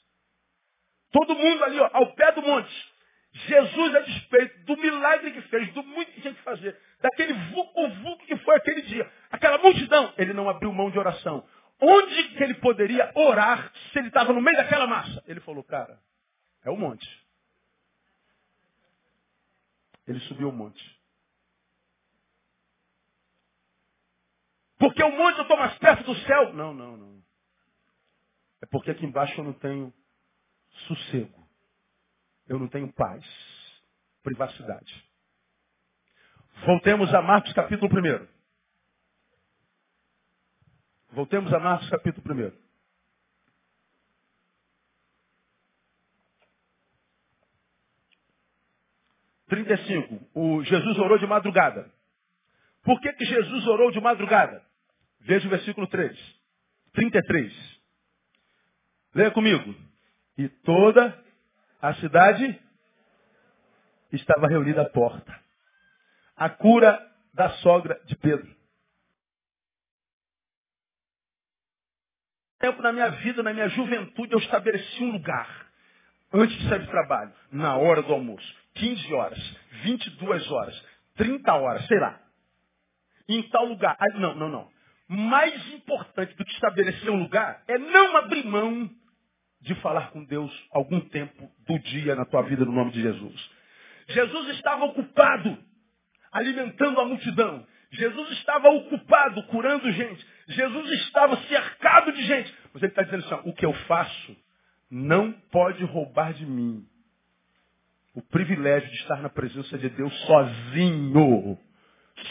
Todo 1.12 1.36
mundo 1.36 1.64
ali, 1.64 1.80
ó, 1.80 1.90
ao 1.94 2.14
pé 2.14 2.32
do 2.32 2.42
monte. 2.42 2.92
Jesus, 3.34 3.96
a 3.96 4.00
despeito 4.00 4.66
do 4.66 4.78
milagre 4.78 5.32
que 5.32 5.42
fez, 5.44 5.72
do 5.74 5.84
muito 5.84 6.12
que 6.12 6.22
tinha 6.22 6.34
que 6.34 6.42
fazer, 6.42 6.78
daquele 7.02 7.34
vulco-vulco 7.34 8.26
que 8.26 8.36
foi 8.38 8.56
aquele 8.58 8.82
dia, 8.82 9.10
aquela 9.30 9.58
multidão, 9.58 10.14
ele 10.18 10.34
não 10.34 10.50
abriu 10.50 10.72
mão 10.74 10.92
de 10.92 11.00
oração. 11.00 11.46
Onde 11.80 12.24
que 12.30 12.44
ele 12.44 12.56
poderia 12.56 13.12
orar 13.16 13.72
se 13.92 14.00
ele 14.00 14.10
estava 14.10 14.34
no 14.34 14.42
meio 14.42 14.56
daquela 14.58 14.86
massa? 14.86 15.24
Ele 15.28 15.40
falou, 15.40 15.64
cara, 15.64 16.00
é 16.64 16.70
o 16.70 16.78
monte. 16.78 17.08
Ele 20.08 20.20
subiu 20.22 20.50
o 20.50 20.54
monte. 20.54 21.01
Porque 24.82 25.04
o 25.04 25.12
monte 25.12 25.38
eu 25.38 25.44
estou 25.44 25.58
mais 25.58 25.78
perto 25.78 26.04
do 26.04 26.16
céu? 26.22 26.54
Não, 26.54 26.74
não, 26.74 26.98
não. 26.98 27.24
É 28.64 28.66
porque 28.66 28.90
aqui 28.90 29.06
embaixo 29.06 29.40
eu 29.40 29.44
não 29.44 29.54
tenho 29.54 29.94
sossego. 30.88 31.48
Eu 32.48 32.58
não 32.58 32.68
tenho 32.68 32.92
paz, 32.92 33.24
privacidade. 34.24 35.10
Voltemos 36.66 37.14
a 37.14 37.22
Marcos 37.22 37.54
capítulo 37.54 37.92
1. 37.96 38.28
Voltemos 41.12 41.54
a 41.54 41.60
Marcos 41.60 41.88
capítulo 41.88 42.34
1. 42.34 42.52
Trinta 49.48 49.74
e 49.76 49.86
cinco. 49.86 50.28
O 50.34 50.64
Jesus 50.64 50.98
orou 50.98 51.20
de 51.20 51.28
madrugada. 51.28 51.94
Por 52.82 53.00
que, 53.00 53.14
que 53.14 53.26
Jesus 53.26 53.68
orou 53.68 53.92
de 53.92 54.02
madrugada? 54.02 54.71
Veja 55.22 55.48
o 55.48 55.50
versículo 55.50 55.88
3. 55.88 56.18
33. 56.94 57.82
Leia 59.14 59.32
comigo. 59.32 59.76
E 60.38 60.48
toda 60.50 61.24
a 61.82 61.94
cidade 61.96 62.60
estava 64.12 64.48
reunida 64.48 64.82
à 64.82 64.90
porta. 64.90 65.40
A 66.36 66.50
cura 66.50 67.00
da 67.34 67.50
sogra 67.58 68.00
de 68.06 68.16
Pedro. 68.16 68.62
Tempo 72.60 72.82
na 72.82 72.92
minha 72.92 73.10
vida, 73.10 73.42
na 73.42 73.54
minha 73.54 73.70
juventude, 73.70 74.34
eu 74.34 74.40
estabeleci 74.40 75.04
um 75.04 75.12
lugar. 75.12 75.68
Antes 76.34 76.58
de 76.60 76.70
sair 76.70 76.80
do 76.80 76.88
trabalho, 76.88 77.34
na 77.52 77.76
hora 77.76 78.02
do 78.04 78.14
almoço. 78.14 78.56
15 78.76 79.14
horas, 79.14 79.58
22 79.84 80.52
horas, 80.52 80.86
30 81.16 81.54
horas, 81.54 81.86
sei 81.88 82.00
lá. 82.00 82.22
Em 83.28 83.42
tal 83.50 83.66
lugar. 83.66 83.98
Ah, 84.00 84.18
não, 84.18 84.36
não, 84.36 84.50
não. 84.50 84.72
Mais 85.14 85.74
importante 85.74 86.34
do 86.38 86.46
que 86.46 86.54
estabelecer 86.54 87.10
um 87.10 87.24
lugar 87.24 87.62
é 87.68 87.78
não 87.78 88.16
abrir 88.16 88.46
mão 88.46 88.90
de 89.60 89.76
falar 89.76 90.10
com 90.12 90.24
Deus 90.24 90.50
algum 90.72 91.02
tempo 91.02 91.52
do 91.68 91.78
dia 91.80 92.16
na 92.16 92.24
tua 92.24 92.44
vida 92.44 92.64
no 92.64 92.72
nome 92.72 92.92
de 92.92 93.02
Jesus. 93.02 93.50
Jesus 94.08 94.56
estava 94.56 94.86
ocupado 94.86 95.58
alimentando 96.32 97.02
a 97.02 97.06
multidão. 97.06 97.68
Jesus 97.92 98.32
estava 98.32 98.70
ocupado 98.70 99.44
curando 99.48 99.92
gente. 99.92 100.26
Jesus 100.48 100.90
estava 101.02 101.36
cercado 101.44 102.14
de 102.14 102.24
gente. 102.24 102.56
Mas 102.74 102.82
ele 102.82 102.94
está 102.94 103.04
dizendo 103.04 103.26
assim, 103.26 103.50
o 103.50 103.54
que 103.54 103.66
eu 103.66 103.74
faço 103.74 104.38
não 104.90 105.34
pode 105.52 105.84
roubar 105.84 106.34
de 106.34 106.46
mim 106.46 106.88
o 108.14 108.22
privilégio 108.22 108.90
de 108.90 108.96
estar 108.96 109.22
na 109.22 109.30
presença 109.30 109.78
de 109.78 109.90
Deus 109.90 110.14
sozinho. 110.22 111.60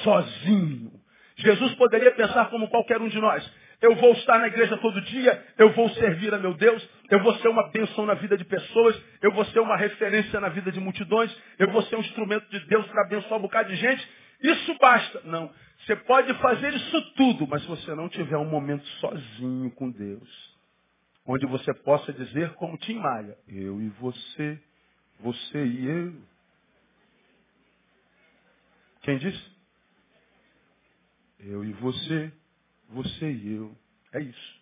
Sozinho. 0.02 0.99
Jesus 1.40 1.74
poderia 1.74 2.12
pensar 2.12 2.50
como 2.50 2.68
qualquer 2.68 3.00
um 3.00 3.08
de 3.08 3.18
nós. 3.18 3.50
Eu 3.80 3.94
vou 3.96 4.12
estar 4.12 4.38
na 4.38 4.46
igreja 4.46 4.76
todo 4.76 5.00
dia, 5.00 5.42
eu 5.56 5.72
vou 5.72 5.88
servir 5.90 6.34
a 6.34 6.38
meu 6.38 6.52
Deus, 6.52 6.86
eu 7.10 7.22
vou 7.22 7.34
ser 7.36 7.48
uma 7.48 7.70
bênção 7.70 8.04
na 8.04 8.12
vida 8.12 8.36
de 8.36 8.44
pessoas, 8.44 9.00
eu 9.22 9.32
vou 9.32 9.44
ser 9.46 9.60
uma 9.60 9.76
referência 9.76 10.38
na 10.38 10.50
vida 10.50 10.70
de 10.70 10.78
multidões, 10.78 11.34
eu 11.58 11.70
vou 11.70 11.82
ser 11.82 11.96
um 11.96 12.00
instrumento 12.00 12.46
de 12.50 12.60
Deus 12.66 12.86
para 12.88 13.06
abençoar 13.06 13.38
um 13.38 13.42
bocado 13.42 13.70
de 13.70 13.76
gente. 13.76 14.06
Isso 14.42 14.76
basta. 14.78 15.22
Não. 15.24 15.50
Você 15.78 15.96
pode 15.96 16.32
fazer 16.34 16.74
isso 16.74 17.14
tudo, 17.14 17.46
mas 17.46 17.62
se 17.62 17.68
você 17.68 17.94
não 17.94 18.08
tiver 18.08 18.36
um 18.36 18.44
momento 18.44 18.86
sozinho 19.00 19.70
com 19.70 19.90
Deus, 19.90 20.58
onde 21.26 21.46
você 21.46 21.72
possa 21.72 22.12
dizer 22.12 22.52
como 22.54 22.76
Tim 22.76 22.98
Maia, 22.98 23.36
eu 23.48 23.80
e 23.80 23.88
você, 24.00 24.60
você 25.20 25.64
e 25.64 25.86
eu. 25.86 26.14
Quem 29.02 29.16
disse? 29.16 29.49
Eu 31.44 31.64
e 31.64 31.72
você, 31.72 32.32
você 32.88 33.30
e 33.30 33.54
eu. 33.54 33.76
É 34.12 34.20
isso. 34.20 34.60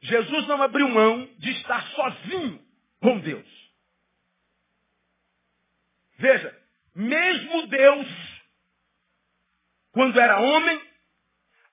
Jesus 0.00 0.46
não 0.48 0.60
abriu 0.62 0.88
mão 0.88 1.28
de 1.38 1.50
estar 1.50 1.86
sozinho 1.88 2.60
com 3.00 3.18
Deus. 3.20 3.46
Veja, 6.18 6.60
mesmo 6.94 7.66
Deus, 7.68 8.42
quando 9.92 10.18
era 10.18 10.40
homem, 10.40 10.80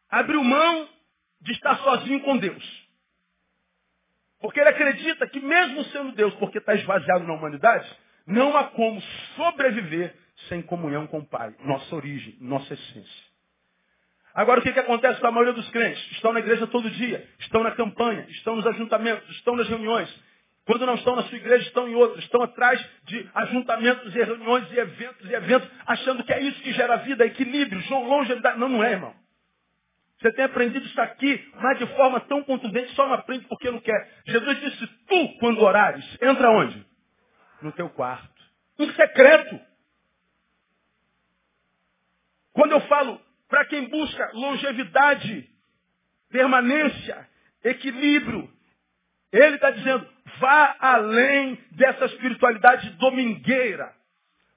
abriu 0.09 0.43
mão 0.43 0.89
de 1.41 1.51
estar 1.53 1.77
sozinho 1.79 2.21
com 2.21 2.37
Deus. 2.37 2.89
Porque 4.39 4.59
ele 4.59 4.69
acredita 4.69 5.27
que 5.27 5.39
mesmo 5.39 5.83
sendo 5.85 6.11
Deus, 6.13 6.33
porque 6.35 6.59
está 6.59 6.73
esvaziado 6.75 7.25
na 7.25 7.33
humanidade, 7.33 7.89
não 8.25 8.55
há 8.55 8.65
como 8.65 9.01
sobreviver 9.35 10.15
sem 10.47 10.61
comunhão 10.61 11.07
com 11.07 11.19
o 11.19 11.25
Pai, 11.25 11.53
nossa 11.61 11.95
origem, 11.95 12.37
nossa 12.39 12.73
essência. 12.73 13.28
Agora 14.34 14.59
o 14.59 14.63
que, 14.63 14.71
que 14.71 14.80
acontece 14.80 15.19
com 15.19 15.27
a 15.27 15.32
maioria 15.32 15.53
dos 15.53 15.69
crentes? 15.69 16.01
Estão 16.11 16.32
na 16.32 16.39
igreja 16.39 16.67
todo 16.67 16.89
dia, 16.89 17.27
estão 17.39 17.63
na 17.63 17.71
campanha, 17.71 18.25
estão 18.30 18.55
nos 18.55 18.65
ajuntamentos, 18.67 19.27
estão 19.36 19.55
nas 19.55 19.67
reuniões. 19.67 20.09
Quando 20.65 20.86
não 20.86 20.93
estão 20.93 21.15
na 21.15 21.23
sua 21.23 21.38
igreja, 21.38 21.67
estão 21.67 21.89
em 21.89 21.95
outras. 21.95 22.23
Estão 22.23 22.43
atrás 22.43 22.80
de 23.05 23.27
ajuntamentos 23.34 24.15
e 24.15 24.23
reuniões 24.23 24.71
e 24.71 24.77
eventos 24.77 25.27
e 25.27 25.34
eventos, 25.34 25.67
achando 25.88 26.23
que 26.23 26.32
é 26.32 26.41
isso 26.41 26.61
que 26.61 26.71
gera 26.73 26.97
vida, 26.97 27.25
equilíbrio, 27.25 27.82
João 27.82 28.07
longevidade. 28.07 28.59
Não, 28.59 28.69
não 28.69 28.84
é, 28.84 28.91
irmão. 28.91 29.15
Você 30.21 30.32
tem 30.34 30.45
aprendido 30.45 30.86
isso 30.86 31.01
aqui, 31.01 31.51
mas 31.55 31.80
de 31.80 31.88
forma 31.95 32.19
tão 32.19 32.43
contundente, 32.43 32.93
só 32.93 33.07
não 33.07 33.13
aprende 33.13 33.45
porque 33.47 33.71
não 33.71 33.80
quer. 33.80 34.21
Jesus 34.27 34.59
disse, 34.59 34.88
tu, 35.07 35.39
quando 35.39 35.61
orares, 35.61 36.05
entra 36.21 36.51
onde? 36.51 36.86
No 37.61 37.71
teu 37.71 37.89
quarto. 37.89 38.30
Em 38.77 38.91
secreto. 38.93 39.59
Quando 42.53 42.73
eu 42.73 42.82
falo 42.82 43.19
para 43.50 43.66
quem 43.66 43.89
busca 43.89 44.32
longevidade, 44.34 45.50
permanência, 46.30 47.28
equilíbrio. 47.64 48.50
Ele 49.32 49.56
está 49.56 49.72
dizendo, 49.72 50.08
vá 50.39 50.76
além 50.80 51.60
dessa 51.72 52.06
espiritualidade 52.06 52.91
domingueira. 52.91 53.91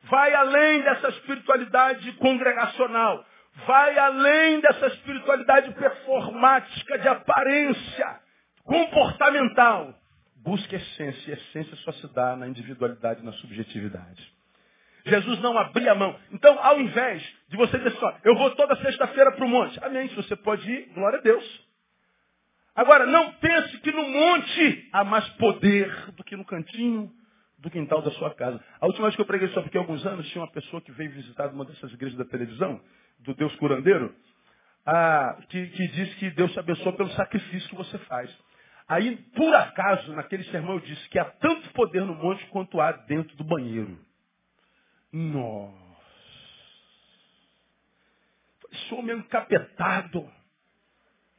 Vai 0.04 0.34
além 0.34 0.82
dessa 0.82 1.08
espiritualidade 1.08 2.12
congregacional. 2.12 3.24
Vai 3.66 3.98
além 3.98 4.60
dessa 4.60 4.86
espiritualidade 4.88 5.72
performática, 5.72 6.98
de 6.98 7.08
aparência, 7.08 8.20
comportamental. 8.64 9.94
Busque 10.36 10.74
essência. 10.74 11.30
E 11.30 11.34
essência 11.34 11.76
só 11.76 11.92
se 11.92 12.12
dá 12.14 12.36
na 12.36 12.46
individualidade, 12.48 13.24
na 13.24 13.32
subjetividade. 13.32 14.32
Jesus 15.04 15.40
não 15.40 15.58
abria 15.58 15.92
a 15.92 15.94
mão. 15.94 16.18
Então, 16.32 16.58
ao 16.62 16.80
invés 16.80 17.22
de 17.48 17.56
você 17.56 17.76
dizer 17.78 17.96
assim, 17.96 18.18
eu 18.24 18.36
vou 18.36 18.50
toda 18.54 18.76
sexta-feira 18.76 19.32
para 19.32 19.44
o 19.44 19.48
monte. 19.48 19.82
Amém. 19.84 20.08
Se 20.08 20.14
você 20.14 20.36
pode 20.36 20.70
ir, 20.70 20.92
glória 20.94 21.18
a 21.18 21.22
Deus. 21.22 21.72
Agora, 22.74 23.04
não 23.06 23.32
pense 23.34 23.78
que 23.80 23.92
no 23.92 24.02
monte 24.08 24.88
há 24.92 25.04
mais 25.04 25.28
poder 25.30 26.12
do 26.12 26.24
que 26.24 26.36
no 26.36 26.44
cantinho 26.44 27.10
do 27.58 27.70
quintal 27.70 28.02
da 28.02 28.10
sua 28.12 28.34
casa. 28.34 28.62
A 28.80 28.86
última 28.86 29.06
vez 29.06 29.14
que 29.14 29.22
eu 29.22 29.26
preguei 29.26 29.48
sobre 29.48 29.68
aqui 29.68 29.76
há 29.76 29.80
alguns 29.80 30.04
anos, 30.06 30.28
tinha 30.30 30.42
uma 30.42 30.50
pessoa 30.50 30.80
que 30.80 30.90
veio 30.92 31.10
visitar 31.10 31.48
uma 31.48 31.64
dessas 31.64 31.92
igrejas 31.92 32.18
da 32.18 32.24
televisão, 32.24 32.80
do 33.20 33.34
Deus 33.34 33.54
curandeiro, 33.56 34.14
que, 35.48 35.66
que 35.68 35.88
diz 35.88 36.14
que 36.14 36.30
Deus 36.30 36.52
te 36.52 36.58
abençoa 36.58 36.92
pelo 36.94 37.10
sacrifício 37.10 37.68
que 37.68 37.76
você 37.76 37.98
faz. 37.98 38.36
Aí, 38.88 39.16
por 39.36 39.54
acaso, 39.54 40.12
naquele 40.12 40.44
sermão 40.44 40.74
eu 40.74 40.80
disse 40.80 41.08
que 41.08 41.18
há 41.18 41.24
tanto 41.24 41.70
poder 41.72 42.04
no 42.04 42.14
monte 42.14 42.44
quanto 42.46 42.80
há 42.80 42.92
dentro 42.92 43.36
do 43.36 43.44
banheiro. 43.44 43.98
Nossa. 45.12 45.82
Esse 48.70 48.94
homem 48.94 49.16
é 49.16 49.18
encapetado. 49.18 50.28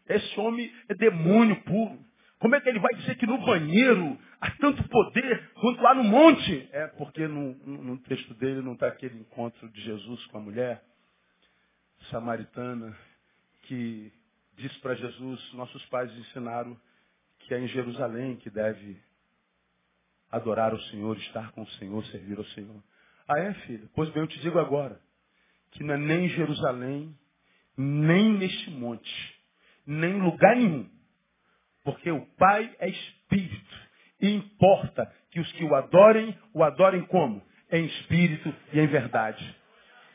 Esse 0.07 0.39
homem 0.39 0.71
é 0.88 0.93
demônio 0.93 1.61
puro. 1.63 1.99
Como 2.39 2.55
é 2.55 2.61
que 2.61 2.67
ele 2.67 2.80
vai 2.80 2.93
dizer 2.95 3.15
que 3.15 3.26
no 3.26 3.38
banheiro 3.45 4.19
há 4.39 4.51
tanto 4.51 4.88
poder 4.89 5.51
quanto 5.53 5.82
lá 5.82 5.95
no 5.95 6.03
monte? 6.03 6.69
É 6.74 6.88
porque 6.88 7.26
no, 7.26 7.53
no 7.65 7.97
texto 7.99 8.34
dele 8.34 8.61
não 8.61 8.74
está 8.74 8.88
aquele 8.88 9.17
encontro 9.17 9.69
de 9.69 9.82
Jesus 9.82 10.26
com 10.28 10.38
a 10.38 10.41
mulher 10.41 10.84
samaritana 12.11 12.95
que 13.63 14.11
disse 14.57 14.78
para 14.80 14.93
Jesus, 14.95 15.53
nossos 15.53 15.84
pais 15.86 16.11
ensinaram 16.17 16.78
que 17.39 17.53
é 17.53 17.59
em 17.59 17.67
Jerusalém 17.67 18.36
que 18.36 18.49
deve 18.49 19.01
adorar 20.30 20.74
o 20.74 20.82
Senhor, 20.84 21.15
estar 21.17 21.51
com 21.51 21.61
o 21.61 21.69
Senhor, 21.71 22.03
servir 22.07 22.38
ao 22.38 22.45
Senhor. 22.45 22.84
Ah, 23.28 23.39
é, 23.39 23.53
filho? 23.65 23.89
Pois 23.95 24.09
bem, 24.09 24.24
eu 24.24 24.28
te 24.28 24.39
digo 24.39 24.59
agora, 24.59 24.99
que 25.71 25.84
não 25.84 25.93
é 25.93 25.97
nem 25.97 26.26
em 26.26 26.30
Jerusalém, 26.30 27.17
nem 27.78 28.34
neste 28.34 28.69
monte, 28.71 29.36
nem 29.86 30.11
em 30.11 30.21
lugar 30.21 30.55
nenhum. 30.55 30.89
Porque 31.84 32.11
o 32.11 32.26
Pai 32.38 32.74
é 32.80 32.89
Espírito. 32.89 33.84
E 34.21 34.30
importa 34.30 35.11
que 35.32 35.39
os 35.39 35.51
que 35.53 35.63
o 35.63 35.76
adorem, 35.76 36.38
o 36.53 36.63
adorem 36.63 37.03
como? 37.05 37.43
Em 37.71 37.86
espírito 37.86 38.53
e 38.71 38.80
em 38.80 38.88
verdade. 38.88 39.57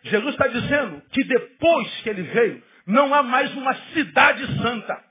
Jesus 0.04 0.30
está 0.30 0.46
dizendo 0.46 1.02
que 1.10 1.24
depois 1.24 2.02
que 2.02 2.08
ele 2.08 2.22
veio, 2.22 2.62
não 2.86 3.12
há 3.12 3.22
mais 3.22 3.52
uma 3.54 3.74
cidade 3.92 4.46
santa. 4.62 5.04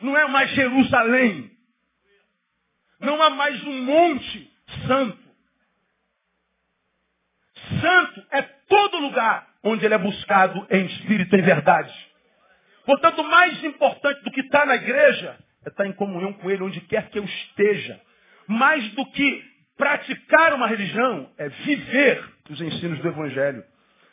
Não 0.00 0.16
é 0.16 0.28
mais 0.28 0.50
Jerusalém. 0.50 1.50
Não 3.00 3.20
há 3.20 3.30
mais 3.30 3.64
um 3.64 3.82
monte 3.82 4.52
santo. 4.86 5.27
Santo 7.80 8.26
é 8.30 8.42
todo 8.42 8.98
lugar 8.98 9.46
onde 9.62 9.84
ele 9.84 9.94
é 9.94 9.98
buscado 9.98 10.66
em 10.70 10.86
espírito 10.86 11.34
e 11.34 11.38
em 11.38 11.42
verdade. 11.42 11.92
Portanto, 12.84 13.22
mais 13.24 13.62
importante 13.64 14.22
do 14.22 14.30
que 14.30 14.40
estar 14.40 14.66
na 14.66 14.76
igreja 14.76 15.36
é 15.64 15.68
estar 15.68 15.86
em 15.86 15.92
comunhão 15.92 16.32
com 16.32 16.50
ele 16.50 16.62
onde 16.62 16.80
quer 16.82 17.10
que 17.10 17.18
eu 17.18 17.24
esteja. 17.24 18.00
Mais 18.46 18.88
do 18.92 19.04
que 19.06 19.44
praticar 19.76 20.54
uma 20.54 20.66
religião 20.66 21.30
é 21.36 21.48
viver 21.48 22.24
os 22.48 22.60
ensinos 22.60 22.98
do 23.00 23.08
Evangelho. 23.08 23.62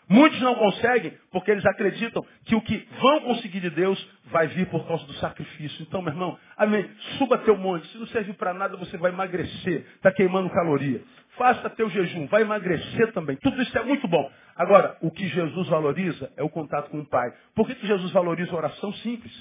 Muitos 0.08 0.40
não 0.42 0.54
conseguem 0.56 1.14
porque 1.32 1.50
eles 1.50 1.66
acreditam 1.66 2.24
que 2.46 2.56
o 2.56 2.62
que 2.62 2.88
vão 3.00 3.22
conseguir 3.22 3.60
de 3.60 3.72
Deus 3.72 4.08
vai 4.26 4.48
vir 4.48 4.68
por 4.68 4.86
causa 4.88 5.04
do 5.06 5.14
sacrifício. 5.14 5.82
Então, 5.82 6.02
meu 6.02 6.14
irmão, 6.14 6.38
amém. 6.58 6.88
Suba 7.18 7.40
teu 7.40 7.58
monte. 7.58 7.88
Se 7.88 7.98
não 7.98 8.06
servir 8.08 8.34
para 8.34 8.54
nada, 8.54 8.78
você 8.78 8.98
vai 8.98 9.12
emagrecer. 9.12 9.86
Está 9.96 10.12
queimando 10.12 10.50
caloria. 10.52 11.02
Faça 11.38 11.70
teu 11.72 11.90
jejum. 11.90 12.28
Vai 12.28 12.42
emagrecer 12.42 13.12
também. 13.14 13.36
Tudo 13.38 13.62
isso 13.62 13.78
é 13.78 13.84
muito 13.84 14.08
bom. 14.08 14.32
Agora, 14.56 14.98
o 15.02 15.12
que 15.12 15.28
Jesus 15.28 15.68
valoriza 15.68 16.32
é 16.38 16.44
o 16.44 16.50
contato 16.50 16.90
com 16.90 17.00
o 17.00 17.06
Pai. 17.06 17.34
Por 17.54 17.68
que, 17.68 17.76
que 17.76 17.88
Jesus 17.88 18.12
valoriza 18.12 18.52
a 18.52 18.56
oração 18.56 18.94
simples? 18.94 19.34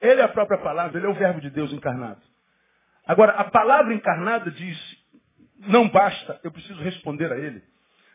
Ele 0.00 0.20
é 0.20 0.24
a 0.24 0.28
própria 0.28 0.58
palavra, 0.58 0.98
ele 0.98 1.06
é 1.06 1.10
o 1.10 1.14
verbo 1.14 1.40
de 1.40 1.50
Deus 1.50 1.72
encarnado. 1.72 2.20
Agora, 3.06 3.32
a 3.32 3.44
palavra 3.44 3.94
encarnada 3.94 4.50
diz, 4.50 5.04
não 5.66 5.88
basta, 5.88 6.40
eu 6.42 6.50
preciso 6.50 6.82
responder 6.82 7.30
a 7.32 7.38
ele. 7.38 7.62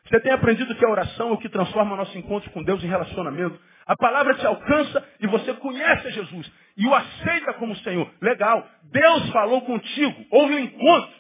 Você 0.06 0.20
tem 0.22 0.32
aprendido 0.32 0.74
que 0.76 0.86
a 0.86 0.90
oração 0.90 1.30
é 1.30 1.34
o 1.34 1.38
que 1.38 1.50
transforma 1.50 1.96
nosso 1.96 2.18
encontro 2.18 2.50
com 2.52 2.64
Deus 2.64 2.84
em 2.84 2.88
relacionamento. 2.88 3.60
A 3.86 3.96
palavra 3.96 4.36
te 4.36 4.46
alcança 4.46 5.04
e 5.20 5.28
você 5.28 5.54
conhece 5.54 6.12
Jesus 6.12 6.52
e 6.78 6.88
o 6.88 6.94
aceita 6.94 7.54
como 7.56 7.76
Senhor. 7.78 8.10
Legal. 8.22 8.68
Deus 8.84 9.30
falou 9.32 9.62
contigo. 9.62 10.26
Houve 10.32 10.56
um 10.56 10.60
encontro. 10.60 11.20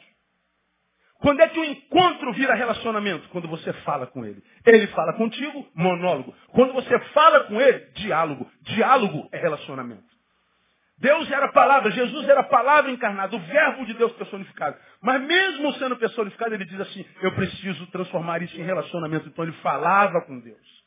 Quando 1.19 1.41
é 1.41 1.49
que 1.49 1.59
o 1.59 1.65
encontro 1.65 2.31
vira 2.31 2.53
relacionamento? 2.53 3.27
Quando 3.29 3.47
você 3.47 3.73
fala 3.83 4.07
com 4.07 4.25
ele. 4.25 4.41
Ele 4.65 4.87
fala 4.87 5.13
contigo, 5.13 5.67
monólogo. 5.75 6.33
Quando 6.53 6.73
você 6.73 6.97
fala 7.11 7.41
com 7.41 7.59
ele, 7.59 7.79
diálogo. 7.93 8.49
Diálogo 8.61 9.27
é 9.31 9.37
relacionamento. 9.37 10.07
Deus 10.97 11.29
era 11.31 11.49
palavra, 11.49 11.91
Jesus 11.91 12.27
era 12.27 12.43
palavra 12.43 12.91
encarnada, 12.91 13.33
o 13.33 13.39
verbo 13.39 13.85
de 13.85 13.93
Deus 13.93 14.11
personificado. 14.13 14.77
Mas 15.01 15.21
mesmo 15.21 15.73
sendo 15.73 15.95
personificado, 15.95 16.53
ele 16.53 16.65
diz 16.65 16.79
assim, 16.79 17.05
eu 17.21 17.33
preciso 17.33 17.87
transformar 17.87 18.41
isso 18.41 18.59
em 18.59 18.63
relacionamento. 18.63 19.27
Então 19.27 19.43
ele 19.43 19.53
falava 19.61 20.21
com 20.21 20.39
Deus. 20.39 20.79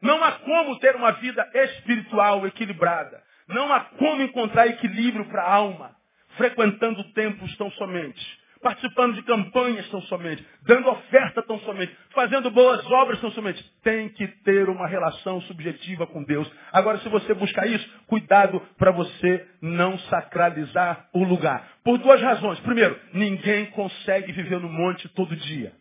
Não 0.00 0.22
há 0.22 0.32
como 0.32 0.78
ter 0.78 0.94
uma 0.94 1.12
vida 1.12 1.46
espiritual 1.54 2.46
equilibrada. 2.46 3.22
Não 3.48 3.72
há 3.72 3.80
como 3.80 4.22
encontrar 4.22 4.66
equilíbrio 4.66 5.26
para 5.26 5.42
a 5.42 5.54
alma, 5.54 5.96
frequentando 6.36 7.02
templos 7.12 7.54
tão 7.56 7.70
somente 7.72 8.45
participando 8.60 9.14
de 9.14 9.22
campanhas 9.22 9.88
tão 9.90 10.00
somente, 10.02 10.44
dando 10.62 10.88
oferta 10.88 11.42
tão 11.42 11.58
somente, 11.60 11.96
fazendo 12.12 12.50
boas 12.50 12.84
obras 12.90 13.20
tão 13.20 13.30
somente. 13.32 13.62
Tem 13.82 14.08
que 14.08 14.26
ter 14.44 14.68
uma 14.68 14.86
relação 14.86 15.40
subjetiva 15.42 16.06
com 16.06 16.22
Deus. 16.22 16.50
Agora, 16.72 16.98
se 16.98 17.08
você 17.08 17.34
buscar 17.34 17.66
isso, 17.66 17.88
cuidado 18.06 18.60
para 18.78 18.90
você 18.90 19.46
não 19.60 19.98
sacralizar 19.98 21.08
o 21.12 21.24
lugar. 21.24 21.68
Por 21.84 21.98
duas 21.98 22.20
razões. 22.20 22.58
Primeiro, 22.60 22.98
ninguém 23.12 23.66
consegue 23.66 24.32
viver 24.32 24.60
no 24.60 24.68
monte 24.68 25.08
todo 25.10 25.36
dia. 25.36 25.72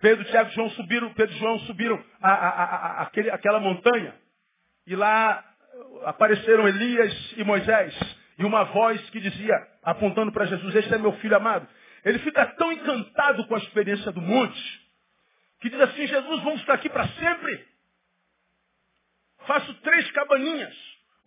Pedro, 0.00 0.24
Tiago 0.24 0.50
e 0.50 0.54
João 0.54 0.70
subiram, 0.70 1.12
Pedro 1.12 1.34
e 1.34 1.38
João 1.38 1.58
subiram 1.60 2.02
a, 2.22 2.30
a, 2.30 2.48
a, 2.48 3.02
aquele, 3.02 3.30
aquela 3.30 3.60
montanha. 3.60 4.14
E 4.86 4.96
lá 4.96 5.44
apareceram 6.04 6.68
Elias 6.68 7.34
e 7.36 7.44
Moisés, 7.44 7.94
e 8.38 8.44
uma 8.44 8.64
voz 8.64 9.00
que 9.10 9.20
dizia, 9.20 9.54
apontando 9.82 10.32
para 10.32 10.46
Jesus, 10.46 10.74
este 10.74 10.94
é 10.94 10.98
meu 10.98 11.12
filho 11.14 11.36
amado. 11.36 11.68
Ele 12.04 12.18
fica 12.20 12.46
tão 12.46 12.72
encantado 12.72 13.46
com 13.46 13.54
a 13.54 13.58
experiência 13.58 14.10
do 14.12 14.20
monte, 14.20 14.88
que 15.60 15.68
diz 15.68 15.80
assim, 15.80 16.06
Jesus, 16.06 16.42
vamos 16.42 16.60
ficar 16.60 16.74
aqui 16.74 16.88
para 16.88 17.06
sempre. 17.08 17.68
Faço 19.46 19.74
três 19.82 20.10
cabaninhas. 20.12 20.74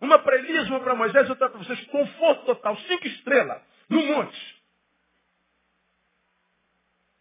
Uma 0.00 0.18
para 0.18 0.36
Elias, 0.36 0.68
uma 0.68 0.80
para 0.80 0.94
Moisés, 0.94 1.30
outra 1.30 1.48
para 1.48 1.58
vocês. 1.58 1.80
Conforto 1.86 2.44
total, 2.46 2.76
cinco 2.78 3.06
estrelas, 3.06 3.62
no 3.88 4.04
monte. 4.04 4.54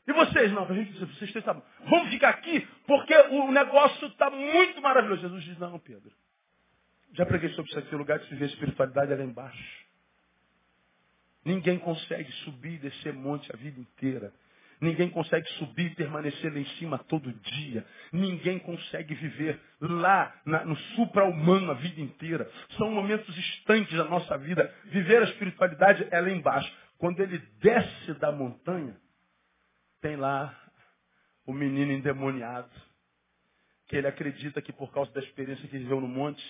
E 0.07 0.11
vocês, 0.11 0.51
não, 0.51 0.65
a 0.65 0.73
gente, 0.73 0.91
vocês 1.05 1.31
têm, 1.31 1.43
vamos 1.85 2.09
ficar 2.09 2.29
aqui 2.29 2.67
porque 2.85 3.15
o 3.15 3.51
negócio 3.51 4.07
está 4.07 4.29
muito 4.29 4.81
maravilhoso. 4.81 5.21
Jesus 5.21 5.43
diz, 5.43 5.57
não, 5.59 5.79
Pedro. 5.79 6.11
Já 7.13 7.25
preguei 7.25 7.49
sobre 7.49 7.69
isso 7.69 7.79
aqui, 7.79 7.93
o 7.93 7.97
lugar 7.97 8.19
de 8.19 8.27
se 8.27 8.35
ver 8.35 8.45
espiritualidade 8.45 9.13
é 9.13 9.15
lá 9.15 9.23
embaixo. 9.23 9.83
Ninguém 11.45 11.77
consegue 11.77 12.31
subir 12.43 12.73
e 12.73 12.77
descer 12.77 13.13
monte 13.13 13.51
a 13.53 13.57
vida 13.57 13.79
inteira. 13.79 14.33
Ninguém 14.81 15.09
consegue 15.09 15.47
subir 15.51 15.91
e 15.91 15.95
permanecer 15.95 16.51
lá 16.51 16.59
em 16.59 16.65
cima 16.77 16.97
todo 16.97 17.31
dia. 17.31 17.85
Ninguém 18.11 18.59
consegue 18.59 19.13
viver 19.13 19.59
lá 19.79 20.33
na, 20.45 20.65
no 20.65 20.75
supra-humano 20.75 21.71
a 21.71 21.75
vida 21.75 22.01
inteira. 22.01 22.49
São 22.77 22.91
momentos 22.91 23.37
estanques 23.37 23.95
da 23.95 24.05
nossa 24.05 24.37
vida. 24.37 24.73
Viver 24.85 25.21
a 25.21 25.25
espiritualidade 25.25 26.07
é 26.11 26.19
lá 26.19 26.29
embaixo. 26.29 26.69
Quando 26.97 27.19
ele 27.21 27.37
desce 27.61 28.13
da 28.15 28.31
montanha, 28.31 28.97
tem 30.01 30.15
lá 30.15 30.53
o 31.45 31.53
menino 31.53 31.91
endemoniado. 31.91 32.71
Que 33.87 33.97
ele 33.97 34.07
acredita 34.07 34.61
que 34.61 34.73
por 34.73 34.91
causa 34.91 35.11
da 35.13 35.21
experiência 35.21 35.67
que 35.67 35.77
viveu 35.77 36.01
no 36.01 36.07
monte, 36.07 36.43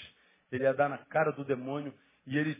ele 0.56 0.64
ia 0.64 0.74
dar 0.74 0.90
na 0.90 0.98
cara 0.98 1.32
do 1.32 1.44
demônio 1.44 1.94
e 2.28 2.38
ele 2.38 2.58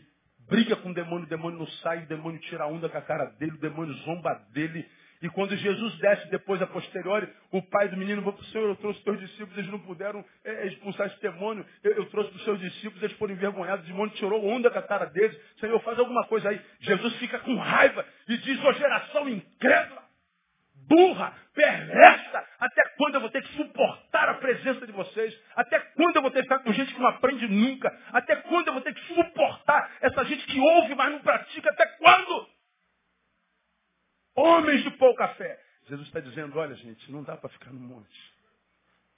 briga 0.48 0.76
com 0.76 0.90
o 0.90 0.94
demônio, 0.94 1.26
o 1.26 1.28
demônio 1.28 1.58
não 1.58 1.66
sai, 1.66 2.04
o 2.04 2.06
demônio 2.06 2.40
tira 2.40 2.64
a 2.64 2.66
onda 2.66 2.88
com 2.88 2.98
a 2.98 3.02
cara 3.02 3.26
dele, 3.38 3.52
o 3.52 3.60
demônio 3.60 3.94
zomba 4.04 4.34
dele. 4.52 4.86
E 5.22 5.28
quando 5.30 5.56
Jesus 5.56 5.96
desce 5.98 6.28
depois 6.28 6.60
a 6.60 6.66
posteriori, 6.66 7.26
o 7.50 7.62
pai 7.62 7.88
do 7.88 7.96
menino 7.96 8.20
falou 8.20 8.34
para 8.34 8.42
o 8.42 8.46
Senhor, 8.46 8.68
eu 8.68 8.76
trouxe 8.76 8.98
os 8.98 9.04
teus 9.04 9.20
discípulos, 9.20 9.56
eles 9.56 9.70
não 9.70 9.78
puderam 9.78 10.22
é, 10.44 10.66
expulsar 10.66 11.06
esse 11.06 11.20
demônio. 11.22 11.64
Eu, 11.82 11.92
eu 11.92 12.06
trouxe 12.10 12.30
para 12.30 12.38
os 12.38 12.44
seus 12.44 12.60
discípulos, 12.60 13.02
eles 13.02 13.16
foram 13.16 13.32
envergonhados, 13.32 13.86
o 13.86 13.88
demônio 13.88 14.14
tirou 14.16 14.44
onda 14.44 14.70
com 14.70 14.78
a 14.78 14.82
cara 14.82 15.06
deles. 15.06 15.38
Senhor, 15.60 15.80
faz 15.80 15.98
alguma 15.98 16.26
coisa 16.26 16.50
aí. 16.50 16.60
Jesus 16.80 17.16
fica 17.16 17.38
com 17.38 17.56
raiva 17.56 18.04
e 18.28 18.36
diz, 18.36 18.62
ó 18.64 18.72
geração 18.72 19.28
incrédula 19.28 20.03
burra, 20.88 21.34
perversa. 21.54 22.48
Até 22.58 22.82
quando 22.96 23.16
eu 23.16 23.20
vou 23.20 23.30
ter 23.30 23.42
que 23.42 23.56
suportar 23.56 24.28
a 24.28 24.34
presença 24.34 24.86
de 24.86 24.92
vocês? 24.92 25.38
Até 25.56 25.78
quando 25.78 26.16
eu 26.16 26.22
vou 26.22 26.30
ter 26.30 26.38
que 26.38 26.48
ficar 26.48 26.60
com 26.60 26.72
gente 26.72 26.92
que 26.92 27.00
não 27.00 27.08
aprende 27.08 27.46
nunca? 27.48 27.96
Até 28.12 28.36
quando 28.36 28.68
eu 28.68 28.72
vou 28.74 28.82
ter 28.82 28.94
que 28.94 29.14
suportar 29.14 29.96
essa 30.00 30.24
gente 30.24 30.46
que 30.46 30.58
ouve, 30.58 30.94
mas 30.94 31.12
não 31.12 31.20
pratica? 31.20 31.70
Até 31.70 31.86
quando? 31.86 32.48
Homens 34.36 34.82
de 34.82 34.90
pouca 34.92 35.28
fé. 35.28 35.60
Jesus 35.88 36.06
está 36.08 36.20
dizendo, 36.20 36.58
olha 36.58 36.74
gente, 36.74 37.10
não 37.12 37.22
dá 37.22 37.36
para 37.36 37.50
ficar 37.50 37.70
no 37.70 37.80
monte. 37.80 38.34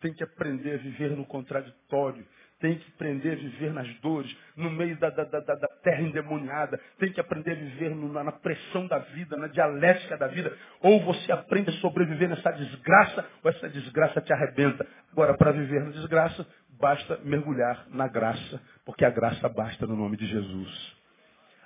Tem 0.01 0.13
que 0.13 0.23
aprender 0.23 0.75
a 0.75 0.79
viver 0.79 1.11
no 1.11 1.25
contraditório 1.25 2.27
tem 2.59 2.79
que 2.79 2.91
aprender 2.95 3.33
a 3.33 3.37
viver 3.37 3.73
nas 3.73 3.89
dores, 4.01 4.35
no 4.57 4.71
meio 4.71 4.97
da, 4.99 5.11
da, 5.11 5.25
da, 5.25 5.41
da 5.41 5.69
terra 5.83 6.03
endemoniada, 6.03 6.81
tem 6.99 7.13
que 7.13 7.21
aprender 7.21 7.53
a 7.53 7.55
viver 7.55 7.91
no, 7.95 8.13
na 8.13 8.33
pressão 8.33 8.87
da 8.87 8.99
vida, 8.99 9.37
na 9.37 9.47
dialética 9.47 10.17
da 10.17 10.27
vida. 10.27 10.57
Ou 10.81 11.01
você 11.05 11.33
aprende 11.33 11.71
a 11.71 11.75
sobreviver 11.75 12.29
nessa 12.29 12.51
desgraça, 12.53 13.27
ou 13.43 13.51
essa 13.51 13.69
desgraça 13.69 14.21
te 14.21 14.33
arrebenta. 14.33 14.87
Agora, 15.13 15.37
para 15.37 15.53
viver 15.53 15.85
na 15.85 15.91
desgraça, 15.91 16.47
basta 16.79 17.19
mergulhar 17.25 17.87
na 17.91 18.09
graça, 18.09 18.61
porque 18.85 19.05
a 19.05 19.11
graça 19.11 19.49
basta 19.49 19.87
no 19.87 19.97
nome 19.97 20.17
de 20.17 20.27
Jesus. 20.27 20.97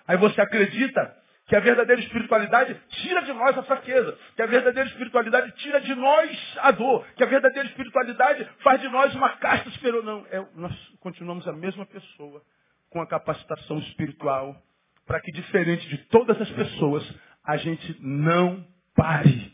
Aí 0.06 0.16
você 0.16 0.40
acredita 0.40 1.19
que 1.50 1.56
a 1.56 1.60
verdadeira 1.60 2.00
espiritualidade 2.00 2.80
tira 2.90 3.22
de 3.22 3.32
nós 3.32 3.58
a 3.58 3.64
fraqueza. 3.64 4.16
Que 4.36 4.42
a 4.42 4.46
verdadeira 4.46 4.88
espiritualidade 4.88 5.50
tira 5.56 5.80
de 5.80 5.96
nós 5.96 6.56
a 6.58 6.70
dor. 6.70 7.04
Que 7.16 7.24
a 7.24 7.26
verdadeira 7.26 7.68
espiritualidade 7.68 8.48
faz 8.60 8.80
de 8.80 8.88
nós 8.88 9.12
uma 9.16 9.30
casta 9.30 9.68
superior. 9.70 10.04
Não, 10.04 10.24
é, 10.30 10.46
nós 10.54 10.72
continuamos 11.00 11.48
a 11.48 11.52
mesma 11.52 11.84
pessoa 11.86 12.40
com 12.88 13.02
a 13.02 13.06
capacitação 13.08 13.80
espiritual 13.80 14.62
para 15.04 15.20
que, 15.20 15.32
diferente 15.32 15.88
de 15.88 15.98
todas 16.04 16.40
as 16.40 16.50
pessoas, 16.50 17.04
a 17.44 17.56
gente 17.56 17.96
não 18.00 18.64
pare. 18.94 19.52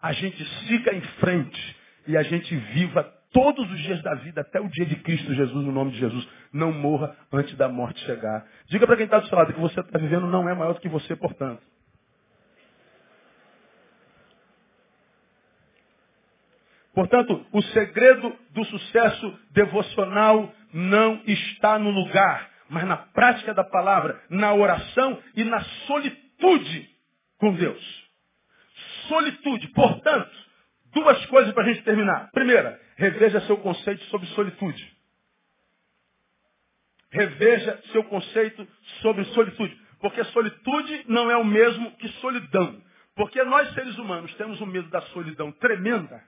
A 0.00 0.12
gente 0.12 0.42
siga 0.66 0.94
em 0.94 1.02
frente 1.20 1.76
e 2.06 2.16
a 2.16 2.22
gente 2.22 2.56
viva 2.56 3.12
todos 3.36 3.70
os 3.70 3.78
dias 3.80 4.02
da 4.02 4.14
vida, 4.14 4.40
até 4.40 4.58
o 4.58 4.66
dia 4.66 4.86
de 4.86 4.96
Cristo 4.96 5.34
Jesus, 5.34 5.62
no 5.62 5.70
nome 5.70 5.90
de 5.90 5.98
Jesus. 5.98 6.26
Não 6.50 6.72
morra 6.72 7.14
antes 7.30 7.54
da 7.58 7.68
morte 7.68 8.00
chegar. 8.06 8.46
Diga 8.66 8.86
para 8.86 8.96
quem 8.96 9.04
está 9.04 9.18
do 9.18 9.28
seu 9.28 9.36
lado 9.36 9.52
que 9.52 9.60
você 9.60 9.78
está 9.78 9.98
vivendo 9.98 10.26
não 10.26 10.48
é 10.48 10.54
maior 10.54 10.72
do 10.72 10.80
que 10.80 10.88
você, 10.88 11.14
portanto. 11.14 11.62
Portanto, 16.94 17.44
o 17.52 17.60
segredo 17.60 18.34
do 18.52 18.64
sucesso 18.64 19.38
devocional 19.50 20.50
não 20.72 21.20
está 21.26 21.78
no 21.78 21.90
lugar, 21.90 22.48
mas 22.70 22.84
na 22.84 22.96
prática 22.96 23.52
da 23.52 23.62
palavra, 23.62 24.18
na 24.30 24.54
oração 24.54 25.22
e 25.34 25.44
na 25.44 25.60
solitude 25.86 26.88
com 27.36 27.52
Deus. 27.52 28.08
Solitude. 29.08 29.68
Portanto, 29.74 30.30
duas 30.94 31.26
coisas 31.26 31.52
para 31.52 31.64
a 31.64 31.66
gente 31.66 31.82
terminar. 31.82 32.30
Primeira, 32.32 32.85
reveja 32.96 33.40
seu 33.42 33.56
conceito 33.58 34.02
sobre 34.06 34.26
solitude. 34.28 34.96
Reveja 37.10 37.80
seu 37.92 38.04
conceito 38.04 38.66
sobre 39.00 39.24
solitude. 39.26 39.80
Porque 40.00 40.22
solitude 40.24 41.04
não 41.08 41.30
é 41.30 41.36
o 41.36 41.44
mesmo 41.44 41.92
que 41.96 42.08
solidão. 42.20 42.82
Porque 43.14 43.42
nós, 43.44 43.72
seres 43.72 43.96
humanos, 43.96 44.34
temos 44.34 44.60
um 44.60 44.66
medo 44.66 44.88
da 44.90 45.00
solidão 45.02 45.52
tremenda 45.52 46.22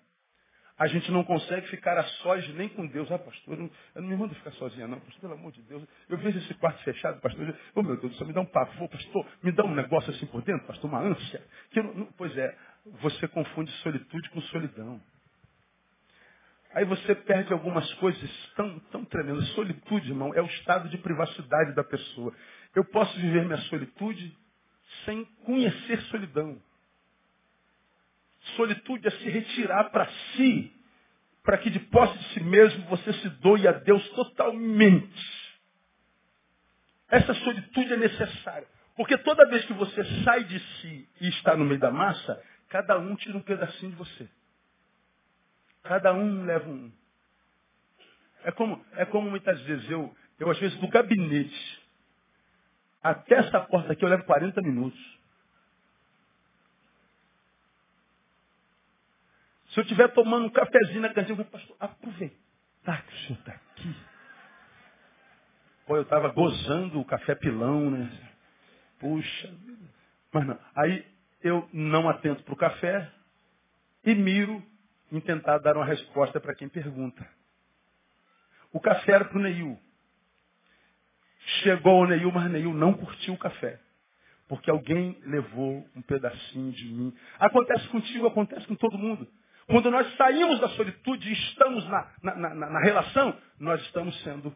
a 0.78 0.86
gente 0.86 1.10
não 1.10 1.24
consegue 1.24 1.66
ficar 1.68 1.98
a 1.98 2.04
sós 2.04 2.48
nem 2.54 2.68
com 2.68 2.86
Deus. 2.86 3.10
Ah, 3.10 3.18
pastor, 3.18 3.54
eu 3.54 3.62
não, 3.62 3.70
eu 3.96 4.02
não 4.02 4.08
me 4.08 4.16
manda 4.16 4.34
ficar 4.36 4.52
sozinha, 4.52 4.86
não. 4.86 5.00
Pastor, 5.00 5.20
pelo 5.20 5.32
amor 5.34 5.50
de 5.50 5.60
Deus. 5.62 5.82
Eu 6.08 6.16
vejo 6.18 6.38
esse 6.38 6.54
quarto 6.54 6.80
fechado, 6.84 7.20
pastor. 7.20 7.52
Oh, 7.74 7.82
meu 7.82 7.96
Deus 7.96 8.16
céu, 8.16 8.26
me 8.26 8.32
dá 8.32 8.40
um 8.40 8.46
pavor, 8.46 8.88
pastor. 8.88 9.26
Me 9.42 9.50
dá 9.50 9.64
um 9.64 9.74
negócio 9.74 10.10
assim 10.12 10.26
por 10.26 10.40
dentro, 10.42 10.64
pastor, 10.68 10.88
uma 10.88 11.00
ânsia. 11.00 11.44
Que 11.72 11.82
não, 11.82 12.06
pois 12.16 12.36
é, 12.38 12.56
você 13.00 13.26
confunde 13.26 13.72
solitude 13.82 14.30
com 14.30 14.40
solidão. 14.42 15.00
Aí 16.74 16.84
você 16.84 17.14
perde 17.14 17.52
algumas 17.52 17.92
coisas 17.94 18.30
tão, 18.54 18.78
tão 18.90 19.04
tremendas. 19.04 19.48
Solitude, 19.50 20.10
irmão, 20.10 20.34
é 20.34 20.42
o 20.42 20.46
estado 20.46 20.88
de 20.88 20.98
privacidade 20.98 21.74
da 21.74 21.82
pessoa. 21.82 22.34
Eu 22.74 22.84
posso 22.84 23.18
viver 23.18 23.44
minha 23.44 23.58
solitude 23.62 24.36
sem 25.04 25.24
conhecer 25.44 26.00
solidão. 26.02 26.60
Solitude 28.56 29.06
é 29.06 29.10
se 29.10 29.28
retirar 29.28 29.84
para 29.90 30.06
si, 30.06 30.72
para 31.42 31.58
que 31.58 31.70
de 31.70 31.80
posse 31.80 32.18
de 32.18 32.24
si 32.34 32.40
mesmo 32.40 32.84
você 32.84 33.12
se 33.14 33.28
doe 33.30 33.66
a 33.66 33.72
Deus 33.72 34.06
totalmente. 34.10 35.38
Essa 37.10 37.32
solitude 37.34 37.94
é 37.94 37.96
necessária. 37.96 38.68
Porque 38.96 39.16
toda 39.18 39.48
vez 39.48 39.64
que 39.64 39.72
você 39.72 40.04
sai 40.24 40.44
de 40.44 40.58
si 40.58 41.08
e 41.20 41.28
está 41.28 41.56
no 41.56 41.64
meio 41.64 41.80
da 41.80 41.90
massa, 41.90 42.42
cada 42.68 42.98
um 42.98 43.14
tira 43.16 43.38
um 43.38 43.42
pedacinho 43.42 43.92
de 43.92 43.96
você. 43.96 44.28
Cada 45.88 46.12
um 46.12 46.44
leva 46.44 46.68
um. 46.68 46.92
É 48.44 48.52
como, 48.52 48.84
é 48.92 49.06
como 49.06 49.30
muitas 49.30 49.58
vezes 49.62 49.90
eu, 49.90 50.14
eu 50.38 50.50
às 50.50 50.58
vezes 50.58 50.78
do 50.78 50.88
gabinete 50.88 51.88
até 53.02 53.36
essa 53.36 53.58
porta 53.60 53.94
aqui 53.94 54.04
eu 54.04 54.08
levo 54.08 54.24
40 54.24 54.60
minutos. 54.60 55.18
Se 59.70 59.80
eu 59.80 59.82
estiver 59.82 60.08
tomando 60.08 60.46
um 60.46 60.50
cafezinho 60.50 61.00
na 61.00 61.08
cantina, 61.08 61.32
eu 61.32 61.36
vou, 61.36 61.44
pastor, 61.46 61.76
aproveitar 61.80 63.06
que 63.06 63.14
o 63.14 63.18
senhor 63.26 63.38
está 63.38 63.52
aqui. 63.52 63.96
Pô, 65.86 65.96
eu 65.96 66.02
estava 66.02 66.28
gozando 66.28 67.00
o 67.00 67.04
café 67.04 67.34
pilão, 67.34 67.90
né? 67.90 68.10
Puxa 68.98 69.54
Mas 70.32 70.46
não. 70.46 70.58
Aí 70.76 71.06
eu 71.42 71.66
não 71.72 72.10
atento 72.10 72.42
para 72.42 72.52
o 72.52 72.58
café 72.58 73.10
e 74.04 74.14
miro 74.14 74.62
em 75.10 75.20
tentar 75.20 75.58
dar 75.58 75.76
uma 75.76 75.84
resposta 75.84 76.40
para 76.40 76.54
quem 76.54 76.68
pergunta. 76.68 77.26
O 78.72 78.80
café 78.80 79.12
era 79.12 79.24
para 79.24 79.38
o 79.38 79.42
Neil. 79.42 79.78
Chegou 81.62 82.02
o 82.02 82.06
Neil, 82.06 82.30
mas 82.30 82.50
Neil 82.50 82.74
não 82.74 82.92
curtiu 82.92 83.34
o 83.34 83.38
café. 83.38 83.80
Porque 84.46 84.70
alguém 84.70 85.18
levou 85.24 85.86
um 85.94 86.02
pedacinho 86.02 86.72
de 86.72 86.84
mim. 86.86 87.14
Acontece 87.38 87.86
contigo, 87.88 88.26
acontece 88.26 88.66
com 88.66 88.74
todo 88.74 88.98
mundo. 88.98 89.26
Quando 89.66 89.90
nós 89.90 90.10
saímos 90.16 90.58
da 90.60 90.68
solitude 90.70 91.28
e 91.28 91.32
estamos 91.32 91.86
na, 91.88 92.12
na, 92.22 92.36
na, 92.36 92.54
na 92.54 92.80
relação, 92.80 93.36
nós 93.58 93.80
estamos 93.82 94.18
sendo 94.22 94.54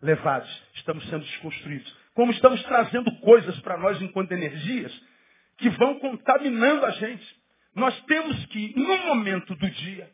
levados, 0.00 0.48
estamos 0.74 1.08
sendo 1.08 1.24
desconstruídos. 1.24 1.96
Como 2.14 2.30
estamos 2.32 2.62
trazendo 2.64 3.10
coisas 3.20 3.58
para 3.60 3.76
nós 3.78 4.00
enquanto 4.00 4.32
energias 4.32 4.92
que 5.58 5.70
vão 5.70 5.98
contaminando 5.98 6.86
a 6.86 6.90
gente. 6.90 7.41
Nós 7.74 7.98
temos 8.02 8.44
que, 8.46 8.78
no 8.78 8.98
momento 9.06 9.54
do 9.54 9.70
dia, 9.70 10.10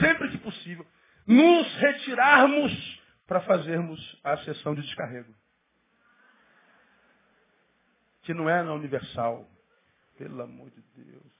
sempre 0.00 0.30
que 0.30 0.38
possível, 0.38 0.86
nos 1.26 1.74
retirarmos 1.76 3.00
para 3.26 3.40
fazermos 3.42 4.20
a 4.22 4.36
sessão 4.38 4.74
de 4.74 4.82
descarrego. 4.82 5.32
Que 8.22 8.34
não 8.34 8.50
é 8.50 8.62
na 8.62 8.74
universal. 8.74 9.48
Pelo 10.18 10.42
amor 10.42 10.70
de 10.70 10.82
Deus. 11.02 11.32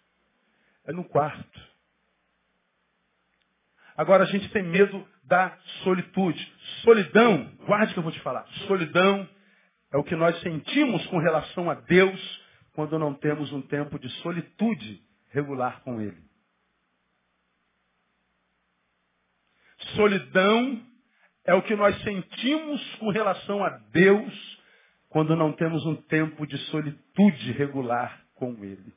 É 0.86 0.92
no 0.92 1.04
quarto. 1.04 1.60
Agora 3.96 4.24
a 4.24 4.26
gente 4.26 4.48
tem 4.50 4.62
medo 4.62 5.06
da 5.24 5.54
solitude. 5.84 6.52
Solidão, 6.82 7.52
guarde 7.66 7.92
que 7.92 7.98
eu 7.98 8.02
vou 8.02 8.12
te 8.12 8.20
falar. 8.20 8.46
Solidão 8.66 9.28
é 9.92 9.98
o 9.98 10.04
que 10.04 10.16
nós 10.16 10.40
sentimos 10.40 11.04
com 11.08 11.18
relação 11.18 11.68
a 11.68 11.74
Deus 11.74 12.42
quando 12.72 12.98
não 12.98 13.12
temos 13.12 13.52
um 13.52 13.60
tempo 13.60 13.98
de 13.98 14.08
solitude 14.22 15.09
regular 15.30 15.80
com 15.82 16.00
Ele. 16.00 16.22
Solidão 19.94 20.82
é 21.44 21.54
o 21.54 21.62
que 21.62 21.74
nós 21.74 22.00
sentimos 22.02 22.96
com 22.96 23.10
relação 23.10 23.64
a 23.64 23.70
Deus 23.92 24.60
quando 25.08 25.34
não 25.34 25.52
temos 25.52 25.84
um 25.86 25.96
tempo 25.96 26.46
de 26.46 26.56
solitude 26.66 27.52
regular 27.52 28.22
com 28.34 28.52
Ele. 28.62 28.92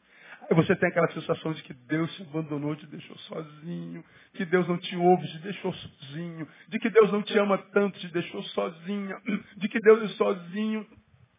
Aí 0.50 0.56
você 0.56 0.76
tem 0.76 0.90
aquela 0.90 1.10
sensação 1.12 1.54
de 1.54 1.64
que 1.64 1.74
Deus 1.74 2.14
te 2.16 2.24
abandonou, 2.24 2.76
te 2.76 2.86
deixou 2.88 3.18
sozinho, 3.18 4.04
que 4.34 4.46
Deus 4.46 4.68
não 4.68 4.78
te 4.78 4.96
ouve, 4.96 5.28
te 5.28 5.40
deixou 5.40 5.74
sozinho, 5.74 6.48
de 6.68 6.80
que 6.80 6.90
Deus 6.90 7.12
não 7.12 7.22
te 7.22 7.38
ama 7.40 7.58
tanto, 7.58 7.98
te 8.00 8.10
deixou 8.10 8.44
sozinha, 8.44 9.20
de 9.58 9.70
que 9.70 9.80
Deus 9.80 10.04
é 10.04 10.08
sozinho, 10.16 10.86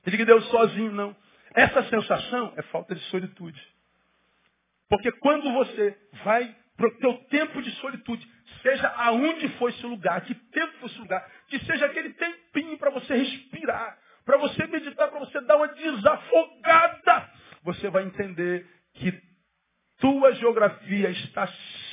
de 0.06 0.16
que 0.16 0.24
Deus 0.24 0.44
sozinho 0.46 0.90
não. 0.92 1.14
Essa 1.54 1.84
sensação 1.84 2.54
é 2.56 2.62
falta 2.62 2.94
de 2.94 3.00
solitude. 3.02 3.73
Porque 4.88 5.10
quando 5.12 5.52
você 5.52 5.96
vai 6.24 6.54
para 6.76 6.88
o 6.88 6.98
teu 6.98 7.14
tempo 7.28 7.62
de 7.62 7.70
solitude, 7.76 8.26
seja 8.62 8.88
aonde 8.88 9.48
foi 9.56 9.70
esse 9.70 9.86
lugar, 9.86 10.20
que 10.22 10.34
tempo 10.34 10.72
foi 10.80 10.88
esse 10.88 10.98
lugar, 10.98 11.30
que 11.48 11.58
seja 11.64 11.86
aquele 11.86 12.12
tempinho 12.14 12.76
para 12.78 12.90
você 12.90 13.14
respirar, 13.14 13.98
para 14.24 14.38
você 14.38 14.66
meditar, 14.66 15.08
para 15.08 15.20
você 15.20 15.40
dar 15.42 15.56
uma 15.56 15.68
desafogada, 15.68 17.30
você 17.62 17.88
vai 17.90 18.04
entender 18.04 18.66
que 18.94 19.12
tua 19.98 20.32
geografia 20.34 21.10
está 21.10 21.46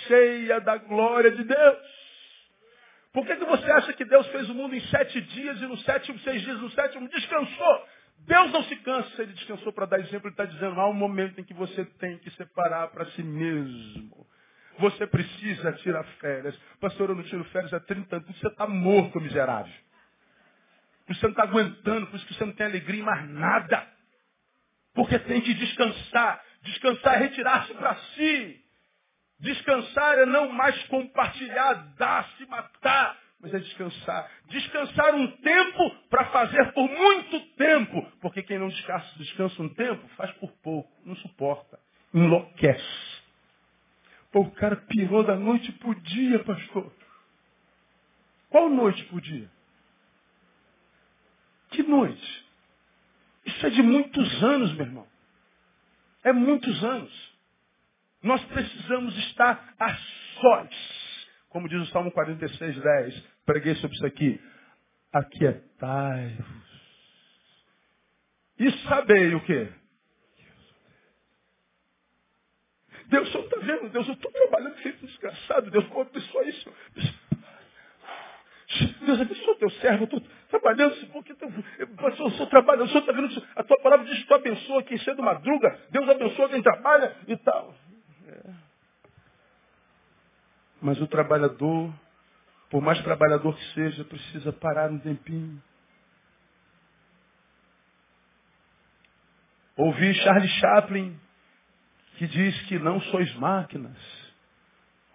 cheia 0.07 0.59
da 0.61 0.77
glória 0.77 1.31
de 1.31 1.43
Deus. 1.43 1.77
Por 3.13 3.25
que, 3.25 3.35
que 3.35 3.45
você 3.45 3.69
acha 3.71 3.93
que 3.93 4.05
Deus 4.05 4.25
fez 4.27 4.49
o 4.49 4.53
mundo 4.53 4.73
em 4.73 4.81
sete 4.87 5.19
dias 5.21 5.61
e 5.61 5.65
no 5.65 5.77
sétimo, 5.79 6.17
seis 6.19 6.41
dias, 6.41 6.59
no 6.59 6.71
sétimo 6.71 7.09
descansou? 7.09 7.87
Deus 8.25 8.51
não 8.51 8.63
se 8.63 8.75
cansa, 8.77 9.23
ele 9.23 9.33
descansou 9.33 9.73
para 9.73 9.85
dar 9.85 9.99
exemplo, 9.99 10.27
ele 10.27 10.33
está 10.33 10.45
dizendo, 10.45 10.79
há 10.79 10.87
um 10.87 10.93
momento 10.93 11.39
em 11.39 11.43
que 11.43 11.53
você 11.53 11.83
tem 11.83 12.17
que 12.19 12.29
separar 12.31 12.87
para 12.89 13.05
si 13.07 13.23
mesmo. 13.23 14.27
Você 14.79 15.05
precisa 15.07 15.73
tirar 15.73 16.03
férias. 16.19 16.57
Pastor, 16.79 17.09
eu 17.09 17.15
não 17.15 17.23
tiro 17.23 17.43
férias 17.45 17.73
há 17.73 17.79
30 17.79 18.15
anos, 18.15 18.39
você 18.39 18.47
está 18.47 18.67
morto, 18.67 19.19
miserável. 19.19 19.73
Você 21.07 21.23
não 21.23 21.31
está 21.31 21.43
aguentando, 21.43 22.07
por 22.07 22.15
isso 22.15 22.25
que 22.25 22.33
você 22.33 22.45
não 22.45 22.53
tem 22.53 22.65
alegria 22.65 23.01
em 23.01 23.03
mais 23.03 23.29
nada. 23.29 23.87
Porque 24.93 25.17
tem 25.19 25.41
que 25.41 25.53
descansar. 25.53 26.43
Descansar 26.63 27.15
é 27.15 27.17
retirar-se 27.17 27.73
para 27.73 27.95
si. 27.95 28.63
Descansar 29.39 30.19
é 30.19 30.25
não 30.25 30.51
mais 30.51 30.81
compartilhar, 30.83 31.73
dar, 31.97 32.29
se 32.37 32.45
matar, 32.45 33.17
mas 33.41 33.53
é 33.53 33.59
descansar. 33.59 34.29
Descansar 34.47 35.15
um 35.15 35.27
tempo 35.37 35.89
para 36.09 36.25
fazer 36.25 36.71
por 36.73 36.87
muito 36.87 37.39
tempo. 37.55 38.11
Porque 38.21 38.43
quem 38.43 38.59
não 38.59 38.67
descansa, 38.67 39.17
descansa 39.17 39.61
um 39.63 39.69
tempo, 39.69 40.07
faz 40.09 40.31
por 40.33 40.51
pouco, 40.63 40.91
não 41.05 41.15
suporta, 41.17 41.79
enlouquece. 42.13 43.11
Pô, 44.31 44.41
o 44.41 44.51
cara 44.51 44.75
pirou 44.75 45.23
da 45.23 45.35
noite 45.35 45.71
por 45.73 45.95
dia, 45.95 46.39
pastor. 46.43 46.91
Qual 48.49 48.69
noite 48.69 49.03
por 49.05 49.19
dia? 49.19 49.49
Que 51.71 51.83
noite? 51.83 52.45
Isso 53.45 53.65
é 53.65 53.69
de 53.69 53.81
muitos 53.81 54.43
anos, 54.43 54.73
meu 54.73 54.85
irmão. 54.85 55.07
É 56.23 56.31
muitos 56.31 56.83
anos. 56.83 57.31
Nós 58.21 58.43
precisamos 58.45 59.17
estar 59.17 59.73
a 59.79 59.95
sós. 60.39 61.00
Como 61.51 61.67
diz 61.69 61.81
o 61.81 61.91
Salmo 61.91 62.11
46, 62.11 62.81
10. 62.81 63.23
Preguei 63.45 63.75
sobre 63.75 63.95
isso 63.95 64.05
aqui. 64.05 64.41
Aquietai-vos. 65.13 66.71
E 68.57 68.71
sabei 68.87 69.35
o 69.35 69.41
quê? 69.41 69.69
Deus, 73.07 73.35
o 73.35 73.39
está 73.39 73.59
vendo? 73.59 73.89
Deus, 73.89 74.07
eu 74.07 74.13
estou 74.13 74.31
trabalhando 74.31 74.75
feito 74.77 75.05
desgraçado. 75.05 75.69
Deus, 75.69 75.85
pô, 75.87 76.01
abençoa 76.01 76.43
isso. 76.45 76.73
Deus 79.05 79.19
abençoa 79.19 79.57
teu 79.57 79.69
servo, 79.71 80.03
eu 80.03 80.05
estou 80.05 80.21
trabalhando, 80.49 80.95
porque 81.07 81.35
eu 82.21 82.29
sou 82.31 82.47
trabalhando, 82.47 82.85
o 82.85 82.87
senhor 82.87 83.01
está 83.01 83.11
vendo, 83.11 83.47
a 83.55 83.63
tua 83.63 83.77
palavra 83.81 84.05
diz 84.05 84.17
que 84.19 84.27
tu 84.27 84.33
abençoa 84.33 84.83
quem 84.83 84.97
cedo 84.99 85.21
madruga, 85.21 85.77
Deus 85.89 86.07
abençoa 86.07 86.47
quem 86.47 86.61
trabalha 86.61 87.13
e 87.27 87.35
tal. 87.35 87.75
Mas 90.81 90.99
o 90.99 91.07
trabalhador, 91.07 91.93
por 92.69 92.81
mais 92.81 92.99
trabalhador 93.03 93.55
que 93.55 93.73
seja, 93.73 94.03
precisa 94.03 94.51
parar 94.51 94.89
um 94.89 94.97
tempinho. 94.97 95.61
Ouvi 99.77 100.13
Charles 100.15 100.51
Chaplin, 100.53 101.19
que 102.17 102.27
diz 102.27 102.61
que 102.63 102.79
não 102.79 102.99
sois 103.01 103.33
máquinas, 103.35 103.97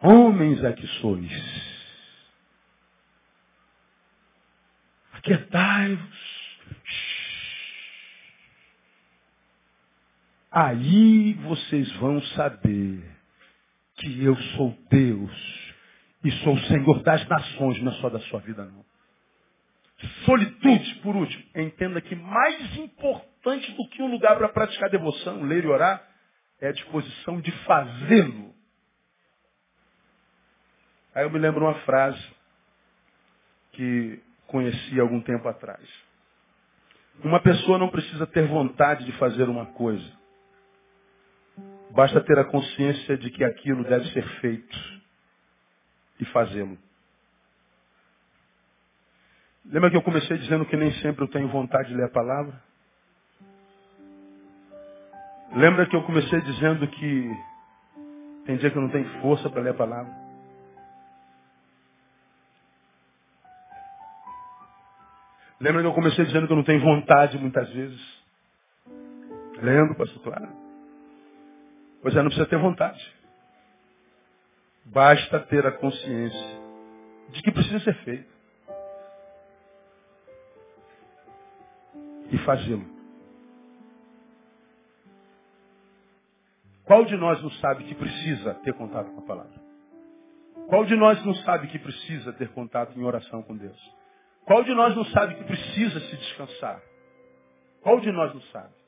homens 0.01 0.63
é 0.63 0.73
que 0.73 0.87
sois. 1.01 1.77
Aquietai-vos. 5.13 6.27
Aí 10.51 11.35
vocês 11.35 11.93
vão 11.97 12.23
saber 12.23 13.16
que 13.97 14.25
eu 14.25 14.37
sou 14.57 14.77
Deus 14.91 15.67
e 16.25 16.31
sou 16.43 16.55
o 16.55 16.61
Senhor 16.65 17.03
das 17.03 17.27
nações, 17.29 17.83
não 17.83 17.93
é 17.93 17.95
só 17.97 18.09
da 18.09 18.21
sua 18.21 18.41
vida, 18.41 18.65
não. 18.65 18.85
Solitude, 20.25 20.95
por 20.97 21.17
último. 21.17 21.45
Entenda 21.55 22.01
que 22.01 22.15
mais 22.15 22.77
importante 22.77 23.73
do 23.73 23.89
que 23.89 24.03
um 24.03 24.11
lugar 24.11 24.37
para 24.37 24.49
praticar 24.49 24.91
devoção, 24.91 25.43
ler 25.45 25.65
e 25.65 25.69
orar, 25.69 26.03
é 26.61 26.69
a 26.69 26.73
disposição 26.73 27.41
de 27.41 27.51
fazê-lo. 27.65 28.55
Aí 31.15 31.25
eu 31.25 31.31
me 31.31 31.39
lembro 31.39 31.65
uma 31.65 31.75
frase 31.81 32.23
que 33.73 34.21
conheci 34.47 35.01
algum 35.01 35.21
tempo 35.23 35.49
atrás. 35.49 35.89
Uma 37.25 37.41
pessoa 37.41 37.79
não 37.79 37.89
precisa 37.89 38.27
ter 38.27 38.47
vontade 38.47 39.05
de 39.05 39.13
fazer 39.13 39.49
uma 39.49 39.67
coisa. 39.67 40.13
Basta 41.91 42.21
ter 42.23 42.39
a 42.39 42.45
consciência 42.45 43.17
de 43.17 43.31
que 43.31 43.45
aquilo 43.45 43.85
deve 43.85 44.11
ser 44.13 44.27
feito 44.41 44.77
e 46.21 46.25
fazê-lo. 46.27 46.79
Lembra 49.65 49.91
que 49.91 49.97
eu 49.97 50.03
comecei 50.03 50.39
dizendo 50.39 50.67
que 50.67 50.77
nem 50.77 50.93
sempre 51.01 51.25
eu 51.25 51.29
tenho 51.29 51.49
vontade 51.49 51.89
de 51.89 51.95
ler 51.95 52.05
a 52.05 52.11
palavra? 52.11 52.63
Lembra 55.55 55.87
que 55.87 55.97
eu 55.97 56.03
comecei 56.05 56.41
dizendo 56.43 56.87
que 56.89 57.31
tem 58.47 58.57
dia 58.59 58.71
que 58.71 58.77
eu 58.77 58.83
não 58.83 58.91
tenho 58.91 59.09
força 59.21 59.49
para 59.51 59.63
ler 59.63 59.71
a 59.71 59.75
palavra? 59.75 60.13
Lembra 65.61 65.81
que 65.83 65.89
eu 65.89 65.95
comecei 65.95 66.25
dizendo 66.27 66.47
que 66.47 66.53
eu 66.53 66.57
não 66.57 66.65
tenho 66.65 66.81
vontade 66.81 67.39
muitas 67.39 67.69
vezes? 67.71 68.25
Lembro, 69.63 69.97
pastor 69.97 70.23
Claro? 70.23 70.66
Pois 72.07 72.15
é, 72.15 72.23
não 72.23 72.29
precisa 72.29 72.49
ter 72.49 72.57
vontade. 72.59 73.15
Basta 74.85 75.41
ter 75.41 75.67
a 75.67 75.73
consciência 75.73 76.61
de 77.31 77.43
que 77.43 77.51
precisa 77.51 77.81
ser 77.81 77.95
feito. 78.05 78.33
E 82.31 82.39
fazê-lo. 82.45 82.87
Qual 86.85 87.05
de 87.07 87.17
nós 87.17 87.43
não 87.43 87.51
sabe 87.51 87.83
que 87.83 87.95
precisa 87.97 88.55
ter 88.63 88.75
contato 88.75 89.11
com 89.11 89.19
a 89.19 89.27
palavra? 89.27 89.61
Qual 90.69 90.85
de 90.85 90.95
nós 90.95 91.21
não 91.27 91.35
sabe 91.35 91.67
que 91.67 91.79
precisa 91.81 92.33
ter 92.35 92.51
contato 92.51 92.97
em 92.97 93.03
oração 93.03 93.43
com 93.43 93.57
Deus? 93.57 93.95
Qual 94.45 94.63
de 94.63 94.73
nós 94.75 94.95
não 94.95 95.07
sabe 95.07 95.35
que 95.35 95.43
precisa 95.43 95.99
se 95.99 96.17
descansar? 96.19 96.81
Qual 97.81 97.99
de 97.99 98.13
nós 98.13 98.33
não 98.33 98.43
sabe? 98.43 98.86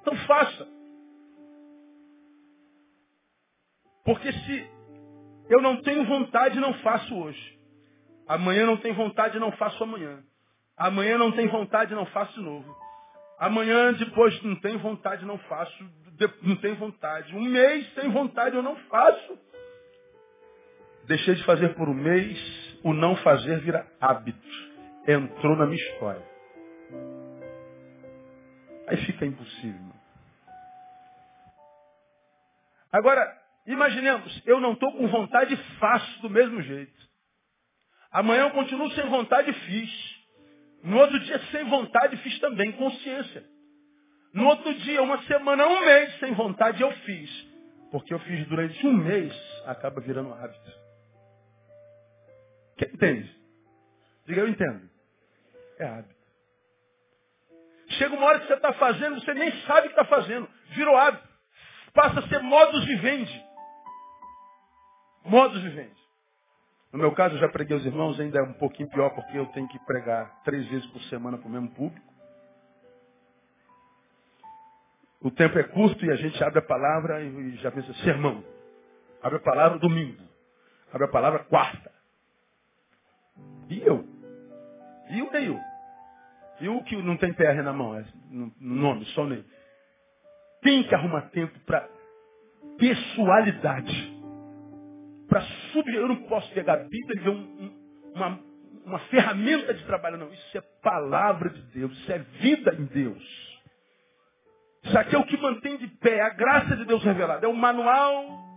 Então 0.00 0.16
faça. 0.26 0.66
Porque 4.04 4.32
se 4.32 4.70
eu 5.48 5.60
não 5.60 5.82
tenho 5.82 6.04
vontade, 6.06 6.58
não 6.58 6.74
faço 6.74 7.14
hoje. 7.14 7.58
Amanhã 8.26 8.64
não 8.64 8.76
tenho 8.76 8.94
vontade, 8.94 9.38
não 9.38 9.52
faço 9.52 9.82
amanhã. 9.82 10.22
Amanhã 10.76 11.18
não 11.18 11.32
tenho 11.32 11.50
vontade, 11.50 11.94
não 11.94 12.06
faço 12.06 12.34
de 12.34 12.40
novo. 12.40 12.76
Amanhã 13.38 13.92
depois 13.92 14.42
não 14.42 14.56
tenho 14.56 14.78
vontade, 14.78 15.26
não 15.26 15.36
faço. 15.38 15.84
Não 16.42 16.56
tenho 16.56 16.76
vontade. 16.76 17.34
Um 17.34 17.42
mês 17.42 17.92
sem 17.94 18.10
vontade 18.10 18.54
eu 18.54 18.62
não 18.62 18.76
faço. 18.88 19.38
Deixei 21.06 21.34
de 21.34 21.44
fazer 21.44 21.74
por 21.74 21.88
um 21.88 21.94
mês, 21.94 22.38
o 22.84 22.92
não 22.92 23.16
fazer 23.16 23.60
vira 23.60 23.86
hábito. 24.00 24.38
Entrou 25.08 25.56
na 25.56 25.66
minha 25.66 25.82
história. 25.82 26.22
Aí 28.86 28.96
fica 29.06 29.26
impossível. 29.26 29.89
Agora, 32.92 33.26
imaginemos, 33.66 34.42
eu 34.46 34.60
não 34.60 34.72
estou 34.72 34.92
com 34.92 35.06
vontade 35.08 35.54
e 35.54 35.78
faço 35.78 36.22
do 36.22 36.30
mesmo 36.30 36.60
jeito. 36.62 37.10
Amanhã 38.10 38.42
eu 38.42 38.50
continuo 38.50 38.90
sem 38.92 39.08
vontade 39.08 39.50
e 39.50 39.54
fiz. 39.54 40.20
No 40.82 40.98
outro 40.98 41.18
dia, 41.20 41.38
sem 41.50 41.64
vontade, 41.64 42.16
fiz 42.18 42.38
também, 42.40 42.72
consciência. 42.72 43.44
No 44.32 44.46
outro 44.46 44.72
dia, 44.74 45.02
uma 45.02 45.22
semana, 45.24 45.66
um 45.66 45.84
mês 45.84 46.18
sem 46.18 46.32
vontade, 46.32 46.80
eu 46.82 46.90
fiz. 46.90 47.30
Porque 47.90 48.14
eu 48.14 48.18
fiz 48.20 48.46
durante 48.48 48.86
um 48.86 48.92
mês, 48.92 49.32
acaba 49.66 50.00
virando 50.00 50.32
hábito. 50.32 50.72
Quem 52.78 52.88
entende? 52.88 53.36
Diga, 54.26 54.40
eu 54.40 54.48
entendo. 54.48 54.88
É 55.78 55.86
hábito. 55.86 56.20
Chega 57.90 58.14
uma 58.14 58.26
hora 58.26 58.40
que 58.40 58.46
você 58.46 58.54
está 58.54 58.72
fazendo, 58.74 59.20
você 59.20 59.34
nem 59.34 59.52
sabe 59.62 59.80
o 59.80 59.82
que 59.82 60.00
está 60.00 60.04
fazendo. 60.04 60.48
Virou 60.70 60.96
hábito. 60.96 61.29
Passa 61.92 62.20
a 62.20 62.28
ser 62.28 62.40
modus 62.40 62.84
vivendi. 62.84 63.44
Modus 65.24 65.62
vivendi. 65.62 66.00
No 66.92 66.98
meu 66.98 67.12
caso, 67.12 67.36
eu 67.36 67.40
já 67.40 67.48
preguei 67.48 67.76
os 67.76 67.86
irmãos, 67.86 68.18
ainda 68.18 68.40
é 68.40 68.42
um 68.42 68.54
pouquinho 68.54 68.88
pior, 68.90 69.10
porque 69.10 69.38
eu 69.38 69.46
tenho 69.46 69.68
que 69.68 69.78
pregar 69.80 70.42
três 70.42 70.66
vezes 70.68 70.86
por 70.86 71.00
semana 71.02 71.38
para 71.38 71.46
o 71.46 71.50
mesmo 71.50 71.70
público. 71.70 72.10
O 75.20 75.30
tempo 75.30 75.58
é 75.58 75.62
curto 75.64 76.04
e 76.04 76.10
a 76.10 76.16
gente 76.16 76.42
abre 76.42 76.58
a 76.58 76.62
palavra 76.62 77.22
e 77.22 77.56
já 77.56 77.70
pensa, 77.70 77.92
sermão. 78.02 78.42
Abre 79.22 79.36
a 79.36 79.42
palavra 79.42 79.78
domingo. 79.78 80.22
Abre 80.92 81.04
a 81.04 81.10
palavra 81.10 81.44
quarta. 81.44 81.92
E 83.68 83.80
eu? 83.82 84.04
E 85.10 85.22
o 85.22 85.30
Neil? 85.30 85.60
E 86.60 86.68
o 86.68 86.82
que 86.84 86.96
não 87.02 87.16
tem 87.16 87.32
PR 87.34 87.62
na 87.62 87.72
mão? 87.72 87.96
É 87.96 88.04
no 88.30 88.52
nome, 88.58 89.04
só 89.06 89.26
Neil. 89.26 89.44
Tem 90.62 90.82
que 90.82 90.94
arrumar 90.94 91.22
tempo 91.30 91.58
para 91.60 91.88
pessoalidade. 92.78 94.18
Para 95.28 95.42
subir. 95.72 95.94
Eu 95.94 96.08
não 96.08 96.22
posso 96.24 96.52
pegar 96.52 96.74
a 96.74 96.84
Bíblia 96.84 97.16
e 97.16 97.20
ver 97.20 97.30
um, 97.30 97.72
uma, 98.14 98.40
uma 98.84 98.98
ferramenta 99.00 99.72
de 99.74 99.84
trabalho, 99.84 100.18
não. 100.18 100.32
Isso 100.32 100.58
é 100.58 100.60
palavra 100.82 101.50
de 101.50 101.62
Deus. 101.72 101.92
Isso 101.98 102.12
é 102.12 102.18
vida 102.18 102.74
em 102.74 102.84
Deus. 102.86 103.50
Isso 104.84 104.98
aqui 104.98 105.14
é 105.14 105.18
o 105.18 105.24
que 105.24 105.36
mantém 105.36 105.76
de 105.76 105.86
pé 105.86 106.20
a 106.22 106.30
graça 106.30 106.76
de 106.76 106.84
Deus 106.84 107.04
revelada. 107.04 107.46
É 107.46 107.48
o 107.48 107.54
manual 107.54 108.50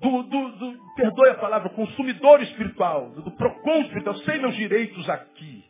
do, 0.00 0.22
do, 0.22 0.48
do, 0.56 0.94
perdoe 0.94 1.30
a 1.30 1.34
palavra, 1.34 1.68
consumidor 1.70 2.40
espiritual, 2.42 3.10
do, 3.10 3.22
do 3.22 3.30
procon 3.32 3.82
espiritual, 3.82 4.16
sei 4.18 4.38
meus 4.38 4.54
direitos 4.56 5.08
aqui. 5.08 5.67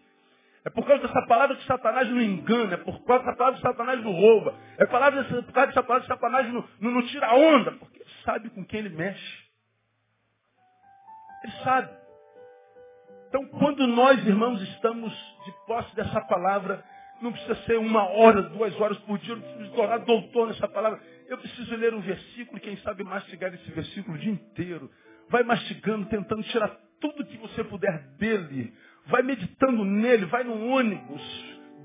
É 0.64 0.70
por 0.70 0.84
causa 0.86 1.06
dessa 1.06 1.26
palavra 1.26 1.56
que 1.56 1.64
Satanás 1.66 2.09
não 2.09 2.20
engana, 2.20 2.74
é 2.74 2.76
por 2.78 3.02
causa 3.04 3.24
dessa 3.24 3.36
palavra 3.36 3.61
que 3.61 3.66
Satanás 3.66 4.02
não 4.02 4.12
rouba, 4.12 4.54
é 4.76 4.84
por 4.84 4.98
causa 4.98 5.22
dessa, 5.22 5.42
palavra 5.82 6.00
que 6.00 6.06
Satanás 6.06 6.52
não, 6.52 6.68
não, 6.80 6.90
não 6.90 7.06
tira 7.06 7.32
onda, 7.34 7.72
porque 7.72 7.98
ele 7.98 8.11
sabe 8.24 8.50
com 8.50 8.64
quem 8.64 8.80
ele 8.80 8.90
mexe. 8.90 9.48
Ele 11.44 11.52
sabe. 11.62 11.90
Então, 13.28 13.46
quando 13.46 13.86
nós, 13.86 14.26
irmãos, 14.26 14.61
estamos 14.62 15.12
de 15.44 15.52
posse 15.66 15.94
dessa 15.94 16.20
palavra, 16.22 16.82
não 17.20 17.32
precisa 17.32 17.54
ser 17.64 17.78
uma 17.78 18.09
hora, 18.09 18.42
duas 18.42 18.78
horas 18.80 18.98
por 19.00 19.18
dia, 19.18 19.34
não 19.34 19.42
precisa 19.42 19.74
tornar 19.74 19.98
doutor 19.98 20.48
nessa 20.48 20.66
palavra. 20.68 21.00
Eu 21.28 21.36
preciso 21.38 21.76
ler 21.76 21.92
um 21.94 22.00
versículo, 22.00 22.61
quem 22.61 22.76
sabe 22.78 23.04
mastigar 23.04 23.52
esse 23.52 23.70
versículo 23.70 24.16
o 24.16 24.18
dia 24.18 24.32
inteiro. 24.32 24.90
Vai 25.28 25.42
mastigando, 25.42 26.06
tentando 26.06 26.42
tirar 26.44 26.74
tudo 27.00 27.26
que 27.26 27.36
você 27.36 27.62
puder 27.64 27.98
dele. 28.16 28.72
Vai 29.09 29.22
meditando 29.22 29.84
nele, 29.84 30.26
vai 30.26 30.44
no 30.44 30.68
ônibus. 30.68 31.22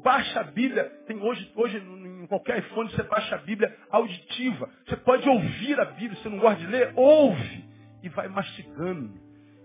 Baixa 0.04 0.42
a 0.42 0.44
Bíblia. 0.44 0.84
Tem 1.08 1.18
hoje, 1.22 1.52
hoje 1.56 1.78
em 1.78 2.28
qualquer 2.28 2.60
iPhone 2.60 2.92
você 2.92 3.04
baixa 3.04 3.36
a 3.36 3.40
Bíblia 3.40 3.76
auditiva. 3.90 4.70
Você 4.86 4.98
pode 4.98 5.28
ouvir 5.28 5.80
a 5.80 5.86
Bíblia, 5.86 6.16
você 6.22 6.30
não 6.30 6.40
gosta 6.40 6.60
de 6.60 6.68
ler? 6.68 6.92
Ouve. 6.96 7.66
E 8.04 8.10
vai 8.10 8.28
mastigando, 8.28 9.14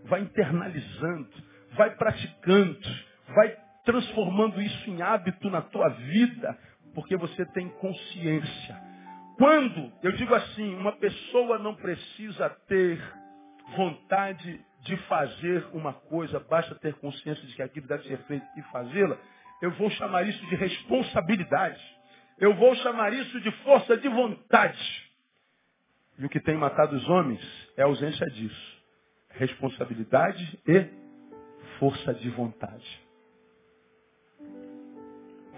vai 0.04 0.20
internalizando, 0.20 1.28
vai 1.76 1.90
praticando, 1.96 2.78
vai 3.34 3.56
transformando 3.84 4.60
isso 4.60 4.90
em 4.90 5.02
hábito 5.02 5.50
na 5.50 5.60
tua 5.60 5.88
vida, 5.88 6.56
porque 6.94 7.16
você 7.16 7.44
tem 7.46 7.68
consciência 7.70 8.80
Quando, 9.38 9.92
eu 10.02 10.12
digo 10.12 10.34
assim, 10.34 10.74
uma 10.74 10.92
pessoa 10.92 11.58
não 11.58 11.74
precisa 11.74 12.50
ter 12.68 13.00
vontade 13.76 14.60
de 14.88 14.96
fazer 15.06 15.66
uma 15.74 15.92
coisa, 15.92 16.40
basta 16.40 16.74
ter 16.76 16.94
consciência 16.94 17.46
de 17.46 17.54
que 17.54 17.62
aquilo 17.62 17.86
deve 17.86 18.08
ser 18.08 18.18
feito 18.24 18.46
e 18.56 18.62
fazê-la, 18.72 19.16
eu 19.60 19.70
vou 19.72 19.90
chamar 19.90 20.26
isso 20.26 20.44
de 20.46 20.56
responsabilidade. 20.56 21.80
Eu 22.38 22.54
vou 22.54 22.74
chamar 22.76 23.12
isso 23.12 23.40
de 23.40 23.50
força 23.62 23.96
de 23.96 24.08
vontade. 24.08 25.10
E 26.18 26.24
o 26.24 26.28
que 26.28 26.40
tem 26.40 26.56
matado 26.56 26.96
os 26.96 27.08
homens 27.08 27.40
é 27.76 27.82
a 27.82 27.86
ausência 27.86 28.26
disso. 28.26 28.78
Responsabilidade 29.30 30.58
e 30.66 30.86
força 31.78 32.14
de 32.14 32.30
vontade. 32.30 33.02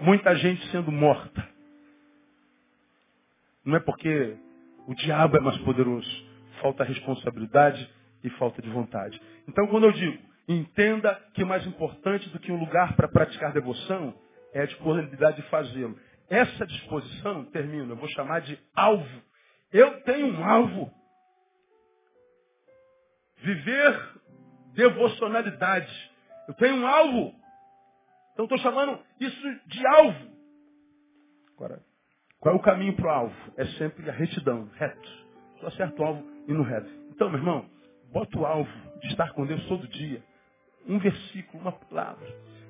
Muita 0.01 0.35
gente 0.35 0.65
sendo 0.71 0.91
morta. 0.91 1.47
Não 3.63 3.77
é 3.77 3.79
porque 3.79 4.35
o 4.87 4.95
diabo 4.95 5.37
é 5.37 5.39
mais 5.39 5.57
poderoso. 5.59 6.09
Falta 6.61 6.83
responsabilidade 6.83 7.87
e 8.23 8.29
falta 8.31 8.61
de 8.61 8.69
vontade. 8.69 9.19
Então, 9.47 9.67
quando 9.67 9.85
eu 9.85 9.91
digo, 9.91 10.17
entenda 10.47 11.15
que 11.33 11.43
mais 11.43 11.65
importante 11.65 12.29
do 12.29 12.39
que 12.39 12.51
um 12.51 12.59
lugar 12.59 12.95
para 12.95 13.07
praticar 13.07 13.53
devoção 13.53 14.13
é 14.53 14.61
a 14.61 14.65
disponibilidade 14.65 15.37
de 15.41 15.49
fazê-lo. 15.49 15.97
Essa 16.29 16.65
disposição, 16.65 17.45
termino, 17.45 17.93
eu 17.93 17.97
vou 17.97 18.07
chamar 18.09 18.41
de 18.41 18.57
alvo. 18.75 19.21
Eu 19.71 20.01
tenho 20.01 20.27
um 20.27 20.43
alvo. 20.43 20.91
Viver 23.37 24.21
devocionalidade. 24.73 26.11
Eu 26.47 26.53
tenho 26.53 26.75
um 26.75 26.87
alvo. 26.87 27.35
Então 28.33 28.45
estou 28.45 28.57
chamando 28.59 28.99
isso 29.19 29.59
de 29.67 29.85
alvo. 29.87 30.31
Agora, 31.55 31.81
qual 32.39 32.55
é 32.55 32.57
o 32.57 32.61
caminho 32.61 32.95
para 32.95 33.05
o 33.05 33.09
alvo? 33.09 33.53
É 33.57 33.65
sempre 33.77 34.09
a 34.09 34.13
retidão, 34.13 34.69
reto. 34.75 35.09
Só 35.59 35.67
acerta 35.67 36.01
o 36.01 36.05
alvo 36.05 36.23
e 36.47 36.53
no 36.53 36.63
reto. 36.63 36.89
Então, 37.09 37.29
meu 37.29 37.39
irmão, 37.39 37.69
bota 38.11 38.37
o 38.37 38.45
alvo 38.45 38.71
de 39.01 39.07
estar 39.07 39.31
com 39.33 39.45
Deus 39.45 39.63
todo 39.65 39.87
dia. 39.87 40.21
Um 40.87 40.99
versículo, 40.99 41.61
uma 41.61 41.71
palavra. 41.71 42.27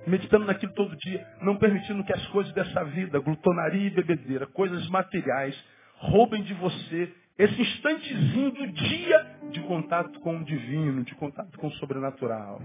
Meditando 0.08 0.46
naquilo 0.46 0.74
todo 0.74 0.96
dia, 0.98 1.26
não 1.42 1.58
permitindo 1.58 2.04
que 2.04 2.14
as 2.14 2.26
coisas 2.28 2.52
dessa 2.54 2.84
vida, 2.86 3.20
glutonaria 3.20 3.88
e 3.88 3.92
bebedeira, 3.92 4.48
coisas 4.48 4.88
materiais, 4.90 5.56
roubem 5.98 6.42
de 6.44 6.54
você 6.56 7.14
esse 7.38 7.62
instantezinho 7.62 8.52
do 8.52 8.68
dia 8.68 9.26
de 9.52 9.62
contato 9.62 10.20
com 10.20 10.38
o 10.38 10.44
divino, 10.44 11.04
de 11.04 11.16
contato 11.16 11.58
com 11.58 11.68
o 11.68 11.72
sobrenatural, 11.74 12.62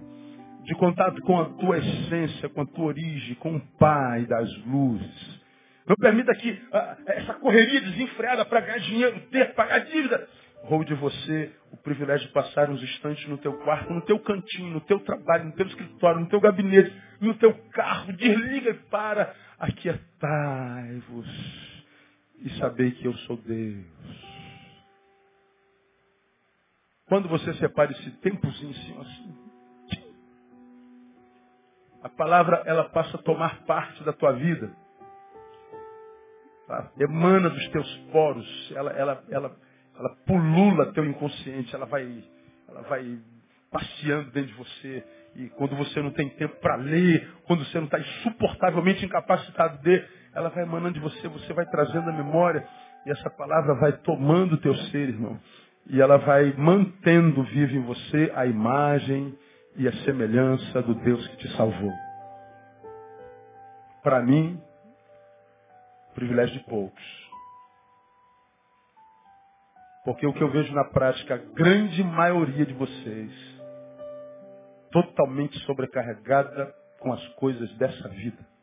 de 0.64 0.74
contato 0.74 1.20
com 1.22 1.40
a 1.40 1.44
tua 1.44 1.78
essência, 1.78 2.48
com 2.48 2.62
a 2.62 2.66
tua 2.66 2.86
origem, 2.86 3.34
com 3.36 3.56
o 3.56 3.60
Pai 3.78 4.26
das 4.26 4.50
luzes. 4.66 5.40
Não 5.86 5.96
permita 5.96 6.34
que 6.34 6.60
ah, 6.72 6.96
essa 7.06 7.34
correria 7.34 7.80
desenfreada 7.80 8.44
para 8.44 8.60
ganhar 8.60 8.78
dinheiro, 8.78 9.20
ter, 9.30 9.54
pagar 9.54 9.78
dívida, 9.78 10.28
roube 10.66 10.84
de 10.84 10.94
você 10.94 11.52
o 11.70 11.76
privilégio 11.76 12.26
de 12.26 12.32
passar 12.32 12.68
uns 12.68 12.82
instantes 12.82 13.26
no 13.28 13.38
teu 13.38 13.54
quarto, 13.58 13.92
no 13.92 14.02
teu 14.02 14.18
cantinho, 14.18 14.70
no 14.70 14.80
teu 14.80 15.00
trabalho, 15.00 15.44
no 15.44 15.52
teu 15.52 15.66
escritório, 15.66 16.20
no 16.20 16.28
teu 16.28 16.40
gabinete, 16.40 16.92
no 17.20 17.34
teu 17.34 17.54
carro. 17.70 18.12
Desliga 18.12 18.70
e 18.70 18.74
para. 18.74 19.34
Aquietai-vos 19.58 21.26
e 22.40 22.50
saber 22.58 22.92
que 22.92 23.06
eu 23.06 23.14
sou 23.18 23.36
Deus. 23.38 23.86
Quando 27.06 27.28
você 27.28 27.54
separa 27.54 27.92
esse 27.92 28.10
tempozinho 28.18 28.72
assim, 28.72 29.00
assim, 29.00 29.46
a 32.02 32.08
palavra 32.08 32.62
ela 32.66 32.84
passa 32.90 33.16
a 33.16 33.22
tomar 33.22 33.64
parte 33.64 34.02
da 34.04 34.12
tua 34.12 34.32
vida. 34.32 34.70
Tá? 36.66 36.92
Emana 36.98 37.48
dos 37.48 37.68
teus 37.68 37.96
poros, 38.12 38.72
ela, 38.74 38.90
ela, 38.92 39.24
ela, 39.30 39.56
ela 39.98 40.10
pulula 40.26 40.92
teu 40.92 41.04
inconsciente, 41.04 41.74
ela 41.74 41.86
vai, 41.86 42.22
ela 42.68 42.82
vai 42.82 43.18
passeando 43.70 44.30
dentro 44.30 44.50
de 44.50 44.54
você. 44.54 45.04
E 45.36 45.48
quando 45.50 45.76
você 45.76 46.00
não 46.00 46.10
tem 46.10 46.28
tempo 46.30 46.56
para 46.60 46.76
ler, 46.76 47.28
quando 47.44 47.64
você 47.64 47.78
não 47.78 47.84
está 47.86 47.98
insuportavelmente 47.98 49.04
incapacitado 49.04 49.78
de, 49.82 50.04
ela 50.34 50.48
vai 50.50 50.64
emanando 50.64 50.94
de 50.94 51.00
você, 51.00 51.28
você 51.28 51.52
vai 51.52 51.66
trazendo 51.66 52.08
a 52.08 52.12
memória, 52.12 52.66
e 53.04 53.10
essa 53.10 53.30
palavra 53.30 53.74
vai 53.74 53.92
tomando 53.98 54.54
o 54.54 54.60
teu 54.60 54.74
ser, 54.74 55.08
irmão. 55.08 55.38
E 55.88 56.00
ela 56.00 56.16
vai 56.18 56.52
mantendo 56.56 57.42
vivo 57.44 57.76
em 57.76 57.82
você 57.82 58.32
a 58.34 58.46
imagem 58.46 59.38
e 59.76 59.86
a 59.86 59.92
semelhança 60.04 60.82
do 60.82 60.94
Deus 60.94 61.26
que 61.28 61.36
te 61.36 61.56
salvou. 61.56 61.92
Para 64.02 64.22
mim, 64.22 64.60
privilégio 66.14 66.58
de 66.58 66.64
poucos. 66.64 67.25
Porque 70.06 70.26
o 70.26 70.32
que 70.32 70.42
eu 70.42 70.50
vejo 70.50 70.72
na 70.72 70.84
prática, 70.84 71.34
a 71.34 71.54
grande 71.54 72.02
maioria 72.02 72.64
de 72.64 72.72
vocês, 72.72 73.30
totalmente 74.90 75.58
sobrecarregada 75.66 76.74
com 77.00 77.12
as 77.12 77.28
coisas 77.34 77.70
dessa 77.76 78.08
vida 78.08 78.56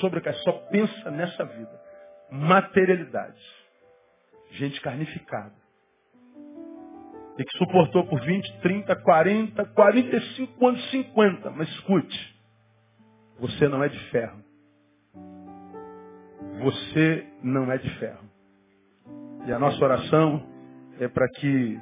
sobrecarregado, 0.00 0.44
só 0.44 0.52
pensa 0.70 1.10
nessa 1.10 1.44
vida. 1.44 1.80
Materialidade. 2.30 3.40
Gente 4.52 4.80
carnificada. 4.80 5.54
E 7.36 7.44
que 7.44 7.58
suportou 7.58 8.06
por 8.06 8.20
20, 8.20 8.60
30, 8.60 8.94
40, 8.96 9.64
45 9.64 10.66
anos, 10.66 10.90
50. 10.90 11.50
Mas 11.50 11.68
escute, 11.70 12.40
você 13.40 13.68
não 13.68 13.82
é 13.82 13.88
de 13.88 13.98
ferro. 14.10 14.44
Você 16.62 17.26
não 17.42 17.70
é 17.72 17.78
de 17.78 17.90
ferro. 17.98 18.30
E 19.46 19.52
a 19.52 19.58
nossa 19.58 19.84
oração 19.84 20.42
é 20.98 21.06
para 21.06 21.28
que 21.28 21.78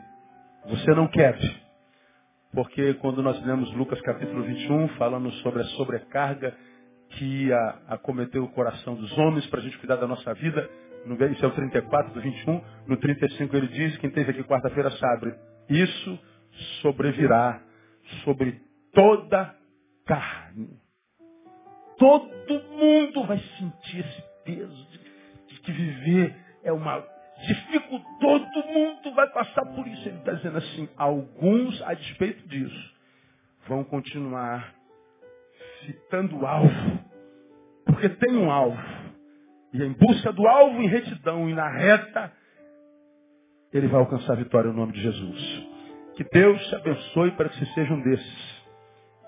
você 0.68 0.94
não 0.96 1.06
quebre. 1.06 1.62
Porque 2.52 2.94
quando 2.94 3.22
nós 3.22 3.40
lemos 3.46 3.72
Lucas 3.74 4.00
capítulo 4.00 4.42
21, 4.42 4.88
falando 4.96 5.30
sobre 5.34 5.62
a 5.62 5.64
sobrecarga 5.66 6.56
que 7.10 7.46
ia 7.46 7.78
acometer 7.86 8.42
o 8.42 8.48
coração 8.48 8.96
dos 8.96 9.16
homens 9.16 9.46
para 9.46 9.60
a 9.60 9.62
gente 9.62 9.78
cuidar 9.78 9.94
da 9.96 10.08
nossa 10.08 10.34
vida. 10.34 10.68
No, 11.06 11.14
isso 11.26 11.44
é 11.44 11.48
o 11.48 11.52
34 11.52 12.12
do 12.12 12.20
21. 12.20 12.60
No 12.88 12.96
35 12.96 13.56
ele 13.56 13.68
diz, 13.68 13.96
quem 13.98 14.10
teve 14.10 14.32
aqui 14.32 14.42
quarta-feira 14.42 14.90
sabe, 14.90 15.32
isso 15.68 16.18
sobrevirá 16.80 17.62
sobre 18.24 18.60
toda 18.92 19.54
carne. 20.04 20.80
Todo 21.96 22.60
mundo 22.70 23.24
vai 23.24 23.38
sentir 23.38 24.00
esse 24.00 24.22
peso 24.44 24.88
de, 24.90 25.54
de 25.54 25.60
que 25.60 25.70
viver 25.70 26.34
é 26.64 26.72
uma 26.72 27.11
dificuldade. 27.46 28.12
Todo 28.20 28.66
mundo 28.68 29.14
vai 29.14 29.28
passar 29.30 29.64
por 29.66 29.86
isso. 29.86 30.08
Ele 30.08 30.18
está 30.18 30.32
dizendo 30.32 30.58
assim, 30.58 30.88
alguns, 30.96 31.82
a 31.82 31.94
despeito 31.94 32.46
disso, 32.48 32.94
vão 33.66 33.84
continuar 33.84 34.74
fitando 35.84 36.38
o 36.38 36.46
alvo. 36.46 36.98
Porque 37.84 38.08
tem 38.08 38.36
um 38.36 38.50
alvo. 38.50 38.80
E 39.72 39.82
em 39.82 39.92
busca 39.92 40.32
do 40.32 40.46
alvo, 40.46 40.82
em 40.82 40.88
retidão 40.88 41.48
e 41.48 41.54
na 41.54 41.68
reta, 41.68 42.32
ele 43.72 43.88
vai 43.88 44.00
alcançar 44.00 44.34
a 44.34 44.36
vitória 44.36 44.70
no 44.70 44.76
nome 44.76 44.92
de 44.92 45.00
Jesus. 45.00 45.72
Que 46.16 46.24
Deus 46.24 46.60
te 46.68 46.74
abençoe 46.74 47.30
para 47.32 47.48
que 47.48 47.58
você 47.58 47.66
seja 47.74 47.92
um 47.92 48.02
desses. 48.02 48.62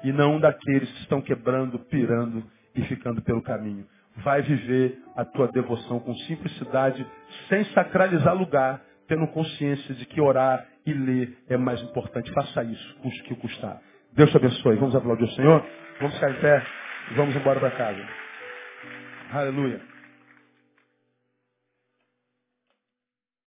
E 0.04 0.12
não 0.12 0.36
um 0.36 0.40
daqueles 0.40 0.90
que 0.92 1.00
estão 1.00 1.22
quebrando, 1.22 1.78
pirando 1.78 2.44
e 2.74 2.82
ficando 2.82 3.22
pelo 3.22 3.42
caminho. 3.42 3.86
Vai 4.18 4.42
viver 4.42 4.98
a 5.16 5.24
tua 5.24 5.48
devoção 5.48 5.98
com 6.00 6.14
simplicidade, 6.14 7.04
sem 7.48 7.64
sacralizar 7.66 8.34
lugar, 8.34 8.80
tendo 9.08 9.26
consciência 9.28 9.94
de 9.94 10.06
que 10.06 10.20
orar 10.20 10.64
e 10.86 10.92
ler 10.92 11.36
é 11.48 11.56
mais 11.56 11.82
importante. 11.82 12.32
Faça 12.32 12.62
isso, 12.62 12.96
custe 13.02 13.20
o 13.22 13.24
que 13.24 13.34
custar. 13.36 13.80
Deus 14.12 14.30
te 14.30 14.36
abençoe. 14.36 14.76
Vamos 14.76 14.94
aplaudir 14.94 15.24
o 15.24 15.30
Senhor? 15.32 15.64
Vamos 16.00 16.14
ficar 16.14 16.30
em 16.30 16.40
pé 16.40 16.62
e 17.10 17.14
vamos 17.14 17.34
embora 17.34 17.58
para 17.58 17.70
casa. 17.72 18.06
Aleluia. 19.32 19.93